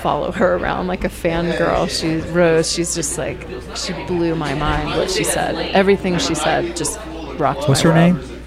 follow 0.00 0.32
her 0.32 0.54
around 0.56 0.86
like 0.86 1.04
a 1.04 1.08
fangirl. 1.08 1.88
She 1.88 2.16
Rose, 2.32 2.70
she's 2.72 2.94
just 2.94 3.18
like 3.18 3.46
she 3.76 3.92
blew 4.06 4.34
my 4.34 4.54
mind 4.54 4.88
what 4.98 5.10
she 5.10 5.24
said. 5.24 5.54
Everything 5.74 6.18
she 6.18 6.34
said 6.34 6.76
just 6.76 6.98
rocked. 7.38 7.68
What's 7.68 7.84
my 7.84 7.90
her 7.90 8.12
world. 8.12 8.16
name? 8.28 8.38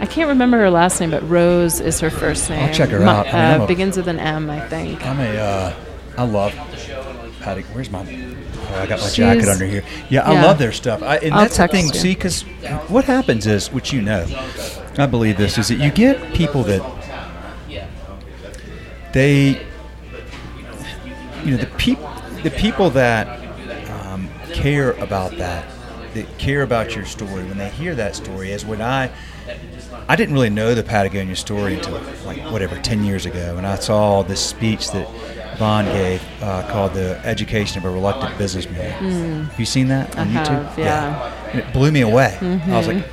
I 0.00 0.06
can't 0.06 0.28
remember 0.28 0.58
her 0.58 0.70
last 0.70 0.98
name, 1.00 1.10
but 1.12 1.22
Rose 1.28 1.78
is 1.80 2.00
her 2.00 2.10
first 2.10 2.50
name. 2.50 2.64
I'll 2.68 2.74
check 2.74 2.88
her 2.90 2.98
Mi- 2.98 3.04
out. 3.04 3.26
I 3.28 3.52
mean, 3.52 3.60
uh, 3.60 3.64
a- 3.64 3.66
begins 3.68 3.96
with 3.96 4.08
an 4.08 4.18
M, 4.18 4.50
I 4.50 4.60
think. 4.68 5.04
I'm 5.06 5.20
a 5.20 5.36
uh, 5.36 5.74
I 6.18 6.24
love 6.24 6.52
Patty. 7.40 7.62
Where's 7.72 7.88
my? 7.90 8.00
Oh, 8.00 8.80
I 8.80 8.86
got 8.86 8.98
my 9.00 9.06
She's- 9.08 9.16
jacket 9.16 9.48
under 9.48 9.64
here. 9.66 9.84
Yeah, 10.10 10.22
I 10.28 10.32
yeah. 10.32 10.42
love 10.44 10.58
their 10.58 10.72
stuff. 10.72 11.02
I, 11.02 11.18
and 11.18 11.32
I'll 11.34 11.42
that's 11.42 11.56
the 11.56 11.68
thing. 11.68 11.86
you. 11.86 11.94
See, 11.94 12.14
because 12.14 12.42
what 12.88 13.04
happens 13.04 13.46
is, 13.46 13.70
which 13.72 13.92
you 13.92 14.02
know, 14.02 14.26
I 14.98 15.06
believe 15.06 15.36
this 15.36 15.56
is 15.58 15.68
that 15.68 15.76
you 15.76 15.90
get 15.92 16.32
people 16.34 16.64
that 16.64 16.82
they, 19.12 19.64
you 21.44 21.52
know, 21.52 21.56
the 21.56 21.66
people, 21.78 22.10
the 22.42 22.50
people 22.50 22.90
that 22.90 23.26
um, 23.90 24.28
care 24.52 24.92
about 24.92 25.36
that 25.38 25.66
that 26.14 26.38
care 26.38 26.62
about 26.62 26.94
your 26.94 27.06
story, 27.06 27.42
when 27.44 27.56
they 27.56 27.70
hear 27.70 27.94
that 27.94 28.14
story, 28.14 28.52
as 28.52 28.66
when 28.66 28.82
I, 28.82 29.10
I 30.08 30.16
didn't 30.16 30.34
really 30.34 30.50
know 30.50 30.74
the 30.74 30.82
Patagonia 30.82 31.36
story 31.36 31.74
until 31.74 32.00
like 32.26 32.38
whatever 32.50 32.78
ten 32.78 33.04
years 33.04 33.24
ago, 33.26 33.56
and 33.56 33.66
I 33.66 33.76
saw 33.76 34.22
this 34.22 34.44
speech 34.44 34.90
that 34.92 35.08
Yvon 35.56 35.84
gave 35.92 36.22
uh, 36.42 36.68
called 36.70 36.94
"The 36.94 37.20
Education 37.24 37.78
of 37.78 37.84
a 37.84 37.90
Reluctant 37.90 38.36
Businessman." 38.36 39.44
Have 39.44 39.58
you 39.58 39.66
seen 39.66 39.88
that 39.88 40.18
on. 40.18 40.28
I 40.28 40.44
YouTube? 40.44 40.64
have, 40.66 40.78
yeah. 40.78 41.14
Mm-hmm. 41.14 41.50
And 41.50 41.60
it 41.60 41.72
blew 41.72 41.90
me 41.90 42.00
away. 42.02 42.36
I 42.40 42.76
was 42.76 42.88
like, 42.88 43.04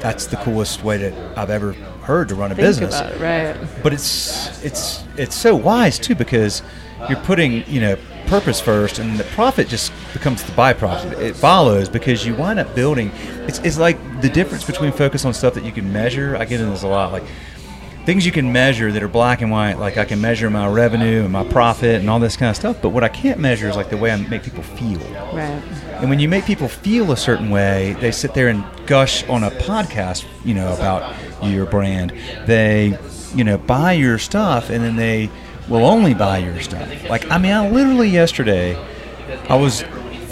"That's 0.00 0.26
the 0.26 0.36
coolest 0.36 0.82
way 0.82 0.96
that 0.98 1.38
I've 1.38 1.50
ever 1.50 1.72
heard 1.72 2.28
to 2.30 2.34
run 2.34 2.52
a 2.52 2.54
Think 2.54 2.66
business." 2.66 2.98
about 2.98 3.12
it, 3.12 3.20
right? 3.20 3.82
but 3.82 3.92
it's 3.92 4.64
it's 4.64 5.04
it's 5.16 5.34
so 5.36 5.54
wise 5.56 5.98
too 5.98 6.14
because 6.14 6.62
you're 7.08 7.20
putting 7.20 7.64
you 7.70 7.80
know 7.80 7.96
purpose 8.26 8.60
first 8.60 8.98
and 8.98 9.18
the 9.18 9.24
profit 9.24 9.68
just 9.68 9.90
becomes 10.12 10.42
the 10.42 10.52
byproduct 10.52 11.18
it 11.18 11.34
follows 11.34 11.88
because 11.88 12.26
you 12.26 12.34
wind 12.34 12.58
up 12.58 12.74
building 12.74 13.10
it's, 13.46 13.58
it's 13.60 13.78
like 13.78 13.96
the 14.20 14.28
difference 14.28 14.64
between 14.64 14.92
focus 14.92 15.24
on 15.24 15.32
stuff 15.32 15.54
that 15.54 15.64
you 15.64 15.72
can 15.72 15.90
measure 15.92 16.36
i 16.36 16.44
get 16.44 16.60
into 16.60 16.70
this 16.72 16.82
a 16.82 16.86
lot 16.88 17.10
like 17.12 17.22
things 18.04 18.24
you 18.26 18.32
can 18.32 18.50
measure 18.52 18.90
that 18.92 19.02
are 19.02 19.08
black 19.08 19.40
and 19.40 19.50
white 19.50 19.78
like 19.78 19.96
i 19.96 20.04
can 20.04 20.20
measure 20.20 20.50
my 20.50 20.66
revenue 20.68 21.22
and 21.22 21.32
my 21.32 21.44
profit 21.44 22.00
and 22.00 22.10
all 22.10 22.18
this 22.18 22.36
kind 22.36 22.50
of 22.50 22.56
stuff 22.56 22.76
but 22.82 22.90
what 22.90 23.02
i 23.04 23.08
can't 23.08 23.38
measure 23.40 23.68
is 23.68 23.76
like 23.76 23.88
the 23.90 23.96
way 23.96 24.10
i 24.10 24.16
make 24.28 24.42
people 24.42 24.62
feel 24.62 24.98
Right. 25.32 25.62
and 26.00 26.10
when 26.10 26.18
you 26.18 26.28
make 26.28 26.44
people 26.44 26.68
feel 26.68 27.12
a 27.12 27.16
certain 27.16 27.50
way, 27.50 27.94
they 28.00 28.10
sit 28.10 28.32
there 28.34 28.48
and 28.48 28.64
gush 28.86 29.26
on 29.28 29.44
a 29.44 29.50
podcast, 29.50 30.24
you 30.44 30.54
know, 30.54 30.72
about 30.72 31.14
your 31.42 31.66
brand. 31.66 32.12
They, 32.46 32.96
you 33.34 33.44
know, 33.44 33.58
buy 33.58 33.92
your 33.92 34.16
stuff 34.18 34.70
and 34.70 34.82
then 34.82 34.96
they 34.96 35.28
will 35.68 35.84
only 35.84 36.14
buy 36.14 36.38
your 36.38 36.60
stuff. 36.60 37.08
Like, 37.08 37.30
I 37.30 37.38
mean, 37.38 37.52
I 37.52 37.68
literally 37.68 38.08
yesterday, 38.08 38.76
I 39.48 39.56
was 39.56 39.82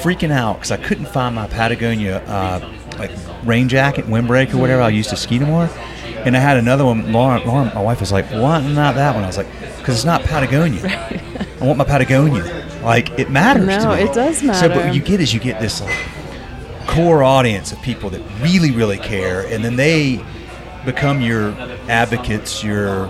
freaking 0.01 0.31
out 0.31 0.55
because 0.55 0.71
I 0.71 0.77
couldn't 0.77 1.07
find 1.07 1.35
my 1.35 1.47
Patagonia, 1.47 2.19
uh, 2.27 2.73
like, 2.99 3.11
rain 3.45 3.69
jacket, 3.69 4.07
windbreak 4.07 4.55
or 4.55 4.59
whatever 4.59 4.83
I 4.83 4.89
used 4.89 5.11
to 5.11 5.17
ski 5.17 5.39
tomorrow. 5.39 5.71
And 6.25 6.37
I 6.37 6.41
had 6.41 6.57
another 6.57 6.85
one. 6.85 7.13
Lauren, 7.13 7.47
Lauren 7.47 7.71
my 7.75 7.81
wife 7.83 8.01
was 8.01 8.11
like, 8.11 8.27
"Why 8.31 8.61
not 8.61 8.97
that 8.97 9.15
one?" 9.15 9.23
I 9.23 9.29
was 9.29 9.37
like, 9.37 9.47
"Because 9.79 9.95
it's 9.95 10.05
not 10.05 10.23
Patagonia. 10.25 10.83
I 11.61 11.65
want 11.65 11.79
my 11.79 11.85
Patagonia. 11.85 12.43
Like 12.83 13.17
it 13.17 13.31
matters." 13.31 13.69
to 13.69 13.83
No, 13.85 13.95
me." 13.95 14.03
it 14.03 14.13
does 14.13 14.43
matter. 14.43 14.69
So, 14.69 14.75
but 14.75 14.93
you 14.93 15.01
get 15.01 15.21
is 15.21 15.33
you 15.33 15.39
get 15.39 15.61
this 15.61 15.81
like 15.81 15.95
core 16.89 17.23
audience 17.23 17.71
of 17.71 17.81
people 17.83 18.11
that 18.11 18.23
really, 18.41 18.73
really 18.73 18.99
care, 18.99 19.47
and 19.47 19.65
then 19.65 19.77
they 19.77 20.21
become 20.85 21.21
your 21.21 21.53
advocates, 21.89 22.65
your 22.65 23.09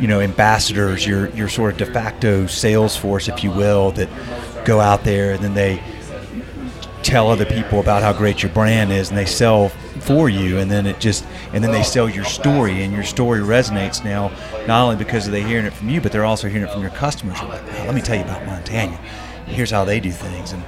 you 0.00 0.08
know 0.08 0.20
ambassadors, 0.20 1.06
your 1.06 1.28
your 1.30 1.48
sort 1.48 1.72
of 1.72 1.78
de 1.78 1.86
facto 1.86 2.46
sales 2.46 2.96
force, 2.96 3.28
if 3.28 3.42
you 3.42 3.50
will, 3.50 3.92
that 3.92 4.08
go 4.64 4.80
out 4.80 5.04
there 5.04 5.32
and 5.32 5.42
then 5.42 5.54
they 5.54 5.82
tell 7.02 7.30
other 7.30 7.44
people 7.44 7.78
about 7.78 8.02
how 8.02 8.12
great 8.12 8.42
your 8.42 8.50
brand 8.50 8.90
is 8.90 9.10
and 9.10 9.16
they 9.16 9.24
sell 9.24 9.68
for 10.00 10.28
you 10.28 10.58
and 10.58 10.68
then 10.68 10.86
it 10.86 10.98
just 10.98 11.24
and 11.52 11.62
then 11.62 11.70
they 11.70 11.84
sell 11.84 12.08
your 12.08 12.24
story 12.24 12.82
and 12.82 12.92
your 12.92 13.04
story 13.04 13.38
resonates 13.38 14.04
now 14.04 14.28
not 14.66 14.82
only 14.82 14.96
because 14.96 15.30
they're 15.30 15.46
hearing 15.46 15.66
it 15.66 15.72
from 15.72 15.88
you 15.88 16.00
but 16.00 16.10
they're 16.10 16.24
also 16.24 16.48
hearing 16.48 16.66
it 16.66 16.72
from 16.72 16.82
your 16.82 16.90
customers. 16.90 17.40
Like 17.42 17.64
"Wow, 17.68 17.86
let 17.86 17.94
me 17.94 18.00
tell 18.00 18.16
you 18.16 18.22
about 18.22 18.44
Montanya. 18.44 18.96
Here's 19.46 19.70
how 19.70 19.84
they 19.84 20.00
do 20.00 20.10
things. 20.10 20.50
And 20.50 20.64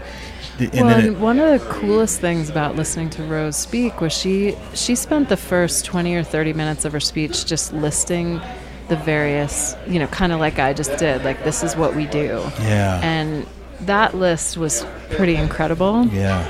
and 0.61 0.73
well, 0.73 1.05
it, 1.05 1.19
one 1.19 1.39
of 1.39 1.61
the 1.61 1.67
coolest 1.71 2.21
things 2.21 2.51
about 2.51 2.77
listening 2.77 3.11
to 3.11 3.23
Rose 3.25 3.57
speak 3.57 4.01
was 4.01 4.13
she 4.13 4.57
she 4.75 4.95
spent 4.95 5.29
the 5.29 5.37
first 5.37 5.85
twenty 5.85 6.15
or 6.15 6.23
thirty 6.23 6.53
minutes 6.53 6.85
of 6.85 6.93
her 6.93 7.01
speech 7.01 7.47
just 7.47 7.73
listing 7.73 8.41
the 8.89 8.97
various, 8.97 9.77
you 9.87 9.99
know, 9.99 10.07
kind 10.09 10.33
of 10.33 10.41
like 10.41 10.59
I 10.59 10.73
just 10.73 10.97
did, 10.99 11.25
like 11.25 11.45
this 11.45 11.63
is 11.63 11.77
what 11.77 11.95
we 11.95 12.07
do. 12.07 12.43
Yeah. 12.61 13.01
And 13.03 13.47
that 13.81 14.15
list 14.15 14.57
was 14.57 14.85
pretty 15.11 15.37
incredible. 15.37 16.07
yeah 16.07 16.47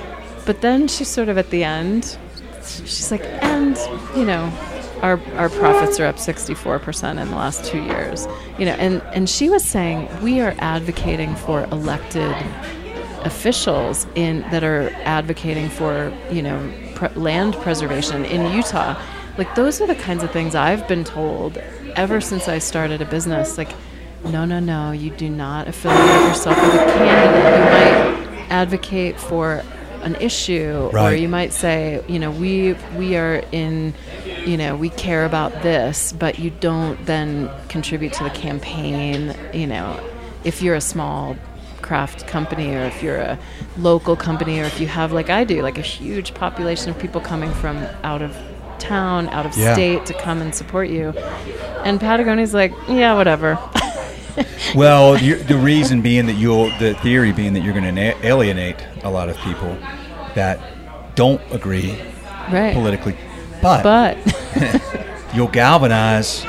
But 0.47 0.61
then 0.61 0.89
she 0.89 1.05
sort 1.05 1.28
of 1.28 1.36
at 1.39 1.51
the 1.51 1.64
end, 1.64 2.16
she's 2.64 3.11
like, 3.11 3.24
and 3.43 3.76
you 4.16 4.24
know, 4.24 4.53
our 5.03 5.20
our 5.36 5.49
profits 5.49 6.01
are 6.01 6.07
up 6.07 6.16
64% 6.16 7.20
in 7.20 7.28
the 7.28 7.36
last 7.36 7.64
two 7.64 7.82
years. 7.82 8.26
You 8.59 8.66
know, 8.66 8.72
and 8.72 9.03
and 9.14 9.28
she 9.28 9.49
was 9.49 9.64
saying 9.64 10.09
we 10.22 10.41
are 10.41 10.55
advocating 10.59 11.34
for 11.36 11.64
elected 11.64 12.34
officials 13.24 14.07
in 14.14 14.41
that 14.51 14.64
are 14.64 14.91
advocating 15.05 15.68
for 15.68 16.12
you 16.30 16.43
know 16.43 16.72
pre- 16.95 17.09
land 17.11 17.55
preservation 17.57 18.24
in 18.24 18.53
Utah. 18.53 19.01
Like 19.36 19.55
those 19.55 19.80
are 19.80 19.86
the 19.86 19.95
kinds 19.95 20.22
of 20.24 20.30
things 20.32 20.55
I've 20.55 20.86
been 20.89 21.05
told 21.05 21.62
ever 21.97 22.20
since 22.20 22.49
I 22.49 22.59
started 22.59 23.03
a 23.03 23.05
business. 23.05 23.59
Like, 23.59 23.70
no, 24.24 24.45
no, 24.45 24.61
no, 24.61 24.93
you 24.93 25.11
do 25.11 25.28
not 25.28 25.68
affiliate 25.68 26.28
yourself 26.28 26.57
with 26.57 26.74
a 26.74 26.84
candidate. 26.93 28.24
You 28.24 28.30
might 28.30 28.51
advocate 28.51 29.18
for 29.18 29.62
an 30.03 30.14
issue, 30.16 30.91
or 30.93 31.12
you 31.12 31.28
might 31.28 31.53
say, 31.53 32.03
you 32.09 32.18
know, 32.18 32.30
we 32.30 32.74
we 32.97 33.16
are 33.16 33.43
in, 33.53 33.95
you 34.45 34.57
know, 34.57 34.76
we 34.76 34.91
care 34.91 35.24
about 35.24 35.62
this, 35.62 36.12
but 36.12 36.39
you 36.39 36.51
don't 36.51 37.05
then 37.07 37.51
contribute 37.68 38.12
to 38.14 38.24
the 38.24 38.30
campaign. 38.30 39.34
You 39.53 39.66
know, 39.66 40.01
if 40.45 40.62
you're 40.62 40.76
a 40.76 40.80
small 40.80 41.36
craft 41.82 42.26
company 42.26 42.74
or 42.74 42.82
if 42.82 43.03
you're 43.03 43.16
a 43.16 43.39
local 43.78 44.14
company 44.14 44.61
or 44.61 44.64
if 44.64 44.78
you 44.78 44.86
have 44.86 45.11
like 45.11 45.30
I 45.30 45.45
do 45.45 45.62
like 45.62 45.78
a 45.78 45.82
huge 45.82 46.34
population 46.34 46.91
of 46.91 46.99
people 46.99 47.20
coming 47.20 47.51
from 47.53 47.78
out 48.03 48.20
of 48.20 48.36
town 48.79 49.29
out 49.31 49.47
of 49.47 49.57
Yeah. 49.57 49.72
state 49.74 50.07
to 50.07 50.14
come 50.14 50.41
and 50.41 50.55
support 50.55 50.89
you 50.89 51.11
and 51.85 52.01
Patagonia's 52.01 52.55
like 52.55 52.72
yeah 52.89 53.14
whatever 53.14 53.59
Well, 54.74 55.14
the 55.14 55.59
reason 55.59 56.01
being 56.01 56.26
that 56.26 56.35
you'll, 56.35 56.70
the 56.79 56.95
theory 57.03 57.33
being 57.33 57.55
that 57.55 57.61
you're 57.61 57.72
going 57.74 57.93
to 57.93 58.26
alienate 58.26 58.76
a 59.03 59.11
lot 59.11 59.29
of 59.29 59.37
people 59.39 59.76
that 60.37 60.61
don't 61.16 61.41
agree 61.51 61.99
right 62.53 62.72
politically, 62.72 63.16
but, 63.61 63.83
but 63.83 64.16
you'll 65.35 65.49
galvanize 65.49 66.45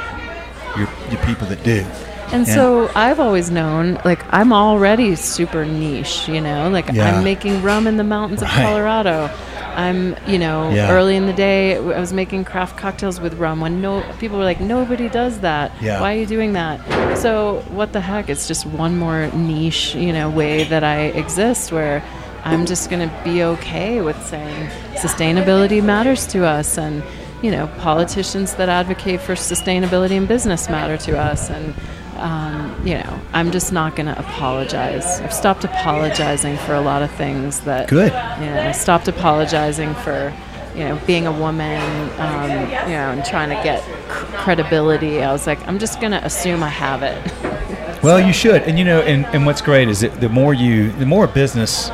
your, 0.78 0.88
your 1.10 1.20
people 1.26 1.48
that 1.48 1.64
do. 1.64 1.84
And 2.32 2.46
Yeah. 2.48 2.54
so 2.54 2.92
I've 2.94 3.20
always 3.20 3.50
known, 3.50 4.00
like, 4.06 4.24
I'm 4.32 4.54
already 4.54 5.16
super 5.16 5.66
niche, 5.66 6.28
you 6.28 6.42
know? 6.42 6.70
Like, 6.70 6.92
Yeah. 6.92 7.16
I'm 7.18 7.24
making 7.24 7.64
rum 7.64 7.88
in 7.88 7.98
the 7.98 8.04
mountains 8.04 8.44
of 8.44 8.50
Colorado. 8.50 9.32
I'm, 9.76 10.16
you 10.28 10.38
know, 10.40 10.70
Yeah. 10.70 10.92
early 10.92 11.16
in 11.16 11.26
the 11.26 11.34
day, 11.34 11.76
I 11.78 12.00
was 12.00 12.14
making 12.14 12.46
craft 12.46 12.78
cocktails 12.78 13.20
with 13.20 13.36
rum 13.36 13.62
when 13.62 13.82
no 13.82 14.04
people 14.20 14.38
were 14.38 14.44
like, 14.44 14.60
nobody 14.62 15.10
does 15.10 15.40
that. 15.40 15.72
Yeah. 15.82 16.02
Why 16.02 16.16
are 16.16 16.20
you 16.20 16.26
doing 16.26 16.54
that? 16.54 16.80
So, 17.18 17.64
what 17.70 17.94
the 17.94 18.02
heck? 18.02 18.30
It's 18.30 18.48
just 18.48 18.66
one 18.66 18.98
more 18.98 19.28
niche, 19.34 19.96
you 19.96 20.14
know, 20.14 20.30
way 20.30 20.64
that 20.66 20.84
I 20.84 20.98
exist 21.24 21.72
where 21.72 22.04
I'm 22.44 22.66
just 22.66 22.90
going 22.90 23.08
to 23.08 23.14
be 23.24 23.44
okay 23.44 24.02
with 24.02 24.24
saying 24.26 24.70
sustainability 24.96 25.84
matters 25.84 26.26
to 26.28 26.46
us 26.46 26.78
and, 26.78 27.04
you 27.42 27.52
know, 27.52 27.68
politicians 27.80 28.54
that 28.56 28.70
advocate 28.70 29.20
for 29.22 29.34
sustainability 29.34 30.12
in 30.12 30.26
business 30.26 30.70
matter 30.70 30.98
to 30.98 31.18
us. 31.20 31.50
And, 31.50 31.74
um, 32.18 32.76
you 32.86 32.96
know, 32.96 33.19
I'm 33.34 33.52
just 33.52 33.72
not 33.72 33.96
going 33.96 34.08
to 34.08 34.18
apologize. 34.20 35.20
I've 35.22 35.34
stopped 35.34 35.64
apologizing 35.64 36.58
for 36.58 36.74
a 36.74 36.82
lot 36.82 37.02
of 37.02 37.12
things 37.12 37.62
that. 37.62 37.88
Good. 37.88 38.12
You 38.12 38.46
know, 38.46 38.62
I 38.68 38.72
stopped 38.72 39.08
apologizing 39.08 39.94
for, 39.96 40.34
you 40.76 40.86
know, 40.86 41.00
being 41.06 41.28
a 41.28 41.32
woman, 41.32 41.82
um, 42.20 42.50
you 42.50 42.96
know, 42.96 43.12
and 43.12 43.24
trying 43.24 43.50
to 43.50 43.64
get 43.64 43.84
c- 43.84 44.26
credibility. 44.38 45.22
I 45.22 45.32
was 45.32 45.46
like, 45.46 45.66
I'm 45.68 45.78
just 45.78 46.00
going 46.00 46.12
to 46.12 46.26
assume 46.26 46.64
I 46.64 46.70
have 46.70 47.04
it. 47.04 47.34
Well, 48.02 48.26
you 48.26 48.32
should, 48.32 48.62
and 48.62 48.80
you 48.80 48.86
know, 48.86 49.02
and, 49.02 49.26
and 49.26 49.46
what's 49.46 49.62
great 49.62 49.90
is 49.90 50.00
that 50.00 50.22
the 50.22 50.30
more 50.30 50.54
you, 50.54 50.90
the 50.94 51.06
more 51.06 51.26
a 51.26 51.28
business 51.28 51.90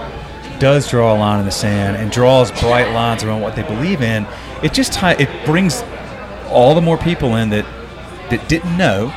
does 0.60 0.88
draw 0.88 1.16
a 1.16 1.18
line 1.18 1.40
in 1.40 1.48
the 1.48 1.52
sand 1.52 1.98
and 1.98 2.12
draws 2.12 2.52
bright 2.62 2.94
lines 2.94 3.24
around 3.24 3.42
what 3.42 3.56
they 3.56 3.64
believe 3.64 4.04
in, 4.04 4.28
it 4.62 4.72
just 4.72 5.02
it 5.02 5.46
brings 5.48 5.84
all 6.50 6.76
the 6.76 6.82
more 6.82 7.00
people 7.00 7.36
in 7.38 7.50
that 7.50 7.66
that 8.30 8.48
didn't 8.48 8.78
know, 8.78 9.12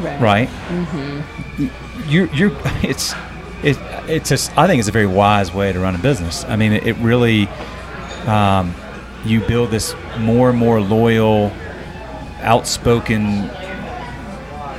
right? 0.00 0.48
Mm-hmm. 0.48 2.10
You're 2.10 2.26
you're 2.34 2.52
it's 2.82 3.14
it, 3.62 3.78
it's 4.08 4.30
a, 4.30 4.58
I 4.58 4.66
think 4.66 4.80
it's 4.80 4.88
a 4.88 4.92
very 4.92 5.06
wise 5.06 5.52
way 5.52 5.72
to 5.72 5.80
run 5.80 5.94
a 5.94 5.98
business. 5.98 6.44
I 6.44 6.56
mean, 6.56 6.72
it, 6.72 6.86
it 6.86 6.96
really 6.96 7.46
um, 8.26 8.74
you 9.24 9.40
build 9.40 9.70
this 9.70 9.94
more 10.18 10.50
and 10.50 10.58
more 10.58 10.80
loyal, 10.80 11.52
outspoken 12.40 13.48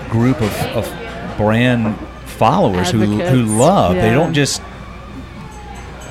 group 0.09 0.41
of, 0.41 0.53
of 0.76 1.38
brand 1.38 1.97
followers 2.26 2.91
who, 2.91 2.99
who 2.99 3.57
love. 3.57 3.95
They 3.95 4.11
don't 4.11 4.34
just. 4.34 4.61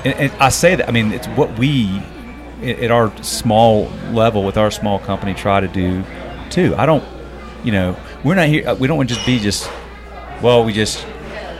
And, 0.03 0.15
and 0.15 0.31
I 0.33 0.49
say 0.49 0.75
that. 0.75 0.87
I 0.87 0.91
mean, 0.91 1.11
it's 1.11 1.27
what 1.27 1.57
we 1.59 2.01
at 2.63 2.91
our 2.91 3.15
small 3.23 3.89
level 4.11 4.43
with 4.43 4.57
our 4.57 4.71
small 4.71 4.99
company 4.99 5.33
try 5.33 5.59
to 5.59 5.67
do 5.67 6.03
too. 6.49 6.75
I 6.77 6.85
don't. 6.85 7.03
You 7.63 7.71
know, 7.71 7.97
we're 8.23 8.35
not 8.35 8.47
here. 8.47 8.73
We 8.75 8.87
don't 8.87 8.97
want 8.97 9.09
to 9.09 9.15
just 9.15 9.25
be 9.25 9.39
just. 9.39 9.69
Well, 10.41 10.63
we 10.63 10.73
just 10.73 11.05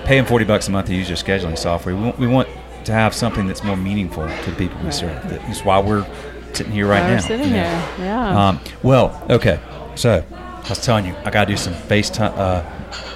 pay 0.06 0.18
them 0.18 0.26
forty 0.26 0.46
bucks 0.46 0.68
a 0.68 0.72
month 0.72 0.88
to 0.88 0.96
use 0.96 1.08
your 1.08 1.18
scheduling 1.18 1.58
software. 1.58 1.96
We 1.96 2.02
want, 2.02 2.20
we 2.20 2.28
want 2.28 2.48
to 2.86 2.92
have 2.92 3.14
something 3.14 3.48
that's 3.48 3.64
more 3.64 3.78
meaningful 3.78 4.28
to 4.28 4.52
the 4.52 4.58
people 4.58 4.80
we 4.84 4.92
serve. 4.92 5.22
That's 5.30 5.64
why 5.64 5.80
we're 5.80 6.06
sitting 6.54 6.72
here 6.74 6.88
right 6.88 7.08
now. 7.08 7.20
sitting 7.20 7.50
you 7.50 7.54
know. 7.54 7.64
here, 7.98 8.06
yeah. 8.06 8.48
Um, 8.50 8.60
well, 8.84 9.24
okay. 9.30 9.60
So 9.96 10.24
I 10.32 10.70
was 10.70 10.84
telling 10.84 11.06
you, 11.06 11.16
I 11.24 11.30
got 11.30 11.46
to 11.46 11.52
do 11.54 11.58
some 11.58 11.74
FaceTime, 11.74 12.36
uh, 12.38 12.64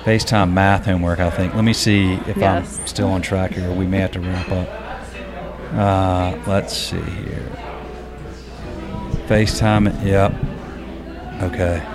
FaceTime 0.03 0.53
math 0.53 0.85
homework. 0.85 1.19
I 1.19 1.29
think. 1.29 1.55
Let 1.55 1.63
me 1.63 1.73
see 1.73 2.13
if 2.13 2.37
Yes. 2.37 2.79
I'm 2.79 2.87
still 2.87 3.09
on 3.09 3.21
track 3.21 3.51
here. 3.53 3.71
We 3.71 3.87
may 3.87 3.99
have 3.99 4.11
to 4.11 4.19
wrap 4.19 4.51
up. 4.51 4.69
Uh, 5.73 6.37
let's 6.47 6.77
see 6.77 7.01
here. 7.01 7.51
FaceTime. 9.27 10.05
Yep. 10.05 10.33
Okay. 11.51 11.94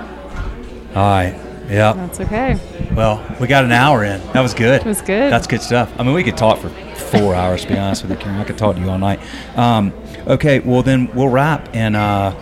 All 0.95 1.09
right. 1.09 1.35
Yeah. 1.69 1.93
That's 1.93 2.19
okay. 2.21 2.59
Well, 2.95 3.25
we 3.41 3.47
got 3.47 3.65
an 3.65 3.71
hour 3.71 4.03
in. 4.03 4.21
That 4.33 4.41
was 4.41 4.55
good. 4.55 4.81
It 4.81 4.87
was 4.87 5.01
good. 5.01 5.33
That's 5.33 5.47
good 5.47 5.63
stuff. 5.63 5.93
I 5.99 6.03
mean, 6.03 6.15
we 6.15 6.25
could 6.25 6.37
talk 6.37 6.59
for 6.59 6.69
four 6.97 7.35
hours, 7.35 7.63
to 7.63 7.69
be 7.69 7.79
honest 7.79 8.03
with 8.03 8.11
you, 8.11 8.17
Karen. 8.17 8.41
I 8.41 8.45
could 8.45 8.59
talk 8.59 8.75
to 8.75 8.83
you 8.83 8.91
all 8.91 8.99
night. 8.99 9.21
Um, 9.57 9.93
okay, 10.27 10.59
well, 10.59 10.83
then 10.83 11.07
we'll 11.15 11.29
wrap. 11.29 11.69
And 11.75 11.95
uh, 11.95 12.35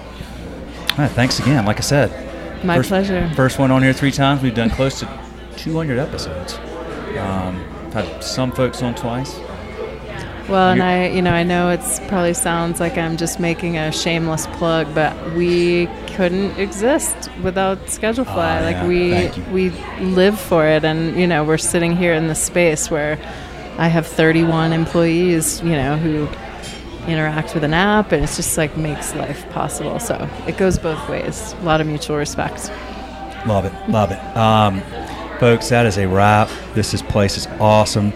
right, 0.97 1.11
thanks 1.11 1.39
again. 1.41 1.67
Like 1.67 1.77
I 1.77 1.81
said, 1.81 2.65
My 2.65 2.77
first, 2.77 2.89
pleasure. 2.89 3.31
First 3.37 3.59
one 3.59 3.71
on 3.71 3.83
here 3.83 3.93
three 3.93 4.13
times. 4.13 4.43
We've 4.43 4.55
done 4.55 4.71
close 4.71 4.99
to 5.01 5.21
200 5.59 5.99
episodes. 5.99 6.55
Um, 7.19 7.57
had 7.93 8.23
some 8.25 8.51
folks 8.53 8.83
on 8.83 8.95
twice. 8.95 9.39
Well, 10.49 10.71
and 10.71 10.83
I, 10.83 11.09
you 11.09 11.21
know, 11.21 11.33
I 11.33 11.43
know 11.43 11.69
it's 11.69 12.01
probably 12.09 12.33
sounds 12.33 12.81
like 12.81 12.97
I'm 12.97 13.19
just 13.19 13.39
making 13.39 13.77
a 13.77 13.93
shameless 13.93 14.47
plug, 14.47 14.95
but 14.95 15.35
we 15.35 15.89
couldn't 16.15 16.59
exist 16.59 17.31
without 17.43 17.79
Schedulefly. 17.87 18.61
Oh, 18.61 18.65
like 18.65 18.89
we 18.89 19.43
we 19.53 19.71
live 20.01 20.41
for 20.41 20.67
it, 20.67 20.85
and 20.85 21.19
you 21.21 21.27
know, 21.27 21.45
we're 21.45 21.59
sitting 21.59 21.95
here 21.95 22.15
in 22.15 22.29
this 22.29 22.43
space 22.43 22.91
where 22.91 23.19
I 23.77 23.89
have 23.89 24.07
31 24.07 24.73
employees, 24.73 25.61
you 25.61 25.73
know, 25.73 25.99
who 25.99 26.27
interact 27.07 27.53
with 27.55 27.63
an 27.65 27.75
app, 27.75 28.13
and 28.13 28.25
it's 28.25 28.37
just 28.37 28.57
like 28.57 28.75
makes 28.77 29.15
life 29.15 29.49
possible. 29.51 29.99
So 29.99 30.29
it 30.47 30.57
goes 30.57 30.79
both 30.79 31.09
ways. 31.11 31.55
A 31.61 31.65
lot 31.65 31.83
of 31.83 31.87
mutual 31.87 32.17
respect. 32.17 32.71
Love 33.47 33.67
it, 33.67 33.73
love 33.91 34.13
it. 34.13 34.19
Um, 34.37 34.81
folks, 35.39 35.69
that 35.69 35.85
is 35.85 35.99
a 35.99 36.09
wrap. 36.09 36.49
This 36.75 36.95
is 36.95 37.03
place 37.03 37.37
is 37.37 37.47
awesome. 37.61 38.15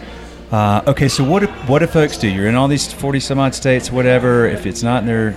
Uh, 0.53 0.83
okay, 0.87 1.09
so 1.09 1.25
what 1.25 1.41
do, 1.41 1.47
what 1.67 1.79
do 1.79 1.87
folks 1.87 2.19
do? 2.19 2.29
You're 2.29 2.47
in 2.47 2.55
all 2.55 2.69
these 2.69 2.93
40 2.93 3.21
some 3.21 3.39
odd 3.39 3.55
states, 3.55 3.91
whatever. 3.91 4.47
If 4.47 4.67
it's 4.67 4.83
not 4.83 5.01
in 5.03 5.07
their 5.07 5.35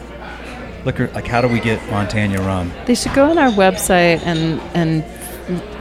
liquor, 0.83 1.07
like 1.13 1.25
how 1.25 1.39
do 1.41 1.47
we 1.47 1.61
get 1.61 1.81
Montanya 1.89 2.41
rum? 2.41 2.71
They 2.85 2.95
should 2.95 3.13
go 3.13 3.29
on 3.29 3.37
our 3.37 3.49
website 3.51 4.19
and 4.25 4.59
and 4.75 5.05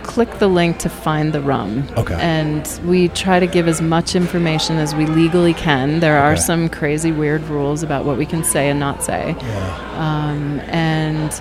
click 0.04 0.38
the 0.38 0.46
link 0.46 0.78
to 0.78 0.88
find 0.88 1.32
the 1.32 1.40
rum. 1.40 1.88
Okay. 1.96 2.14
And 2.14 2.64
we 2.84 3.08
try 3.08 3.40
to 3.40 3.46
give 3.48 3.66
as 3.66 3.80
much 3.82 4.14
information 4.14 4.76
as 4.76 4.94
we 4.94 5.06
legally 5.06 5.54
can. 5.54 5.98
There 5.98 6.18
are 6.18 6.32
Okay. 6.32 6.40
some 6.40 6.68
crazy 6.68 7.10
weird 7.10 7.42
rules 7.44 7.82
about 7.82 8.04
what 8.04 8.16
we 8.16 8.26
can 8.26 8.44
say 8.44 8.68
and 8.68 8.78
not 8.78 9.02
say. 9.02 9.34
Um, 9.96 10.60
and 10.68 11.32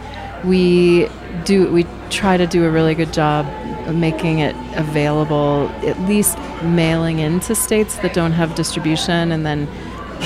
we 0.44 1.10
do 1.46 1.72
we 1.72 1.86
try 2.10 2.38
to 2.38 2.48
do 2.48 2.66
a 2.66 2.70
really 2.72 2.96
good 2.96 3.14
job 3.14 3.46
making 3.92 4.40
it 4.40 4.56
available 4.76 5.70
at 5.84 6.00
least 6.02 6.38
mailing 6.62 7.20
into 7.20 7.56
states 7.56 7.98
that 7.98 8.14
don't 8.14 8.32
have 8.32 8.56
distribution 8.56 9.32
and 9.32 9.46
then 9.46 9.68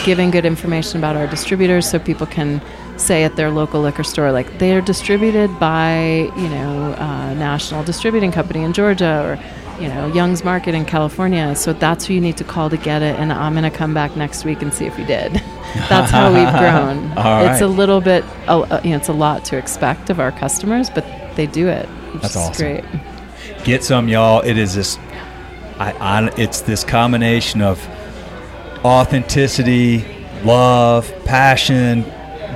giving 0.05 0.29
good 0.31 0.45
information 0.45 0.99
about 0.99 1.15
our 1.15 1.27
distributors 1.27 1.89
so 1.89 1.97
people 1.99 2.27
can 2.27 2.61
say 2.97 3.23
at 3.23 3.35
their 3.35 3.49
local 3.49 3.81
liquor 3.81 4.03
store 4.03 4.31
like 4.31 4.57
they 4.59 4.75
are 4.75 4.81
distributed 4.81 5.59
by 5.59 6.31
you 6.35 6.49
know 6.49 6.93
uh, 6.97 7.33
national 7.35 7.83
distributing 7.83 8.31
company 8.31 8.63
in 8.63 8.73
georgia 8.73 9.21
or 9.23 9.81
you 9.81 9.87
know 9.87 10.07
young's 10.13 10.43
market 10.43 10.73
in 10.73 10.83
california 10.85 11.55
so 11.55 11.73
that's 11.73 12.05
who 12.05 12.13
you 12.13 12.21
need 12.21 12.35
to 12.37 12.43
call 12.43 12.69
to 12.69 12.77
get 12.77 13.01
it 13.01 13.15
and 13.19 13.31
i'm 13.31 13.53
going 13.53 13.69
to 13.69 13.75
come 13.75 13.93
back 13.93 14.15
next 14.15 14.45
week 14.45 14.61
and 14.61 14.73
see 14.73 14.85
if 14.85 14.97
you 14.97 15.05
did. 15.05 15.33
That's 15.89 16.09
how 16.09 16.33
we've 16.33 16.49
grown. 16.49 17.11
It's 17.51 17.61
a 17.61 17.67
little 17.67 18.01
bit 18.01 18.23
uh, 18.47 18.81
you 18.83 18.91
know 18.91 18.97
it's 18.97 19.09
a 19.09 19.13
lot 19.13 19.45
to 19.45 19.57
expect 19.57 20.09
of 20.09 20.19
our 20.19 20.31
customers 20.31 20.89
but 20.89 21.05
they 21.35 21.45
do 21.45 21.67
it 21.67 21.87
which 22.13 22.23
That's 22.23 22.35
is 22.35 22.41
awesome. 22.41 22.65
great 22.65 22.85
Get 23.67 23.83
some, 23.83 24.07
y'all. 24.07 24.39
It 24.43 24.57
is 24.57 24.75
this. 24.75 24.97
I, 25.77 25.91
I 25.99 26.27
it's 26.37 26.61
this 26.61 26.85
combination 26.85 27.61
of 27.61 27.85
authenticity, 28.85 30.05
love, 30.45 31.11
passion, 31.25 32.05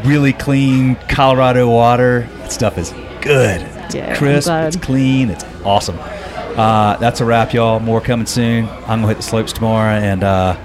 really 0.06 0.32
clean 0.32 0.96
Colorado 1.10 1.70
water. 1.70 2.30
That 2.38 2.54
stuff 2.54 2.78
is 2.78 2.92
good. 3.20 3.60
It's 3.60 3.96
Yeah, 3.96 4.16
crisp. 4.16 4.50
It's 4.50 4.78
clean. 4.78 5.32
It's 5.32 5.44
awesome. 5.66 6.00
Uh, 6.00 6.96
that's 6.96 7.20
a 7.20 7.26
wrap, 7.26 7.52
y'all. 7.52 7.82
More 7.82 8.00
coming 8.00 8.26
soon. 8.26 8.70
I'm 8.70 9.02
gonna 9.02 9.08
hit 9.10 9.18
the 9.18 9.24
slopes 9.24 9.52
tomorrow, 9.52 9.92
and 9.92 10.24
uh, 10.24 10.56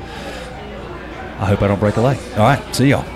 I 1.41 1.47
hope 1.47 1.61
I 1.61 1.67
don't 1.67 1.81
break 1.81 1.97
a 1.97 2.01
leg. 2.01 2.19
All 2.35 2.45
right, 2.45 2.73
see 2.73 2.91
y'all. 2.91 3.16